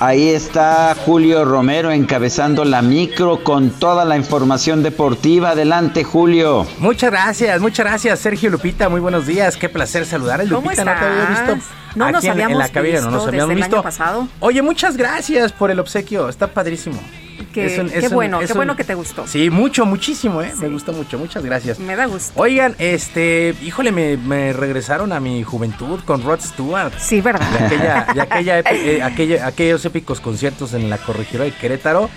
[0.00, 5.50] Ahí está Julio Romero encabezando la micro con toda la información deportiva.
[5.50, 6.66] Adelante, Julio.
[6.78, 8.88] Muchas gracias, muchas gracias, Sergio Lupita.
[8.88, 9.56] Muy buenos días.
[9.58, 10.40] Qué placer saludar.
[10.48, 11.54] ¿Cómo Lupita, no te había estás?
[11.56, 11.74] visto.
[11.96, 13.76] No nos aquí en- en, habíamos la cabina, no nos visto habíamos desde el visto.
[13.76, 14.28] año pasado.
[14.40, 16.28] Oye, muchas gracias por el obsequio.
[16.30, 16.98] Está padrísimo.
[17.62, 19.26] Es un- qué es un- bueno, es qué un- bueno que te gustó.
[19.26, 20.52] Sí, mucho, muchísimo, ¿eh?
[20.60, 21.18] Me gustó mucho.
[21.18, 21.78] Muchas gracias.
[21.78, 22.32] Me da gusto.
[22.40, 26.92] Oigan, este, híjole, me, me regresaron a mi juventud con Rod Stewart.
[26.98, 27.48] Sí, ¿verdad?
[27.50, 32.08] De, aquella, de aquella eh, aquella- aquellos épicos conciertos en la corregidora de Querétaro.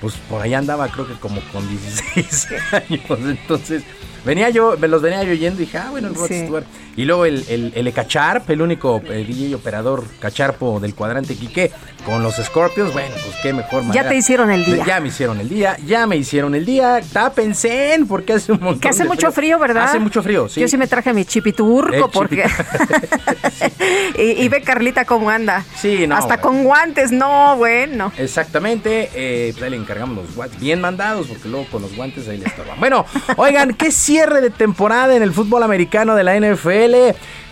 [0.00, 3.02] Pues por ahí andaba, creo que como con 16 años.
[3.24, 3.84] Entonces,
[4.24, 6.40] venía yo, me los venía yo oyendo y dije, ah, bueno, el Rod Sí.
[6.42, 6.64] Stewart.
[6.96, 11.70] Y luego el, el, el Ecacharp, el único eh, DJ operador cacharpo del cuadrante Quique,
[12.04, 14.08] con los Scorpions, bueno, pues qué mejor manera.
[14.08, 14.84] te hicieron el día.
[14.84, 17.00] Ya me hicieron el día, ya me hicieron el día.
[17.12, 19.84] Tápense, porque hace un montón Que hace de mucho frío, ¿verdad?
[19.84, 20.60] Hace mucho frío, sí.
[20.60, 22.44] Yo sí me traje mi chipiturco El porque...
[24.18, 25.64] y, y ve Carlita cómo anda.
[25.76, 26.42] Sí, no, Hasta bueno.
[26.42, 28.12] con guantes, no, bueno.
[28.18, 32.28] Exactamente, eh, pues ahí le encargamos los guantes bien mandados porque luego con los guantes
[32.28, 32.78] ahí le estorban.
[32.80, 33.06] Bueno,
[33.36, 36.81] oigan, qué cierre de temporada en el fútbol americano de la NFL.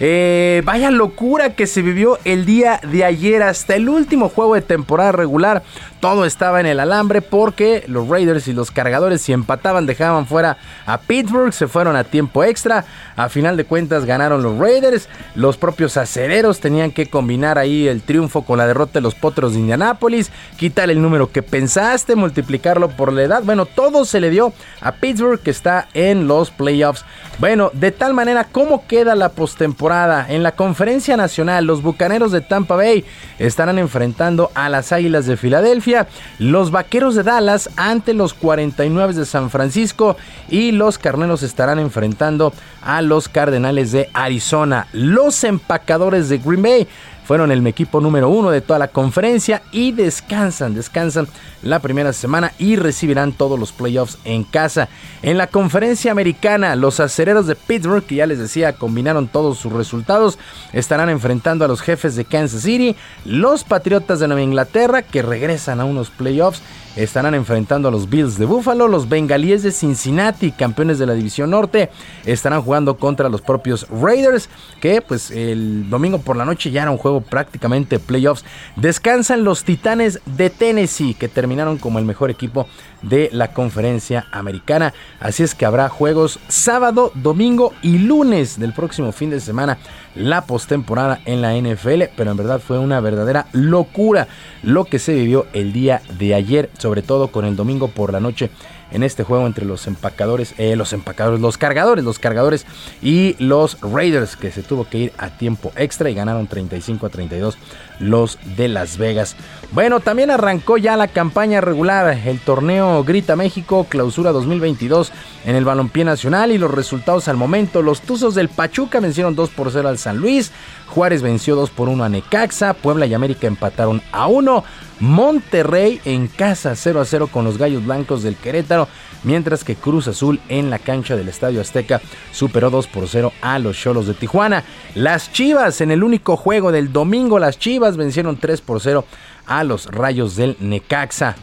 [0.03, 4.63] Eh, vaya locura que se vivió el día de ayer hasta el último juego de
[4.63, 5.63] temporada regular.
[6.01, 10.57] Todo estaba en el alambre porque los Raiders y los cargadores si empataban dejaban fuera
[10.87, 12.87] a Pittsburgh, se fueron a tiempo extra.
[13.17, 15.09] A final de cuentas ganaron los Raiders.
[15.35, 19.53] Los propios acereros tenían que combinar ahí el triunfo con la derrota de los potros
[19.53, 20.31] de Indianápolis.
[20.57, 23.43] Quitar el número que pensaste, multiplicarlo por la edad.
[23.45, 27.05] Bueno, todo se le dio a Pittsburgh que está en los playoffs.
[27.39, 30.27] Bueno, de tal manera, ¿cómo queda la postemporada?
[30.29, 33.05] En la conferencia nacional, los Bucaneros de Tampa Bay
[33.39, 36.09] estarán enfrentando a las Águilas de Filadelfia,
[36.41, 40.17] los Vaqueros de Dallas ante los 49 de San Francisco
[40.49, 42.53] y los Carneros estarán enfrentando
[42.83, 44.89] a los Cardenales de Arizona.
[44.93, 46.89] Los empacadores de Green Bay
[47.31, 51.29] fueron el equipo número uno de toda la conferencia y descansan, descansan
[51.63, 54.89] la primera semana y recibirán todos los playoffs en casa.
[55.23, 59.73] En la conferencia americana, los acereros de Pittsburgh, que ya les decía, combinaron todos sus
[59.73, 60.41] resultados,
[60.73, 65.79] estarán enfrentando a los jefes de Kansas City, los Patriotas de Nueva Inglaterra, que regresan
[65.79, 66.63] a unos playoffs
[66.97, 71.51] estarán enfrentando a los Bills de Buffalo, los Bengalíes de Cincinnati, campeones de la División
[71.51, 71.91] Norte,
[72.25, 74.49] estarán jugando contra los propios Raiders,
[74.81, 78.45] que pues el domingo por la noche ya era un juego prácticamente playoffs.
[78.77, 82.67] Descansan los Titanes de Tennessee, que terminaron como el mejor equipo
[83.03, 84.93] de la conferencia americana.
[85.21, 89.79] Así es que habrá juegos sábado, domingo y lunes del próximo fin de semana.
[90.15, 94.29] La postemporada en la NFL, pero en verdad fue una verdadera locura
[94.63, 98.21] lo que se vivió el día de ayer, sobre todo con el domingo por la
[98.21, 98.51] noche
[98.91, 102.67] en este juego entre los empacadores, eh, los empacadores, los cargadores, los cargadores
[103.03, 107.11] y los Raiders que se tuvo que ir a tiempo extra y ganaron 35 a
[107.11, 107.59] 32
[108.01, 109.37] los de Las Vegas.
[109.73, 115.13] Bueno, también arrancó ya la campaña regular, el torneo Grita México Clausura 2022
[115.45, 117.83] en el Balompié Nacional y los resultados al momento.
[117.83, 120.51] Los Tuzos del Pachuca vencieron 2 por 0 al San Luis,
[120.91, 124.65] Juárez venció 2 por 1 a Necaxa, Puebla y América empataron a 1,
[125.01, 128.89] Monterrey en casa 0 a 0 con los Gallos Blancos del Querétaro,
[129.23, 132.01] mientras que Cruz Azul en la cancha del Estadio Azteca
[132.33, 134.65] superó 2 por 0 a los Cholos de Tijuana.
[134.95, 139.05] Las Chivas en el único juego del domingo, las Chivas vencieron 3 por 0
[139.51, 141.35] a los Rayos del Necaxa.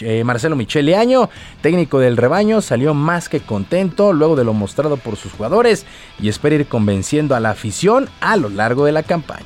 [0.00, 1.28] Eh, Marcelo Michele Año,
[1.60, 5.86] técnico del rebaño, salió más que contento luego de lo mostrado por sus jugadores
[6.18, 9.44] y espera ir convenciendo a la afición a lo largo de la campaña.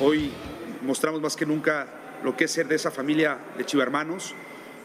[0.00, 0.32] Hoy
[0.82, 1.86] mostramos más que nunca
[2.24, 4.34] lo que es ser de esa familia de chivermanos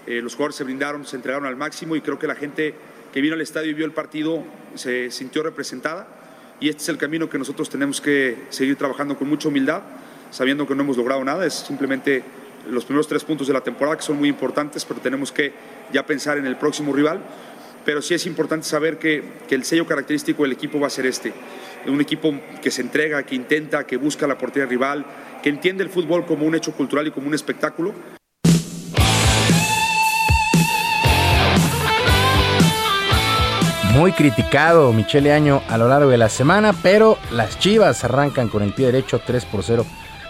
[0.07, 2.73] eh, los jugadores se brindaron, se entregaron al máximo y creo que la gente
[3.13, 4.43] que vino al estadio y vio el partido
[4.75, 6.07] se sintió representada
[6.59, 9.81] y este es el camino que nosotros tenemos que seguir trabajando con mucha humildad,
[10.31, 12.23] sabiendo que no hemos logrado nada, es simplemente
[12.69, 15.51] los primeros tres puntos de la temporada que son muy importantes, pero tenemos que
[15.91, 17.19] ya pensar en el próximo rival.
[17.85, 21.05] Pero sí es importante saber que, que el sello característico del equipo va a ser
[21.05, 21.33] este,
[21.85, 25.05] un equipo que se entrega, que intenta, que busca la portería rival,
[25.41, 27.93] que entiende el fútbol como un hecho cultural y como un espectáculo.
[33.93, 38.63] Muy criticado Michele Año a lo largo de la semana, pero las Chivas arrancan con
[38.63, 39.85] el pie derecho 3 por 0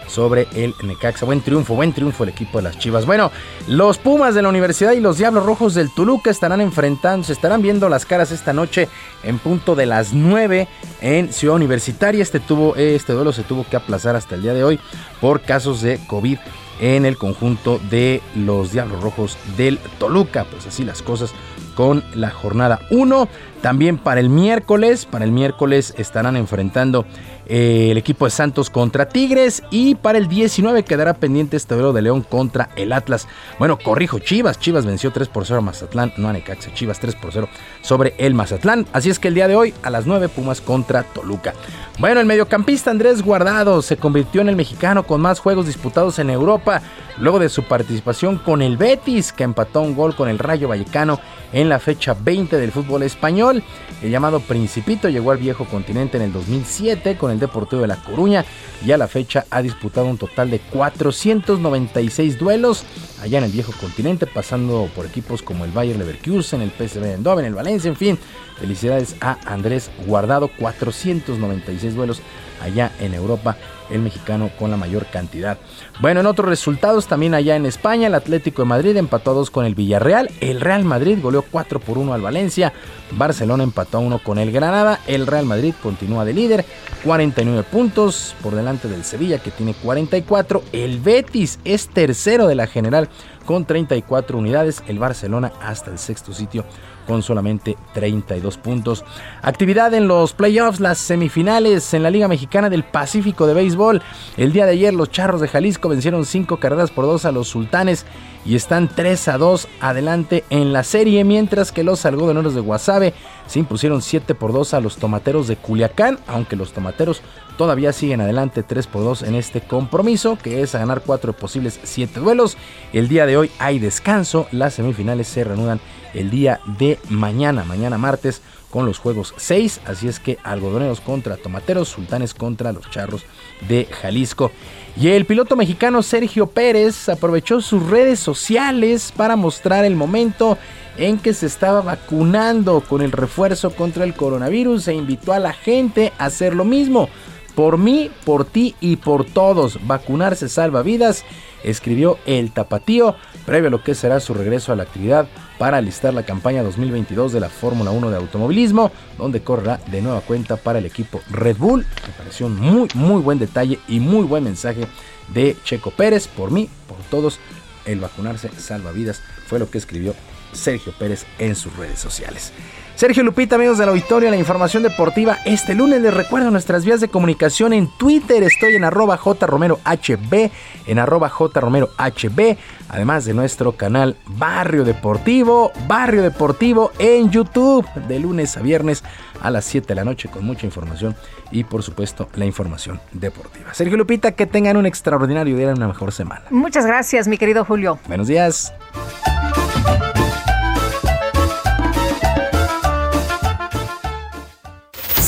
[0.06, 1.24] sobre el Necaxa.
[1.24, 3.06] Buen triunfo, buen triunfo el equipo de las Chivas.
[3.06, 3.32] Bueno,
[3.66, 7.62] los Pumas de la Universidad y los Diablos Rojos del Toluca estarán enfrentando, se estarán
[7.62, 8.86] viendo las caras esta noche
[9.22, 10.68] en punto de las 9
[11.00, 12.22] en Ciudad Universitaria.
[12.22, 14.78] Este, tuvo, este duelo se tuvo que aplazar hasta el día de hoy
[15.22, 16.38] por casos de COVID
[16.80, 20.44] en el conjunto de los Diablos Rojos del Toluca.
[20.44, 21.32] Pues así las cosas
[21.74, 23.28] con la jornada 1.
[23.60, 27.06] También para el miércoles, para el miércoles estarán enfrentando
[27.46, 31.92] eh, el equipo de Santos contra Tigres y para el 19 quedará pendiente este duelo
[31.92, 33.28] de León contra el Atlas.
[33.58, 36.34] Bueno, corrijo, Chivas, Chivas venció 3 por 0 a Mazatlán, no a
[36.74, 37.48] Chivas 3 por 0
[37.82, 38.86] sobre el Mazatlán.
[38.92, 41.54] Así es que el día de hoy a las 9 Pumas contra Toluca.
[41.98, 46.30] Bueno, el mediocampista Andrés Guardado se convirtió en el mexicano con más juegos disputados en
[46.30, 46.82] Europa
[47.18, 51.20] luego de su participación con el Betis que empató un gol con el Rayo Vallecano
[51.52, 53.62] en la fecha 20 del fútbol español.
[54.02, 57.96] El llamado Principito llegó al viejo continente en el 2007 con el Deportivo de La
[57.96, 58.44] Coruña
[58.84, 62.84] y a la fecha ha disputado un total de 496 duelos
[63.22, 67.44] allá en el viejo continente, pasando por equipos como el Bayern Leverkusen, el PSV Eindhoven,
[67.44, 68.18] el Valencia, en fin.
[68.58, 72.22] Felicidades a Andrés Guardado, 496 duelos
[72.64, 73.56] allá en Europa,
[73.90, 75.58] el mexicano con la mayor cantidad.
[76.00, 79.50] Bueno, en otros resultados también allá en España, el Atlético de Madrid empató a 2
[79.50, 82.72] con el Villarreal, el Real Madrid goleó 4 por 1 al Valencia,
[83.12, 86.64] Barcelona empató a 1 con el Granada, el Real Madrid continúa de líder,
[87.04, 92.66] 49 puntos por delante del Sevilla que tiene 44, el Betis es tercero de la
[92.66, 93.08] general
[93.44, 96.64] con 34 unidades, el Barcelona hasta el sexto sitio
[97.06, 99.04] con solamente 32 puntos.
[99.42, 104.02] Actividad en los playoffs, las semifinales en la Liga Mexicana del Pacífico de Béisbol.
[104.36, 107.48] El día de ayer los Charros de Jalisco vencieron 5 carreras por 2 a los
[107.48, 108.06] Sultanes
[108.44, 113.14] y están 3 a 2 adelante en la serie, mientras que los algodoneros de Guasave
[113.46, 117.22] se impusieron 7 por 2 a los tomateros de Culiacán, aunque los tomateros
[117.56, 121.80] todavía siguen adelante 3 por 2 en este compromiso, que es a ganar 4 posibles
[121.82, 122.56] 7 duelos.
[122.92, 125.80] El día de hoy hay descanso, las semifinales se reanudan
[126.14, 131.36] el día de mañana, mañana martes, con los juegos 6, así es que algodoneros contra
[131.36, 133.24] tomateros, sultanes contra los charros
[133.68, 134.50] de Jalisco.
[134.96, 140.58] Y el piloto mexicano Sergio Pérez aprovechó sus redes sociales para mostrar el momento
[140.96, 145.52] en que se estaba vacunando con el refuerzo contra el coronavirus e invitó a la
[145.52, 147.08] gente a hacer lo mismo.
[147.54, 151.24] Por mí, por ti y por todos, vacunarse salva vidas,
[151.64, 153.16] escribió el tapatío,
[153.46, 155.26] previo a lo que será su regreso a la actividad
[155.58, 160.20] para alistar la campaña 2022 de la Fórmula 1 de automovilismo, donde correrá de nueva
[160.20, 161.86] cuenta para el equipo Red Bull.
[162.06, 164.86] Me pareció un muy, muy buen detalle y muy buen mensaje
[165.32, 166.28] de Checo Pérez.
[166.28, 167.38] Por mí, por todos,
[167.84, 170.14] el vacunarse salva vidas, fue lo que escribió
[170.52, 172.52] Sergio Pérez en sus redes sociales.
[172.96, 175.38] Sergio Lupita, amigos del auditorio, la información deportiva.
[175.44, 178.44] Este lunes les recuerdo nuestras vías de comunicación en Twitter.
[178.44, 180.50] Estoy en arroba jromerohb,
[180.86, 182.56] en arroba jromerohb,
[182.88, 189.02] además de nuestro canal Barrio Deportivo, Barrio Deportivo en YouTube, de lunes a viernes
[189.42, 191.16] a las 7 de la noche con mucha información
[191.50, 193.74] y por supuesto la información deportiva.
[193.74, 196.42] Sergio Lupita, que tengan un extraordinario día y una mejor semana.
[196.50, 197.98] Muchas gracias, mi querido Julio.
[198.06, 198.72] Buenos días.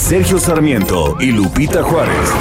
[0.08, 2.32] Sergio Sarmiento y Lupita Juárez.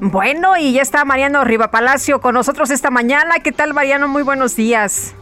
[0.00, 3.36] Bueno, y ya está Mariano Riva Palacio con nosotros esta mañana.
[3.44, 4.08] ¿Qué tal, Mariano?
[4.08, 5.14] Muy buenos días.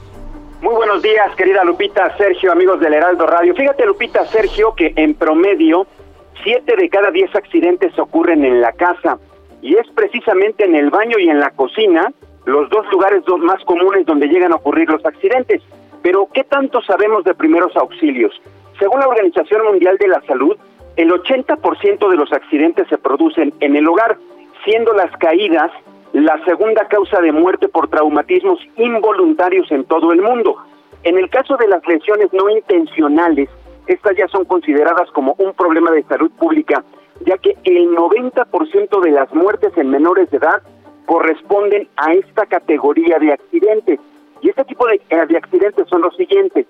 [0.62, 3.54] Muy buenos días, querida Lupita, Sergio, amigos del Heraldo Radio.
[3.54, 5.86] Fíjate, Lupita, Sergio, que en promedio,
[6.42, 9.18] siete de cada diez accidentes ocurren en la casa.
[9.60, 12.10] Y es precisamente en el baño y en la cocina
[12.46, 15.60] los dos lugares más comunes donde llegan a ocurrir los accidentes.
[16.02, 18.32] Pero, ¿qué tanto sabemos de primeros auxilios?
[18.78, 20.56] Según la Organización Mundial de la Salud,
[20.96, 24.18] el 80% de los accidentes se producen en el hogar,
[24.64, 25.70] siendo las caídas
[26.12, 30.56] la segunda causa de muerte por traumatismos involuntarios en todo el mundo.
[31.04, 33.48] En el caso de las lesiones no intencionales,
[33.86, 36.84] estas ya son consideradas como un problema de salud pública,
[37.24, 40.62] ya que el 90% de las muertes en menores de edad
[41.06, 44.00] corresponden a esta categoría de accidentes.
[44.40, 46.66] Y este tipo de, eh, de accidentes son los siguientes.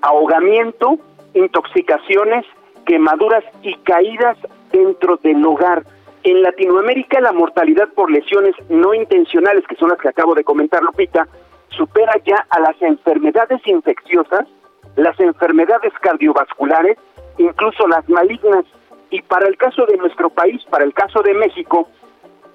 [0.00, 0.98] Ahogamiento,
[1.34, 2.44] intoxicaciones,
[2.86, 4.36] quemaduras y caídas
[4.72, 5.84] dentro del hogar.
[6.24, 10.82] En Latinoamérica la mortalidad por lesiones no intencionales, que son las que acabo de comentar,
[10.82, 11.26] Lupita,
[11.70, 14.46] supera ya a las enfermedades infecciosas,
[14.96, 16.96] las enfermedades cardiovasculares,
[17.38, 18.64] incluso las malignas.
[19.10, 21.88] Y para el caso de nuestro país, para el caso de México,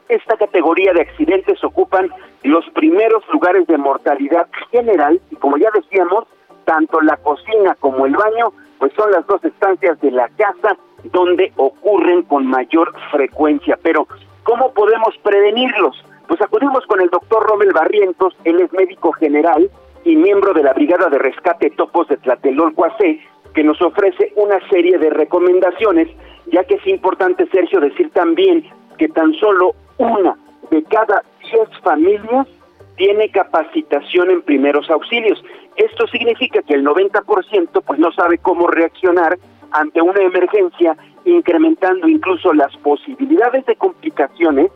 [0.10, 2.10] esta categoría de accidentes ocupan
[2.44, 6.26] los primeros lugares de mortalidad general y como ya decíamos,
[6.66, 11.52] tanto la cocina como el baño, pues son las dos estancias de la casa donde
[11.56, 13.78] ocurren con mayor frecuencia.
[13.82, 14.08] Pero,
[14.44, 16.04] ¿cómo podemos prevenirlos?
[16.28, 19.70] Pues acudimos con el doctor Romel Barrientos, él es médico general
[20.04, 23.20] y miembro de la Brigada de Rescate Topos de Tlatelolco AC,
[23.54, 26.10] que nos ofrece una serie de recomendaciones,
[26.52, 30.36] ya que es importante, Sergio, decir también que tan solo una
[30.72, 32.48] de cada diez familias
[32.96, 35.44] tiene capacitación en primeros auxilios.
[35.76, 39.38] Esto significa que el 90% pues no sabe cómo reaccionar
[39.72, 44.72] ante una emergencia, incrementando incluso las posibilidades de complicaciones,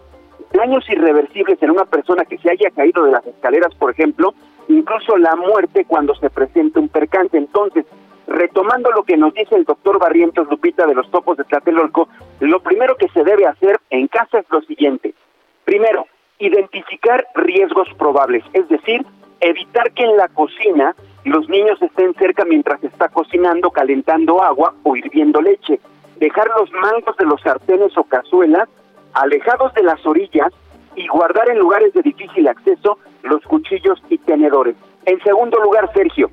[0.53, 4.33] daños irreversibles en una persona que se haya caído de las escaleras, por ejemplo,
[4.67, 7.37] incluso la muerte cuando se presenta un percance.
[7.37, 7.85] Entonces,
[8.31, 12.09] retomando lo que nos dice el doctor Barrientos Lupita de los topos de Tlatelolco,
[12.39, 15.13] lo primero que se debe hacer en casa es lo siguiente.
[15.65, 16.07] Primero,
[16.39, 19.05] identificar riesgos probables, es decir,
[19.41, 24.95] evitar que en la cocina los niños estén cerca mientras está cocinando, calentando agua o
[24.95, 25.79] hirviendo leche.
[26.19, 28.69] Dejar los mangos de los sartenes o cazuelas
[29.13, 30.51] alejados de las orillas
[30.95, 34.75] y guardar en lugares de difícil acceso los cuchillos y tenedores.
[35.05, 36.31] En segundo lugar, Sergio,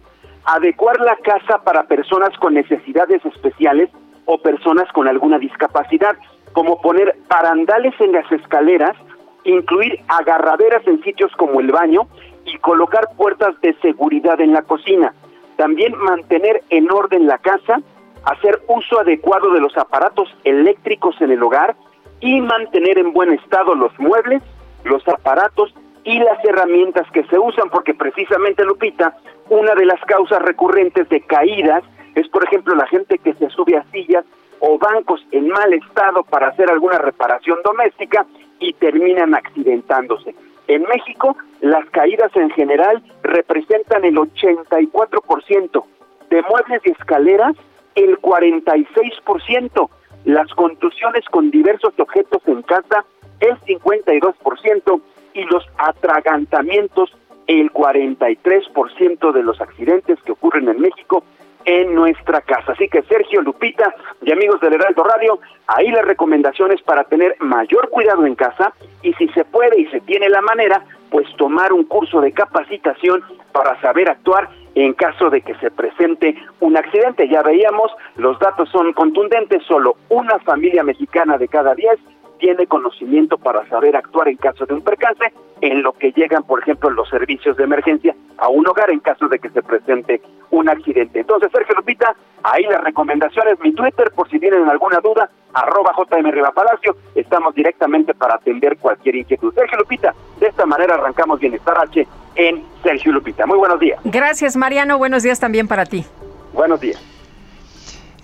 [0.49, 3.91] adecuar la casa para personas con necesidades especiales
[4.25, 6.17] o personas con alguna discapacidad,
[6.55, 8.97] como poner barandales en las escaleras,
[9.45, 12.09] incluir agarraderas en sitios como el baño
[12.47, 15.13] y colocar puertas de seguridad en la cocina.
[15.57, 17.83] También mantener en orden la casa,
[18.25, 21.77] hacer uso adecuado de los aparatos eléctricos en el hogar
[22.21, 24.43] y mantener en buen estado los muebles,
[24.85, 29.15] los aparatos y las herramientas que se usan, porque precisamente, Lupita,
[29.51, 31.83] una de las causas recurrentes de caídas
[32.15, 34.25] es, por ejemplo, la gente que se sube a sillas
[34.61, 38.27] o bancos en mal estado para hacer alguna reparación doméstica
[38.59, 40.35] y terminan accidentándose.
[40.67, 45.85] En México, las caídas en general representan el 84%,
[46.29, 47.57] de muebles y escaleras
[47.95, 49.89] el 46%,
[50.25, 53.05] las contusiones con diversos objetos en casa
[53.41, 55.01] el 52%
[55.35, 57.11] y los atragantamientos
[57.49, 61.25] el 43% de los accidentes que ocurren en México
[61.65, 62.73] en nuestra casa.
[62.73, 67.91] Así que Sergio, Lupita y amigos del Heraldo Radio, ahí las recomendaciones para tener mayor
[67.91, 68.73] cuidado en casa
[69.03, 73.23] y si se puede y se tiene la manera, pues tomar un curso de capacitación
[73.53, 77.29] para saber actuar en caso de que se presente un accidente.
[77.29, 81.99] Ya veíamos, los datos son contundentes, solo una familia mexicana de cada diez
[82.39, 86.61] tiene conocimiento para saber actuar en caso de un percance, en lo que llegan, por
[86.61, 90.69] ejemplo, los servicios de emergencia a un hogar en caso de que se presente un
[90.69, 91.21] accidente.
[91.21, 96.31] Entonces, Sergio Lupita, ahí las recomendaciones, mi Twitter, por si tienen alguna duda, arroba JM
[96.55, 99.53] Palacio, estamos directamente para atender cualquier inquietud.
[99.55, 102.07] Sergio Lupita, de esta manera arrancamos Bienestar H
[102.37, 103.47] en Sergio Lupita.
[103.47, 104.01] Muy buenos días.
[104.05, 104.99] Gracias, Mariano.
[104.99, 106.05] Buenos días también para ti.
[106.53, 107.18] Buenos días.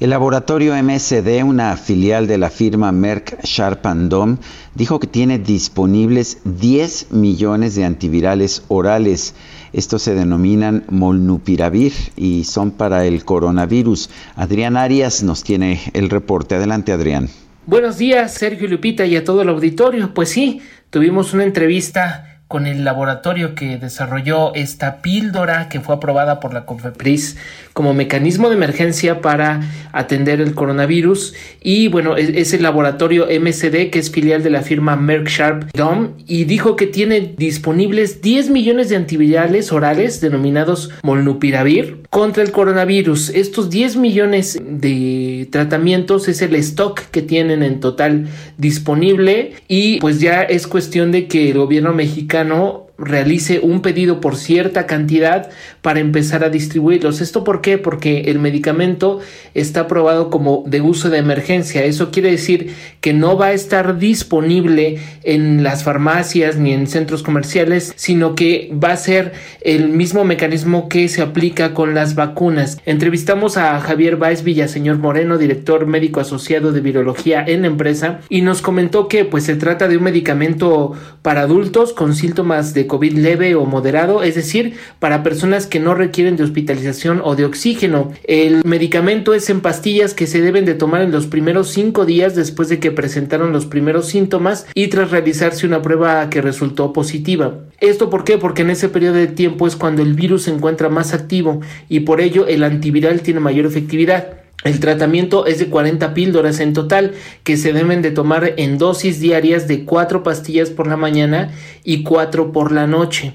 [0.01, 4.39] El laboratorio MSD, una filial de la firma Merck Sharp Dome,
[4.75, 9.37] dijo que tiene disponibles 10 millones de antivirales orales.
[9.73, 14.11] Estos se denominan Molnupiravir y son para el coronavirus.
[14.35, 16.57] Adrián Arias nos tiene el reporte.
[16.57, 17.29] Adelante, Adrián.
[17.65, 20.13] Buenos días, Sergio Lupita y a todo el auditorio.
[20.13, 20.61] Pues sí,
[20.91, 26.67] tuvimos una entrevista con el laboratorio que desarrolló esta píldora que fue aprobada por la
[26.67, 27.37] COFEPRIS
[27.73, 29.63] como mecanismo de emergencia para
[29.93, 34.95] atender el coronavirus y bueno es, el laboratorio MCD que es filial de la firma
[34.95, 42.03] Merck Sharp Dome y dijo que tiene disponibles 10 millones de antivirales orales denominados Molnupiravir
[42.11, 43.31] contra el coronavirus.
[43.31, 50.21] Estos 10 millones de tratamientos es el stock que tienen en total disponible y pues
[50.21, 55.51] ya es cuestión de que el gobierno mexicano mexicano realice un pedido por cierta cantidad
[55.83, 57.21] para empezar a distribuirlos.
[57.21, 57.77] ¿Esto por qué?
[57.77, 59.21] Porque el medicamento
[59.53, 61.85] está aprobado como de uso de emergencia.
[61.85, 67.23] Eso quiere decir que no va a estar disponible en las farmacias ni en centros
[67.23, 72.79] comerciales, sino que va a ser el mismo mecanismo que se aplica con las vacunas.
[72.87, 78.43] Entrevistamos a Javier Baez Villaseñor Moreno, director médico asociado de virología en la empresa, y
[78.43, 80.93] nos comentó que pues se trata de un medicamento
[81.23, 85.95] para adultos con síntomas de COVID leve o moderado, es decir, para personas que no
[85.95, 88.13] requieren de hospitalización o de oxígeno.
[88.25, 92.35] El medicamento es en pastillas que se deben de tomar en los primeros cinco días
[92.35, 97.61] después de que presentaron los primeros síntomas y tras realizarse una prueba que resultó positiva.
[97.81, 98.39] ¿Esto por qué?
[98.39, 102.01] Porque en ese periodo de tiempo es cuando el virus se encuentra más activo y
[102.01, 104.44] por ello el antiviral tiene mayor efectividad.
[104.65, 107.13] El tratamiento es de 40 píldoras en total
[107.43, 111.53] que se deben de tomar en dosis diarias de 4 pastillas por la mañana
[111.85, 113.35] y 4 por la noche.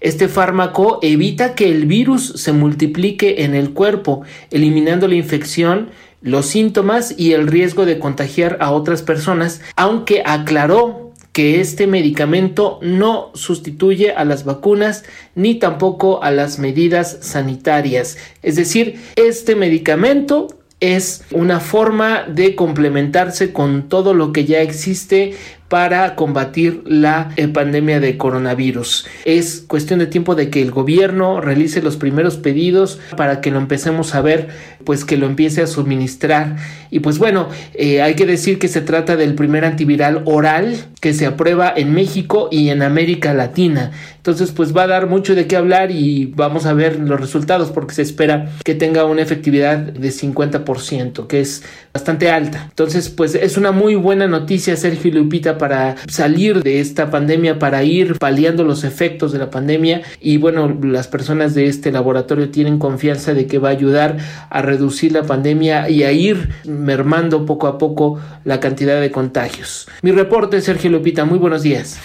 [0.00, 4.22] Este fármaco evita que el virus se multiplique en el cuerpo,
[4.52, 5.90] eliminando la infección,
[6.22, 12.78] los síntomas y el riesgo de contagiar a otras personas, aunque aclaró que este medicamento
[12.82, 18.16] no sustituye a las vacunas ni tampoco a las medidas sanitarias.
[18.42, 20.48] Es decir, este medicamento
[20.80, 25.34] es una forma de complementarse con todo lo que ya existe
[25.68, 29.06] para combatir la eh, pandemia de coronavirus.
[29.24, 33.58] Es cuestión de tiempo de que el gobierno realice los primeros pedidos para que lo
[33.58, 34.48] empecemos a ver,
[34.84, 36.56] pues que lo empiece a suministrar.
[36.90, 41.12] Y pues bueno, eh, hay que decir que se trata del primer antiviral oral que
[41.12, 43.92] se aprueba en México y en América Latina.
[44.16, 47.70] Entonces, pues va a dar mucho de qué hablar y vamos a ver los resultados
[47.70, 51.62] porque se espera que tenga una efectividad de 50%, que es
[51.92, 52.66] bastante alta.
[52.68, 57.82] Entonces, pues es una muy buena noticia, Sergio Lupita, para salir de esta pandemia, para
[57.84, 60.02] ir paliando los efectos de la pandemia.
[60.20, 64.16] Y bueno, las personas de este laboratorio tienen confianza de que va a ayudar
[64.50, 69.88] a reducir la pandemia y a ir mermando poco a poco la cantidad de contagios.
[70.02, 71.98] Mi reporte, Sergio Lupita, muy buenos días.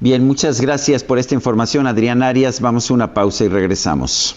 [0.00, 2.60] Bien, muchas gracias por esta información, Adrián Arias.
[2.60, 4.36] Vamos a una pausa y regresamos.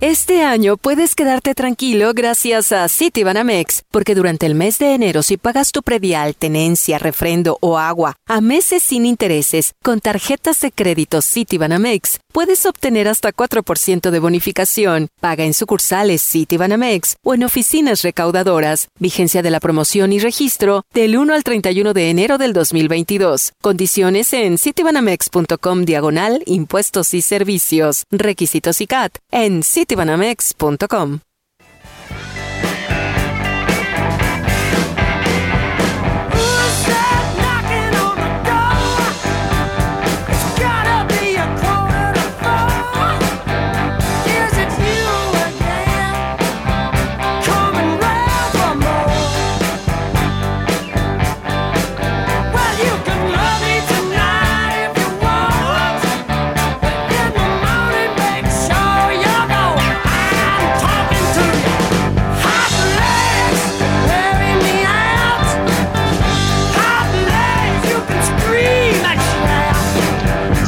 [0.00, 5.36] Este año puedes quedarte tranquilo gracias a Citibanamex, porque durante el mes de enero si
[5.36, 11.20] pagas tu predial, tenencia, refrendo o agua a meses sin intereses con tarjetas de crédito
[11.20, 15.08] Citibanamex, puedes obtener hasta 4% de bonificación.
[15.20, 18.88] Paga en sucursales Citibanamex o en oficinas recaudadoras.
[18.98, 23.52] Vigencia de la promoción y registro del 1 al 31 de enero del 2022.
[23.60, 28.04] Condiciones en citibanamex.com diagonal impuestos y servicios.
[28.10, 31.29] Requisitos y CAT en citibanamex.com.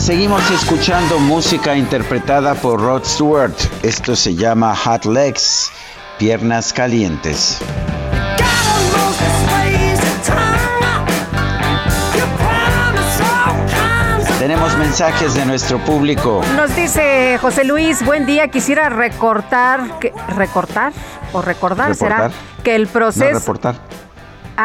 [0.02, 3.54] Seguimos escuchando música interpretada por Rod Stewart.
[3.84, 5.70] Esto se llama Hot Legs,
[6.18, 7.60] piernas calientes.
[14.38, 16.40] Tenemos mensajes de nuestro público.
[16.56, 20.92] Nos dice José Luis, buen día, quisiera recortar, que- recortar
[21.32, 22.30] o recordar será
[22.64, 23.76] que el No proceso reportar.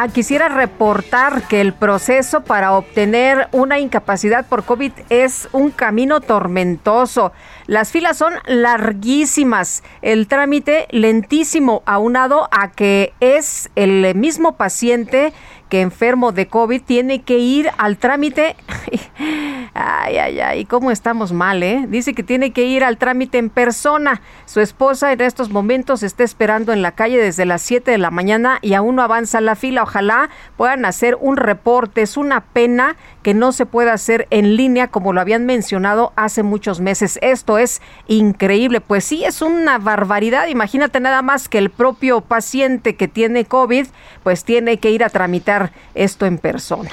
[0.00, 6.20] Ah, quisiera reportar que el proceso para obtener una incapacidad por COVID es un camino
[6.20, 7.32] tormentoso.
[7.66, 15.32] Las filas son larguísimas, el trámite lentísimo, aunado a que es el mismo paciente
[15.68, 18.56] que enfermo de COVID tiene que ir al trámite.
[19.80, 21.84] Ay, ay, ay, ¿cómo estamos mal, eh?
[21.88, 24.22] Dice que tiene que ir al trámite en persona.
[24.44, 28.10] Su esposa en estos momentos está esperando en la calle desde las 7 de la
[28.10, 29.84] mañana y aún no avanza la fila.
[29.84, 32.02] Ojalá puedan hacer un reporte.
[32.02, 32.96] Es una pena
[33.28, 37.18] que no se pueda hacer en línea como lo habían mencionado hace muchos meses.
[37.20, 38.80] Esto es increíble.
[38.80, 40.46] Pues sí, es una barbaridad.
[40.46, 43.86] Imagínate nada más que el propio paciente que tiene COVID,
[44.22, 46.88] pues tiene que ir a tramitar esto en persona.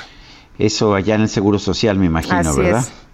[0.59, 2.81] Eso allá en el Seguro Social, me imagino, Así ¿verdad?
[2.81, 3.05] es.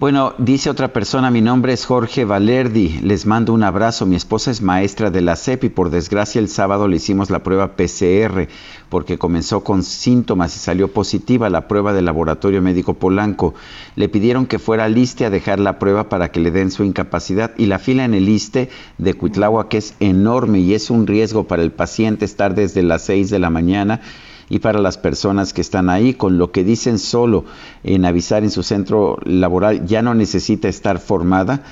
[0.00, 4.50] Bueno, dice otra persona, mi nombre es Jorge Valerdi, les mando un abrazo, mi esposa
[4.50, 8.48] es maestra de la CEP y por desgracia el sábado le hicimos la prueba PCR
[8.88, 13.54] porque comenzó con síntomas y salió positiva la prueba del laboratorio médico Polanco.
[13.94, 16.82] Le pidieron que fuera al ISTE a dejar la prueba para que le den su
[16.82, 21.44] incapacidad y la fila en el ISTE de Cuitláhuac es enorme y es un riesgo
[21.44, 24.00] para el paciente estar desde las 6 de la mañana
[24.48, 27.44] y para las personas que están ahí, con lo que dicen solo
[27.82, 31.62] en avisar en su centro laboral ya no necesita estar formada.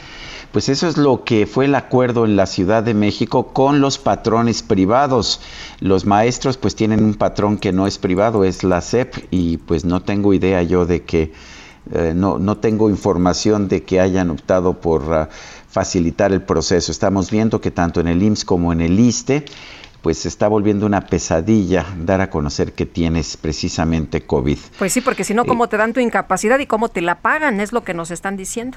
[0.52, 3.96] Pues eso es lo que fue el acuerdo en la Ciudad de México con los
[3.96, 5.40] patrones privados.
[5.80, 9.86] Los maestros pues tienen un patrón que no es privado, es la SEP y pues
[9.86, 11.32] no tengo idea yo de que,
[11.90, 15.30] eh, no, no tengo información de que hayan optado por ah,
[15.68, 16.92] facilitar el proceso.
[16.92, 19.46] Estamos viendo que tanto en el IMSS como en el ISTE
[20.02, 24.58] pues se está volviendo una pesadilla dar a conocer que tienes precisamente COVID.
[24.78, 27.60] Pues sí, porque si no, ¿cómo te dan tu incapacidad y cómo te la pagan?
[27.60, 28.76] Es lo que nos están diciendo.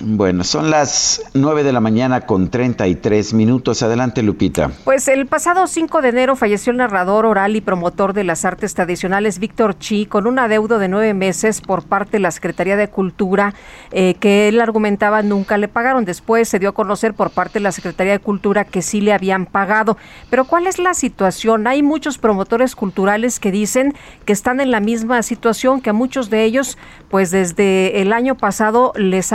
[0.00, 3.82] Bueno, son las 9 de la mañana con 33 minutos.
[3.82, 4.70] Adelante, Lupita.
[4.82, 8.72] Pues el pasado 5 de enero falleció el narrador oral y promotor de las artes
[8.72, 12.88] tradicionales Víctor Chi con un adeudo de nueve meses por parte de la Secretaría de
[12.88, 13.52] Cultura
[13.92, 16.06] eh, que él argumentaba nunca le pagaron.
[16.06, 19.12] Después se dio a conocer por parte de la Secretaría de Cultura que sí le
[19.12, 19.98] habían pagado.
[20.30, 21.66] Pero ¿cuál es la situación?
[21.66, 23.94] Hay muchos promotores culturales que dicen
[24.24, 26.78] que están en la misma situación, que a muchos de ellos
[27.10, 29.32] pues desde el año pasado les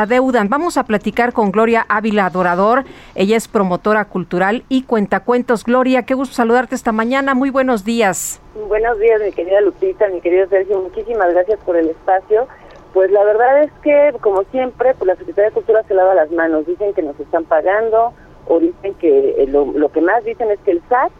[0.47, 2.85] Vamos a platicar con Gloria Ávila Adorador.
[3.15, 5.65] Ella es promotora cultural y cuentacuentos.
[5.65, 7.33] Gloria, qué gusto saludarte esta mañana.
[7.33, 8.39] Muy buenos días.
[8.67, 10.79] Buenos días, mi querida Lupita, mi querido Sergio.
[10.79, 12.47] Muchísimas gracias por el espacio.
[12.93, 16.31] Pues la verdad es que, como siempre, pues la Secretaría de Cultura se lava las
[16.31, 16.65] manos.
[16.65, 18.13] Dicen que nos están pagando
[18.47, 21.11] o dicen que eh, lo, lo que más dicen es que el SAT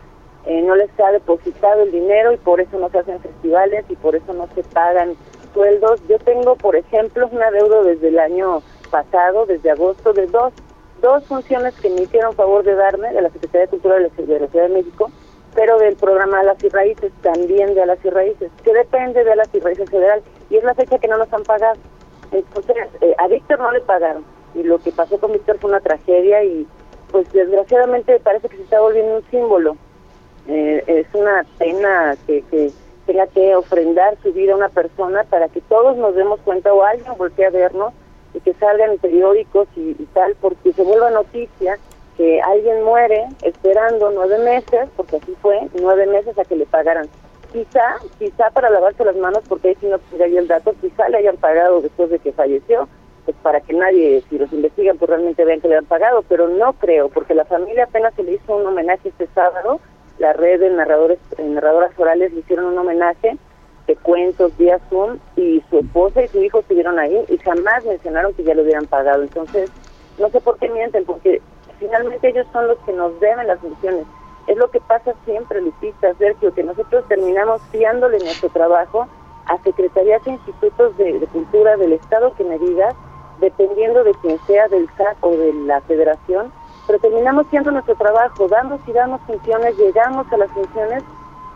[0.45, 3.95] eh, no les ha depositado el dinero y por eso no se hacen festivales y
[3.95, 5.15] por eso no se pagan
[5.53, 6.01] sueldos.
[6.07, 10.53] Yo tengo, por ejemplo, una deuda desde el año pasado, desde agosto, de dos,
[11.01, 14.09] dos funciones que me hicieron favor de darme de la Secretaría de Cultura de la
[14.09, 15.09] Ciudad de México,
[15.55, 19.49] pero del programa Alas y Raíces, también de Alas y Raíces, que depende de Alas
[19.53, 21.79] y Raíces Federal, y es la fecha que no nos han pagado.
[22.31, 25.79] Entonces, eh, a Víctor no le pagaron, y lo que pasó con Víctor fue una
[25.79, 26.67] tragedia, y
[27.11, 29.77] pues desgraciadamente parece que se está volviendo un símbolo.
[30.47, 32.71] Eh, es una pena que, que
[33.05, 36.83] tenga que ofrendar su vida a una persona para que todos nos demos cuenta o
[36.83, 37.93] alguien voltee a vernos
[38.33, 41.77] y que salgan periódicos y, tal, porque se vuelva noticia
[42.17, 47.07] que alguien muere esperando nueve meses, porque así fue, nueve meses a que le pagaran.
[47.51, 51.09] Quizá, quizá para lavarse las manos, porque ahí sí no puse ahí el dato, quizá
[51.09, 52.87] le hayan pagado después de que falleció,
[53.25, 56.47] pues para que nadie, si los investigan, pues realmente vean que le han pagado, pero
[56.47, 59.79] no creo, porque la familia apenas se le hizo un homenaje este sábado,
[60.19, 63.37] la red de narradores, narradoras orales le hicieron un homenaje
[63.95, 68.43] cuentos vía Zoom y su esposa y su hijo estuvieron ahí y jamás mencionaron que
[68.43, 69.23] ya lo hubieran pagado.
[69.23, 69.71] Entonces,
[70.17, 71.41] no sé por qué mienten, porque
[71.79, 74.05] finalmente ellos son los que nos deben las funciones.
[74.47, 79.07] Es lo que pasa siempre, Lupita, Sergio, que nosotros terminamos fiándole nuestro trabajo
[79.45, 82.95] a secretarías e institutos de, cultura del Estado que me digas,
[83.39, 86.51] dependiendo de quien sea, del SAC o de la federación,
[86.87, 91.03] pero terminamos haciendo nuestro trabajo, damos y damos funciones, llegamos a las funciones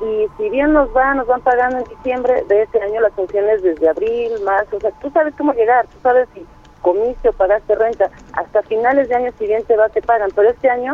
[0.03, 3.63] y si bien nos va, nos van pagando en diciembre de este año las funciones
[3.63, 6.45] desde abril, marzo, o sea, tú sabes cómo llegar, tú sabes si
[6.81, 10.93] comiste o pagaste renta, hasta finales de año siguiente va, te pagan, pero este año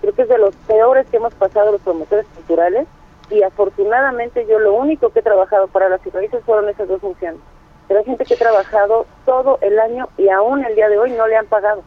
[0.00, 2.86] creo que es de los peores que hemos pasado los promotores culturales
[3.30, 7.40] y afortunadamente yo lo único que he trabajado para las raíces fueron esas dos funciones.
[7.88, 11.10] Pero hay gente que ha trabajado todo el año y aún el día de hoy
[11.12, 11.82] no le han pagado.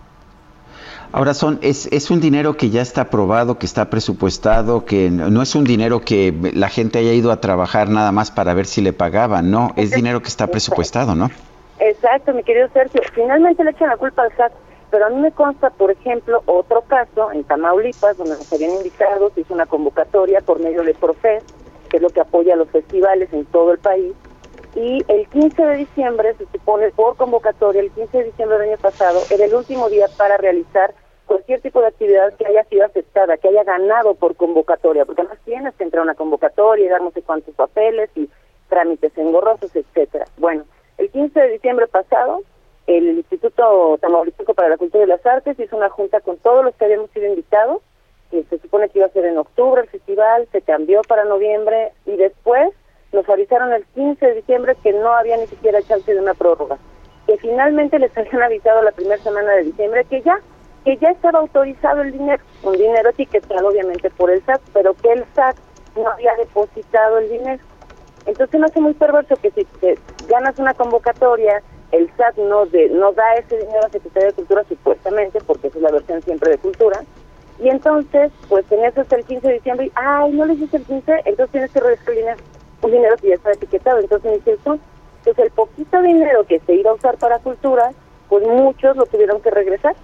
[1.12, 5.42] Ahora son es, es un dinero que ya está aprobado, que está presupuestado, que no
[5.42, 8.82] es un dinero que la gente haya ido a trabajar nada más para ver si
[8.82, 11.30] le pagaban, no, es dinero que está presupuestado, ¿no?
[11.80, 13.02] Exacto, mi querido Sergio.
[13.14, 14.52] Finalmente le echan la culpa al SAT,
[14.92, 19.32] pero a mí me consta, por ejemplo, otro caso en Tamaulipas, donde nos habían invitado,
[19.34, 21.44] se hizo una convocatoria por medio de Profes,
[21.90, 24.14] que es lo que apoya a los festivales en todo el país,
[24.76, 28.78] y el 15 de diciembre, se supone por convocatoria, el 15 de diciembre del año
[28.82, 30.94] pasado, era el último día para realizar
[31.26, 35.40] cualquier tipo de actividad que haya sido aceptada, que haya ganado por convocatoria, porque además
[35.46, 38.30] tienes que entrar a una convocatoria y dar no sé cuántos papeles y
[38.68, 40.26] trámites engorrosos, etcétera.
[40.38, 40.64] Bueno,
[40.98, 42.42] el 15 de diciembre pasado,
[42.88, 46.76] el Instituto Tamaulipeco para la Cultura y las Artes hizo una junta con todos los
[46.76, 47.82] que habíamos sido invitados,
[48.32, 51.92] que se supone que iba a ser en octubre el festival, se cambió para noviembre
[52.06, 52.74] y después
[53.12, 56.78] nos avisaron el 15 de diciembre que no había ni siquiera chance de una prórroga,
[57.26, 60.40] que finalmente les habían avisado la primera semana de diciembre que ya,
[60.86, 65.12] que ya estaba autorizado el dinero, un dinero etiquetado obviamente por el SAT, pero que
[65.12, 65.58] el SAT
[65.96, 67.64] no había depositado el dinero.
[68.26, 72.90] Entonces no hace muy perverso que si te ganas una convocatoria, el SAT no de,
[72.90, 76.52] no da ese dinero a Secretaría de Cultura supuestamente, porque esa es la versión siempre
[76.52, 77.02] de cultura,
[77.60, 80.78] y entonces, pues en eso hasta el 15 de diciembre, y, ay, no le hiciste
[80.78, 82.38] el 15, entonces tienes que regresar el dinero
[82.82, 84.00] un dinero que ya está etiquetado.
[84.00, 84.58] Entonces, me dice,
[85.24, 87.92] pues el poquito dinero que se iba a usar para cultura,
[88.28, 89.96] pues muchos lo tuvieron que regresar.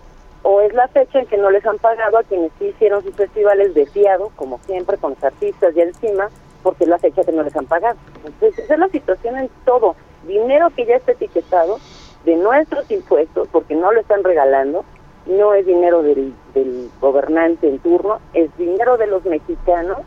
[0.43, 3.15] O es la fecha en que no les han pagado a quienes sí hicieron sus
[3.15, 6.29] festivales de fiado, como siempre, con los artistas ya encima,
[6.61, 7.97] porque es la fecha que no les han pagado.
[8.23, 9.95] Entonces, esa es la situación en todo.
[10.27, 11.79] Dinero que ya está etiquetado
[12.25, 14.85] de nuestros impuestos, porque no lo están regalando,
[15.25, 19.97] no es dinero del, del gobernante en turno, es dinero de los mexicanos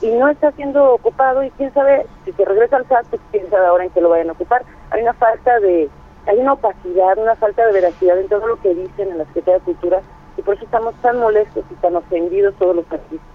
[0.00, 3.48] y no está siendo ocupado y quién sabe si se regresa al SAT, pues quién
[3.50, 4.62] sabe ahora en qué lo vayan a ocupar.
[4.90, 5.88] Hay una falta de,
[6.26, 9.58] hay una opacidad, una falta de veracidad en todo lo que dicen en la Secretaría
[9.58, 10.00] de Cultura
[10.36, 13.26] y por eso estamos tan molestos y tan ofendidos todos los artistas.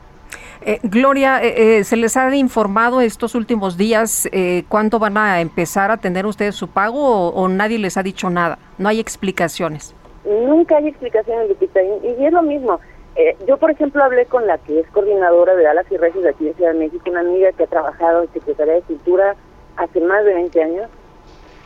[0.65, 5.41] Eh, Gloria, eh, eh, ¿se les ha informado estos últimos días eh, cuándo van a
[5.41, 8.57] empezar a tener ustedes su pago o, o, nadie les ha dicho nada?
[8.77, 9.93] No hay explicaciones.
[10.23, 12.79] Nunca hay explicaciones, Lupita, y, y es lo mismo.
[13.15, 16.31] Eh, yo, por ejemplo, hablé con la que es coordinadora de Alas y Regios de
[16.31, 19.35] aquí de Ciudad de México, una amiga que ha trabajado en Secretaría de Cultura
[19.77, 20.89] hace más de 20 años.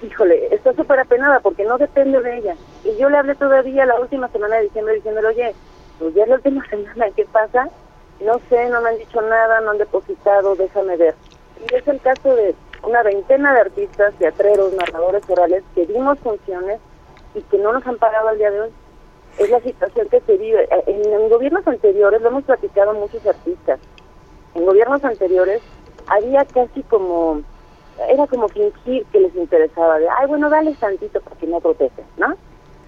[0.02, 2.56] Híjole, está súper apenada porque no depende de ella.
[2.84, 5.56] Y yo le hablé todavía la última semana de diciembre diciéndole, oye,
[6.00, 7.70] pues ya es la última semana, ¿qué pasa?
[8.20, 11.16] No sé, no me han dicho nada, no han depositado, déjame ver.
[11.62, 16.82] Y es el caso de una veintena de artistas, teatreros, narradores orales que dimos funciones
[17.34, 18.70] y que no nos han pagado al día de hoy
[19.38, 20.64] es la situación que se vive.
[20.64, 23.80] Eh, en, gobiernos anteriores, lo hemos platicado muchos artistas,
[24.56, 25.62] en gobiernos anteriores
[26.08, 27.42] había casi como
[28.10, 32.06] era como fingir que les interesaba, de, ay, bueno, dale tantito para que no protesten,
[32.18, 32.36] ¿no?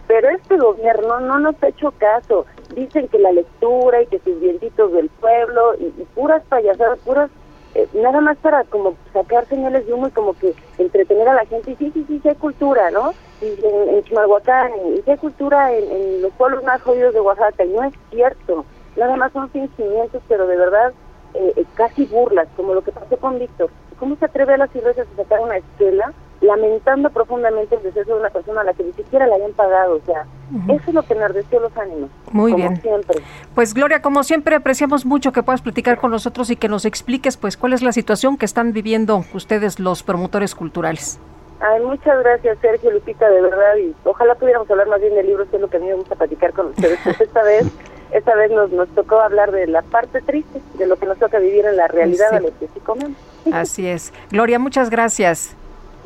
[0.08, 2.46] Pero este gobierno no nos ha hecho caso.
[2.76, 7.30] Dicen que la lectura y que sus vientitos del pueblo y puras payasadas, puras,
[7.76, 11.46] eh, nada más para como sacar señales de humo y como que entretener a la
[11.46, 11.72] gente.
[11.72, 13.14] Y sí, sí, sí, sí hay cultura, ¿no?
[13.42, 17.64] Y en, en Chimalhuacán, y sí hay cultura en, los pueblos más jodidos de Oaxaca.
[17.64, 18.66] Y no es cierto.
[18.96, 20.94] Nada más son fingimientos, pero de verdad
[21.36, 23.70] eh, eh, casi burlas, como lo que pasó con Víctor.
[24.00, 28.20] ¿Cómo se atreve a las iglesias a sacar una esquela lamentando profundamente el deceso de
[28.20, 29.96] una persona a la que ni siquiera le habían pagado?
[29.96, 30.26] O sea,
[30.68, 32.10] eso es lo que enardeció los ánimos.
[32.32, 32.82] Muy como bien.
[32.82, 33.22] siempre.
[33.56, 37.38] Pues Gloria, como siempre apreciamos mucho que puedas platicar con nosotros y que nos expliques
[37.38, 41.20] pues cuál es la situación que están viviendo ustedes los promotores culturales.
[41.62, 43.76] Ay, muchas gracias, Sergio Lupita, de verdad.
[43.78, 45.94] Y ojalá pudiéramos hablar más bien de libros, que es lo que a mí me
[45.96, 46.98] gusta platicar con ustedes.
[47.04, 47.66] Pues esta vez,
[48.14, 51.38] esta vez nos, nos tocó hablar de la parte triste, de lo que nos toca
[51.38, 52.36] vivir en la realidad, Sí.
[52.38, 53.18] a lo que sí comemos.
[53.52, 54.14] Así es.
[54.32, 55.54] Gloria, muchas gracias.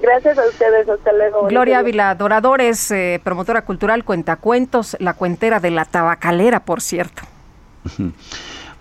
[0.03, 1.47] Gracias a ustedes, hasta luego.
[1.47, 1.79] Gloria.
[1.79, 7.23] Ávila Dorador es eh, promotora cultural, cuentacuentos, la cuentera de la tabacalera, por cierto.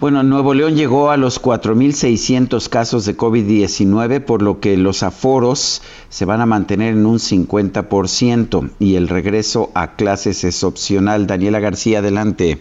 [0.01, 5.81] Bueno, Nuevo León llegó a los 4.600 casos de COVID-19, por lo que los aforos
[6.09, 11.29] se van a mantener en un 50% y el regreso a clases es opcional.
[11.29, 12.59] Daniela García, adelante.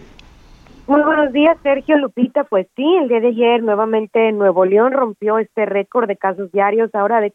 [0.86, 2.44] Muy buenos días, Sergio Lupita.
[2.44, 6.94] Pues sí, el día de ayer nuevamente Nuevo León rompió este récord de casos diarios,
[6.94, 7.32] ahora de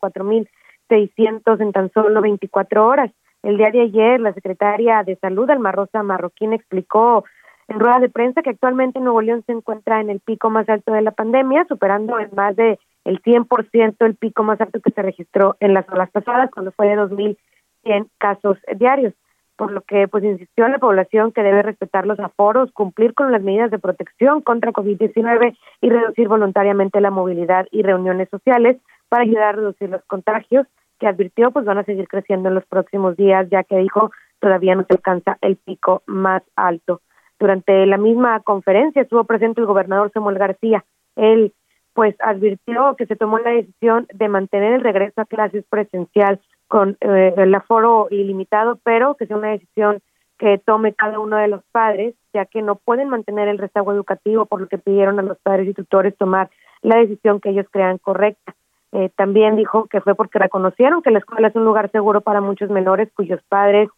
[0.89, 3.11] 4.600 en tan solo 24 horas.
[3.43, 7.23] El día de ayer, la secretaria de Salud, Alma Rosa Marroquín, explicó
[7.67, 10.93] en rueda de prensa que actualmente Nuevo León se encuentra en el pico más alto
[10.93, 15.01] de la pandemia, superando en más de el 100% el pico más alto que se
[15.01, 19.13] registró en las olas pasadas, cuando fue de 2.100 casos diarios
[19.57, 23.31] por lo que pues insistió a la población que debe respetar los aforos, cumplir con
[23.31, 28.77] las medidas de protección contra COVID-19 y reducir voluntariamente la movilidad y reuniones sociales
[29.09, 30.67] para ayudar a reducir los contagios
[30.99, 34.75] que advirtió pues van a seguir creciendo en los próximos días, ya que dijo todavía
[34.75, 37.01] no se alcanza el pico más alto.
[37.39, 40.83] Durante la misma conferencia estuvo presente el gobernador Samuel García.
[41.15, 41.53] Él
[41.93, 46.97] pues advirtió que se tomó la decisión de mantener el regreso a clases presencial con
[47.01, 49.99] eh, el aforo ilimitado, pero que sea una decisión
[50.37, 54.45] que tome cada uno de los padres, ya que no pueden mantener el rezago educativo,
[54.45, 56.49] por lo que pidieron a los padres y tutores tomar
[56.81, 58.53] la decisión que ellos crean correcta.
[58.97, 62.41] Eh, también dijo que fue porque reconocieron que la escuela es un lugar seguro para
[62.41, 63.89] muchos menores cuyos padres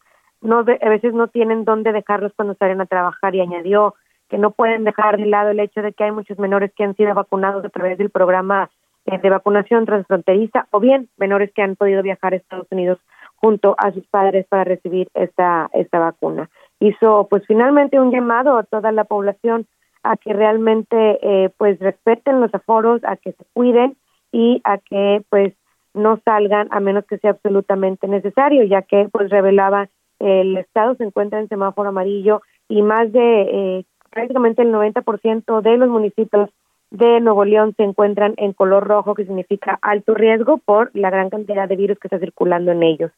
[0.42, 3.96] no a veces no tienen dónde dejarlos cuando salen a trabajar y añadió
[4.28, 6.98] que no pueden dejar de lado el hecho de que hay muchos menores que han
[6.98, 8.70] sido vacunados a través del programa
[9.06, 13.00] eh, de vacunación transfronteriza o bien menores que han podido viajar a Estados Unidos
[13.38, 16.50] junto a sus padres para recibir esta esta vacuna.
[16.82, 19.66] Hizo pues finalmente un llamado a toda la población
[20.04, 23.96] a que realmente eh, pues respeten los aforos, a que se cuiden
[24.32, 25.54] y a que pues
[25.94, 31.04] no salgan a menos que sea absolutamente necesario, ya que pues revelaba el estado se
[31.04, 36.50] encuentra en semáforo amarillo y más de eh, prácticamente el 90% de los municipios
[36.92, 41.30] de Nuevo León se encuentran en color rojo, que significa alto riesgo por la gran
[41.30, 43.12] cantidad de virus que está circulando en ellos.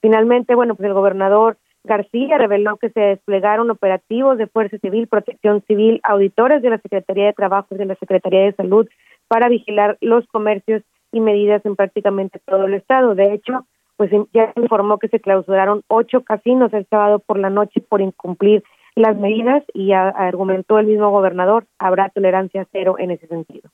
[0.00, 5.62] Finalmente, bueno, pues el gobernador García reveló que se desplegaron operativos de Fuerza Civil, Protección
[5.66, 8.88] Civil, auditores de la Secretaría de Trabajo y de la Secretaría de Salud
[9.28, 10.82] para vigilar los comercios
[11.12, 13.14] y medidas en prácticamente todo el estado.
[13.14, 17.50] De hecho, pues ya se informó que se clausuraron ocho casinos el sábado por la
[17.50, 18.62] noche por incumplir
[18.94, 23.70] las medidas y argumentó el mismo gobernador, habrá tolerancia cero en ese sentido.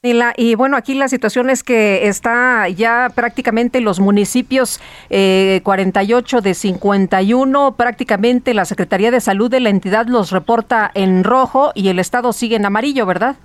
[0.00, 6.54] Y bueno, aquí la situación es que está ya prácticamente los municipios eh, 48 de
[6.54, 11.98] 51, prácticamente la Secretaría de Salud de la entidad los reporta en rojo y el
[11.98, 13.36] estado sigue en amarillo, ¿verdad?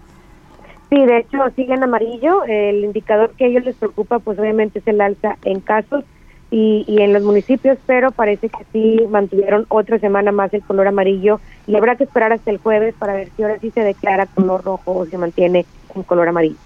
[0.89, 2.43] Sí, de hecho sigue en amarillo.
[2.45, 6.05] El indicador que a ellos les preocupa, pues obviamente es el alza en casos
[6.51, 10.87] y, y en los municipios, pero parece que sí mantuvieron otra semana más el color
[10.87, 14.27] amarillo y habrá que esperar hasta el jueves para ver si ahora sí se declara
[14.27, 16.59] color rojo o se mantiene en color amarillo.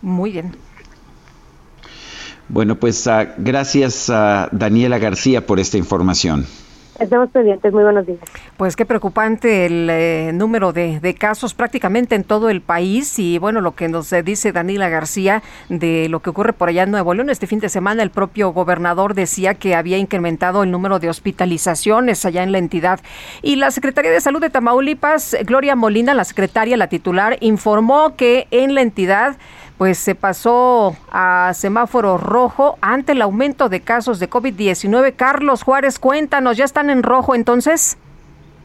[0.00, 0.56] Muy bien.
[2.48, 6.46] Bueno, pues ah, gracias a Daniela García por esta información.
[6.98, 7.72] Estamos pendientes.
[7.72, 8.18] Muy buenos días.
[8.56, 13.38] Pues qué preocupante el eh, número de, de casos prácticamente en todo el país y
[13.38, 16.90] bueno, lo que nos eh, dice Daniela García de lo que ocurre por allá en
[16.90, 17.30] Nuevo León.
[17.30, 22.24] Este fin de semana el propio gobernador decía que había incrementado el número de hospitalizaciones
[22.24, 22.98] allá en la entidad.
[23.42, 28.48] Y la Secretaría de Salud de Tamaulipas, Gloria Molina, la secretaria, la titular, informó que
[28.50, 29.36] en la entidad
[29.78, 35.14] pues se pasó a semáforo rojo ante el aumento de casos de COVID-19.
[35.14, 37.96] Carlos Juárez, cuéntanos, ¿ya están en rojo entonces?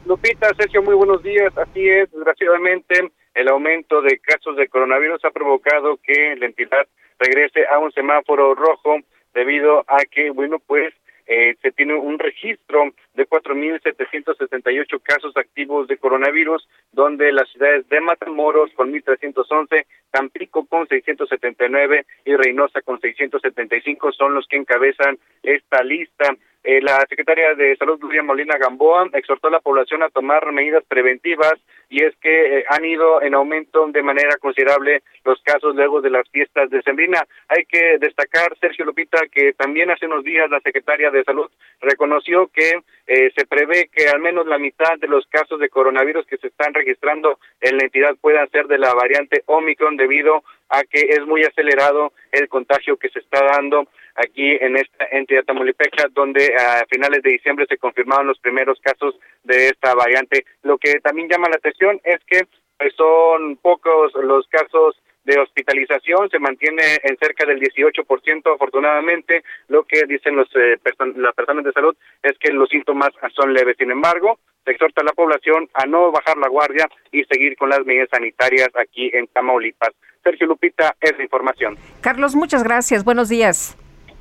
[0.08, 1.56] Lupita, Sergio, muy buenos días.
[1.56, 6.88] Así es, desgraciadamente el aumento de casos de coronavirus ha provocado que la entidad
[7.20, 8.98] regrese a un semáforo rojo
[9.34, 10.94] debido a que, bueno, pues
[11.26, 18.02] eh, se tiene un registro de 4.768 casos activos de coronavirus, donde las ciudades de
[18.02, 25.84] Matamoros con 1.311, Tampico con 679 y Reynosa con 675 son los que encabezan esta
[25.84, 26.36] lista.
[26.64, 30.84] Eh, la secretaria de Salud, Luria Molina Gamboa, exhortó a la población a tomar medidas
[30.88, 31.56] preventivas
[31.90, 36.10] y es que eh, han ido en aumento de manera considerable los casos luego de
[36.10, 37.22] las fiestas de Sembrina.
[37.50, 41.52] Hay que destacar, Sergio Lupita, que también hace unos días la secretaria de Salud
[41.82, 46.26] reconoció que eh, se prevé que al menos la mitad de los casos de coronavirus
[46.26, 50.84] que se están registrando en la entidad puedan ser de la variante Omicron debido a
[50.84, 56.08] que es muy acelerado el contagio que se está dando aquí en esta entidad tamaulipeca,
[56.12, 60.46] donde a finales de diciembre se confirmaron los primeros casos de esta variante.
[60.62, 62.46] Lo que también llama la atención es que
[62.78, 69.44] pues, son pocos los casos de hospitalización se mantiene en cerca del 18% afortunadamente.
[69.68, 70.78] Lo que dicen los eh,
[71.16, 73.78] las personas de salud es que los síntomas son leves.
[73.78, 77.70] Sin embargo, se exhorta a la población a no bajar la guardia y seguir con
[77.70, 79.92] las medidas sanitarias aquí en Tamaulipas.
[80.24, 81.78] Sergio Lupita, es la información.
[82.02, 83.04] Carlos, muchas gracias.
[83.04, 83.76] Buenos días.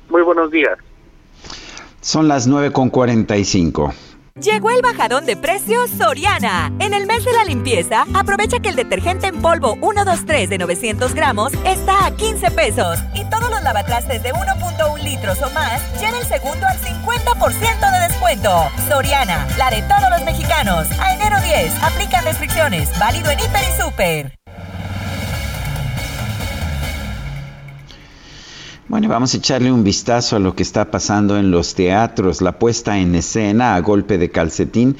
[0.09, 0.77] Muy buenos días.
[2.01, 3.93] Son las 9.45.
[4.41, 6.71] Llegó el bajadón de precios Soriana.
[6.79, 11.13] En el mes de la limpieza, aprovecha que el detergente en polvo 123 de 900
[11.13, 12.97] gramos está a 15 pesos.
[13.13, 18.07] Y todos los lavatrastes de 1.1 litros o más llevan el segundo al 50% de
[18.07, 18.49] descuento.
[18.89, 20.87] Soriana, la de todos los mexicanos.
[20.99, 22.89] A enero 10, aplican restricciones.
[22.99, 24.42] Válido en Hiper y Super.
[28.89, 32.41] Bueno, vamos a echarle un vistazo a lo que está pasando en los teatros.
[32.41, 34.97] La puesta en escena a golpe de calcetín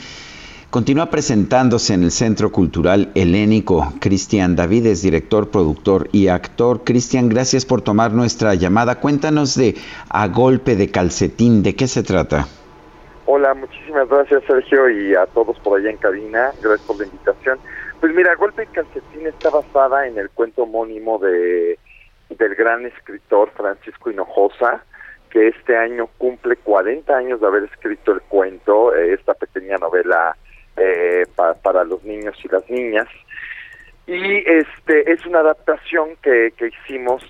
[0.69, 3.93] continúa presentándose en el Centro Cultural Helénico.
[3.99, 6.85] Cristian David es director, productor y actor.
[6.85, 9.01] Cristian, gracias por tomar nuestra llamada.
[9.01, 9.75] Cuéntanos de
[10.09, 12.47] A golpe de calcetín, ¿de qué se trata?
[13.25, 16.51] Hola, muchísimas gracias Sergio y a todos por allá en cabina.
[16.61, 17.59] Gracias por la invitación.
[17.99, 21.77] Pues mira, A golpe de calcetín está basada en el cuento homónimo de
[22.35, 24.83] del gran escritor Francisco Hinojosa,
[25.29, 30.35] que este año cumple 40 años de haber escrito el cuento, eh, esta pequeña novela
[30.77, 33.07] eh, para los niños y las niñas.
[34.05, 37.23] Y este es una adaptación que, que hicimos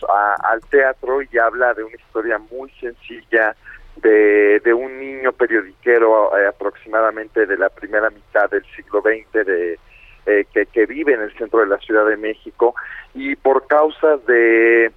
[0.43, 3.55] al teatro y habla de una historia muy sencilla
[3.97, 9.79] de, de un niño periodiquero eh, aproximadamente de la primera mitad del siglo XX de,
[10.25, 12.75] que, que vive en el centro de la Ciudad de México
[13.13, 14.91] y por causas de,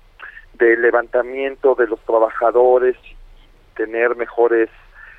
[0.54, 2.96] de levantamiento de los trabajadores,
[3.74, 4.70] tener mejores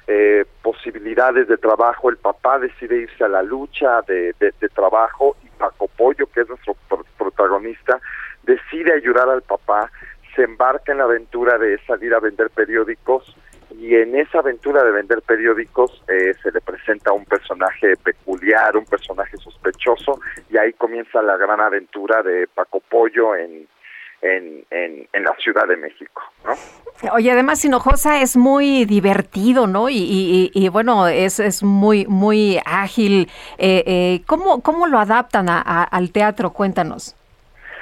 [0.08, 5.50] eh, posibilidades de trabajo, el papá decide irse a la lucha de, de, trabajo y
[5.50, 6.76] Paco Pollo, que es nuestro
[7.18, 8.00] protagonista,
[8.44, 9.92] decide ayudar al papá,
[10.36, 13.36] se embarca en la aventura de salir a vender periódicos
[13.76, 18.86] y en esa aventura de vender periódicos eh, se le presenta un personaje peculiar, un
[18.86, 23.68] personaje sospechoso y ahí comienza la gran aventura de Paco Pollo en,
[24.22, 26.54] en, en, la Ciudad de México, ¿no?
[27.14, 29.90] Oye, además Hinojosa es muy divertido, ¿no?
[29.90, 33.30] Y, y, bueno, es, es muy muy ágil.
[33.60, 36.52] Eh, eh, ¿cómo, ¿Cómo lo adaptan a, al teatro?
[36.54, 37.16] Cuéntanos.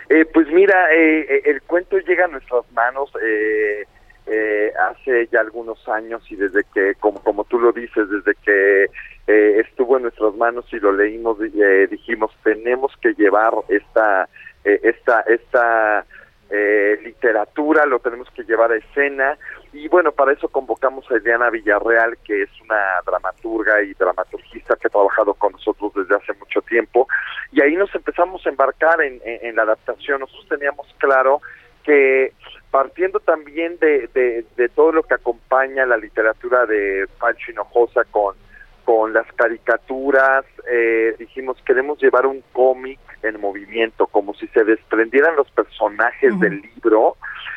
[0.09, 3.85] Eh, pues mira, eh, el cuento llega a nuestras manos eh,
[4.27, 8.85] eh, hace ya algunos años y desde que, como, como tú lo dices, desde que
[9.27, 14.27] eh, estuvo en nuestras manos y lo leímos, eh, dijimos, tenemos que llevar esta,
[14.63, 16.05] eh, esta, esta
[16.49, 19.37] eh, literatura, lo tenemos que llevar a escena
[19.73, 24.87] y bueno, para eso convocamos a Eliana Villarreal, que es una dramaturga y dramaturgista que
[24.87, 27.07] ha trabajado con nosotros desde hace mucho tiempo
[27.51, 30.21] y ahí nos empezamos a embarcar en, en, en la adaptación.
[30.21, 31.41] Nosotros teníamos claro
[31.83, 32.33] que
[32.75, 34.09] partiendo también de,
[34.57, 38.35] de, todo lo que acompaña la literatura de Pancho Hinojosa con,
[38.83, 45.37] con las caricaturas, eh, dijimos queremos llevar un cómic en movimiento, como si se desprendieran
[45.37, 47.15] los personajes del libro,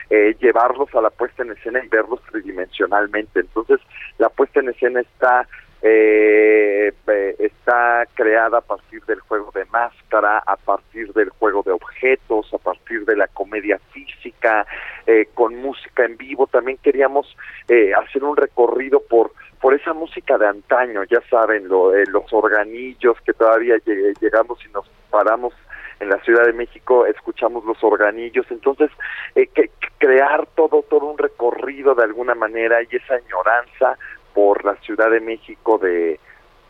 [0.08, 3.40] eh, llevarlos a la puesta en escena y verlos tridimensionalmente.
[3.40, 3.80] Entonces,
[4.18, 5.48] la puesta en escena está
[5.82, 6.92] eh,
[7.38, 12.58] está creada a partir del juego de máscara, a partir del juego de objetos, a
[12.58, 14.66] partir de la comedia física,
[15.06, 16.46] eh, con música en vivo.
[16.46, 17.36] También queríamos
[17.68, 22.32] eh, hacer un recorrido por por esa música de antaño, ya saben, lo, eh, los
[22.32, 23.74] organillos que todavía
[24.20, 25.52] llegamos y nos paramos
[26.00, 28.90] en la Ciudad de México escuchamos los organillos, entonces
[29.34, 33.98] eh, que, crear todo todo un recorrido de alguna manera y esa añoranza
[34.34, 36.18] por la Ciudad de México de,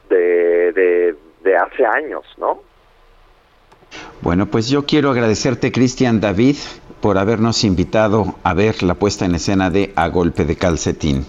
[0.09, 2.61] de, de, hace años, ¿no?
[4.21, 6.57] Bueno, pues yo quiero agradecerte, Cristian David,
[7.01, 11.25] por habernos invitado a ver la puesta en escena de A Golpe de Calcetín.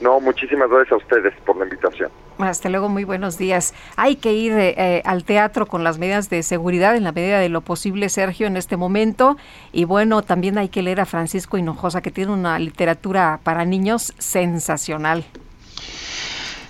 [0.00, 2.10] No, muchísimas gracias a ustedes por la invitación.
[2.38, 3.74] Hasta luego, muy buenos días.
[3.96, 7.40] Hay que ir eh, eh, al teatro con las medidas de seguridad en la medida
[7.40, 9.36] de lo posible, Sergio, en este momento.
[9.72, 14.14] Y bueno, también hay que leer a Francisco Hinojosa, que tiene una literatura para niños
[14.18, 15.24] sensacional.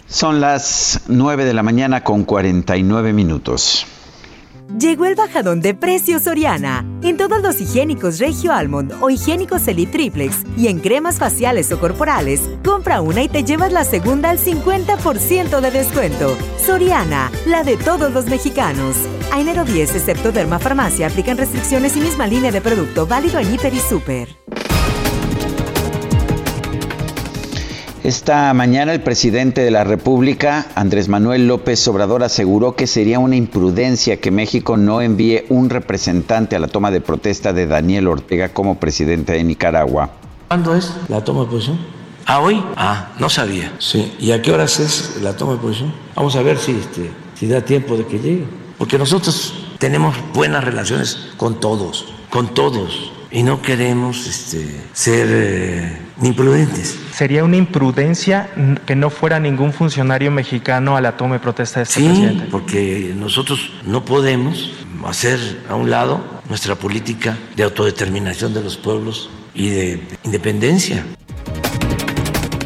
[0.07, 3.87] Son las 9 de la mañana con 49 minutos.
[4.77, 6.85] Llegó el bajadón de precios Soriana.
[7.03, 11.81] En todos los higiénicos Regio Almond o higiénicos Elite Triplex y en cremas faciales o
[11.81, 16.37] corporales, compra una y te llevas la segunda al 50% de descuento.
[16.65, 18.97] Soriana, la de todos los mexicanos.
[19.33, 23.55] A enero 10, excepto Derma Farmacia, aplican restricciones y misma línea de producto válido en
[23.55, 24.29] Hiper y Super.
[28.05, 33.35] Esta mañana el presidente de la República, Andrés Manuel López Obrador, aseguró que sería una
[33.35, 38.51] imprudencia que México no envíe un representante a la toma de protesta de Daniel Ortega
[38.51, 40.11] como presidente de Nicaragua.
[40.47, 41.79] ¿Cuándo es la toma de posición?
[42.25, 42.63] ¿Ah, hoy?
[42.77, 43.75] Ah, no sabía.
[43.81, 44.15] Sí.
[44.21, 45.93] ¿Y a qué horas es la toma de posición?
[46.15, 48.45] Vamos a ver si, este, si da tiempo de que llegue.
[48.79, 53.11] Porque nosotros tenemos buenas relaciones con todos, con todos.
[53.31, 56.99] Y no queremos este, ser eh, imprudentes.
[57.13, 58.49] Sería una imprudencia
[58.87, 62.47] que no fuera ningún funcionario mexicano a la toma de protesta de este Sí, presidente.
[62.51, 64.73] porque nosotros no podemos
[65.07, 71.05] hacer a un lado nuestra política de autodeterminación de los pueblos y de independencia.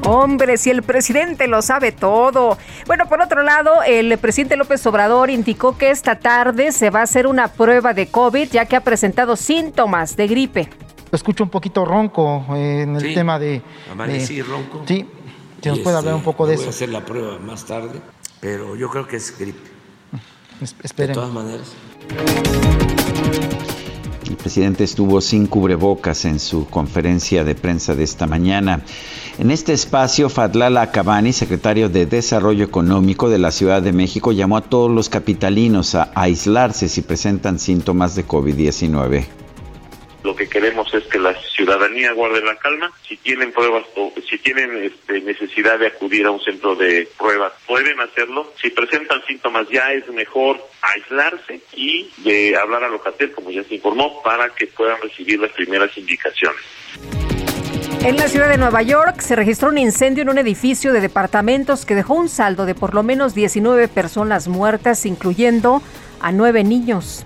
[0.04, 2.58] Hombre, si el presidente lo sabe todo.
[2.86, 7.02] Bueno, por otro lado, el presidente López Obrador indicó que esta tarde se va a
[7.04, 10.68] hacer una prueba de COVID ya que ha presentado síntomas de gripe.
[11.10, 13.62] Lo escucho un poquito ronco eh, en el Sí, tema de...
[13.92, 14.82] Amanecí de- ronco.
[14.86, 15.06] Sí,
[15.62, 16.70] si nos puede hablar este, un poco de voy eso.
[16.70, 18.00] a hacer la prueba más tarde,
[18.40, 19.60] pero yo creo que es gripe.
[20.60, 21.14] Es- De Esperen.
[21.14, 21.72] todas maneras.
[24.28, 28.80] El presidente estuvo sin cubrebocas en su conferencia de prensa de esta mañana.
[29.38, 34.58] En este espacio, Fadlala Cabani, secretario de Desarrollo Económico de la Ciudad de México, llamó
[34.58, 39.24] a todos los capitalinos a aislarse si presentan síntomas de COVID-19.
[40.22, 42.92] Lo que queremos es que la ciudadanía guarde la calma.
[43.08, 47.54] Si tienen pruebas o si tienen este, necesidad de acudir a un centro de pruebas,
[47.66, 48.52] pueden hacerlo.
[48.60, 53.76] Si presentan síntomas, ya es mejor aislarse y de hablar a Locatel, como ya se
[53.76, 56.60] informó, para que puedan recibir las primeras indicaciones.
[58.04, 61.86] En la ciudad de Nueva York se registró un incendio en un edificio de departamentos
[61.86, 65.80] que dejó un saldo de por lo menos 19 personas muertas, incluyendo
[66.18, 67.24] a nueve niños.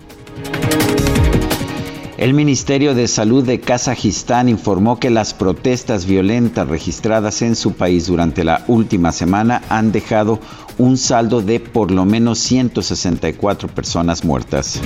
[2.19, 8.07] El Ministerio de Salud de Kazajistán informó que las protestas violentas registradas en su país
[8.07, 10.41] durante la última semana han dejado
[10.79, 14.81] un saldo de por lo menos 164 personas muertas.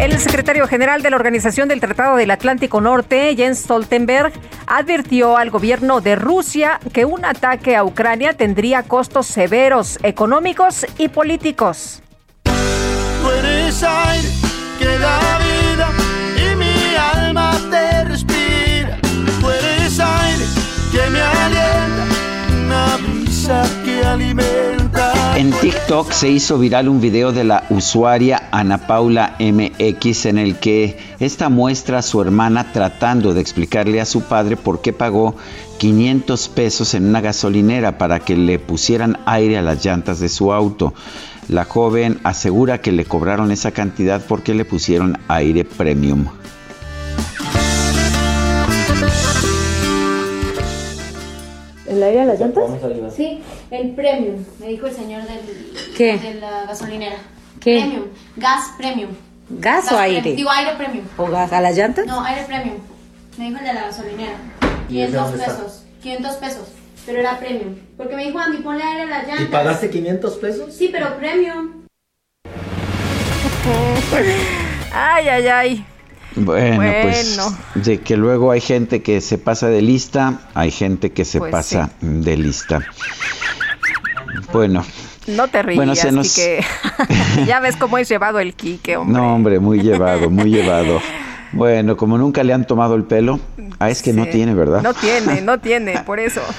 [0.00, 4.32] El secretario general de la Organización del Tratado del Atlántico Norte, Jens Stoltenberg,
[4.66, 11.08] advirtió al gobierno de Rusia que un ataque a Ucrania tendría costos severos económicos y
[11.08, 12.02] políticos.
[12.44, 14.28] Tú eres aire
[14.78, 15.88] que da vida
[16.36, 18.98] y mi alma te respira.
[19.40, 20.44] Tú eres aire
[20.90, 22.06] que me alienta,
[22.64, 24.61] una brisa que alimenta.
[25.42, 30.60] En TikTok se hizo viral un video de la usuaria Ana Paula MX en el
[30.60, 35.34] que esta muestra a su hermana tratando de explicarle a su padre por qué pagó
[35.78, 40.52] 500 pesos en una gasolinera para que le pusieran aire a las llantas de su
[40.52, 40.94] auto.
[41.48, 46.26] La joven asegura que le cobraron esa cantidad porque le pusieron aire premium.
[51.88, 52.70] ¿El aire a las llantas?
[53.16, 53.40] Sí,
[53.72, 56.18] el premium, me dijo el señor del, ¿Qué?
[56.18, 57.16] de la gasolinera.
[57.58, 57.80] ¿Qué?
[57.80, 58.04] Premium,
[58.36, 59.10] gas premium.
[59.48, 60.20] ¿Gas o aire?
[60.20, 60.36] premium.
[60.36, 61.04] Digo aire premium.
[61.16, 62.06] ¿O gas a las llantas?
[62.06, 62.76] No, aire premium.
[63.38, 64.34] Me dijo el de la gasolinera.
[64.90, 65.56] ¿Y ese 500 dónde está?
[65.56, 65.84] pesos.
[66.02, 66.68] 500 pesos.
[67.06, 67.74] Pero era premium.
[67.96, 69.48] Porque me dijo, Andy, ponle aire a las llantas.
[69.48, 70.74] ¿Y pagaste 500 pesos?
[70.74, 71.82] Sí, pero premium.
[74.94, 75.86] Ay, ay, ay.
[76.36, 77.02] Bueno, Bueno.
[77.02, 77.38] pues
[77.74, 81.52] de que luego hay gente que se pasa de lista, hay gente que se Pues
[81.52, 82.80] pasa de lista.
[84.52, 84.84] Bueno,
[85.26, 86.36] No te rías, Bueno, nos-
[87.46, 89.16] ya ves cómo es llevado el Quique, hombre.
[89.18, 91.00] no hombre, muy llevado, muy llevado.
[91.54, 93.38] Bueno, como nunca le han tomado el pelo,
[93.78, 94.80] ah, es que no tiene, ¿verdad?
[94.80, 96.40] No tiene, no tiene, por eso.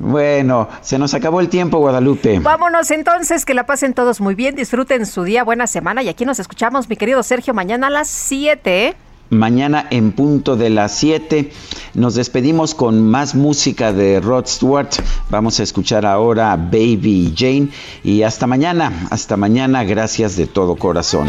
[0.00, 2.38] Bueno, se nos acabó el tiempo, Guadalupe.
[2.38, 6.24] Vámonos entonces, que la pasen todos muy bien, disfruten su día, buena semana y aquí
[6.24, 8.94] nos escuchamos, mi querido Sergio, mañana a las 7.
[9.30, 11.50] Mañana en punto de las 7
[11.94, 14.90] nos despedimos con más música de Rod Stewart.
[15.28, 17.68] Vamos a escuchar ahora Baby Jane
[18.02, 21.28] y hasta mañana, hasta mañana, gracias de todo corazón.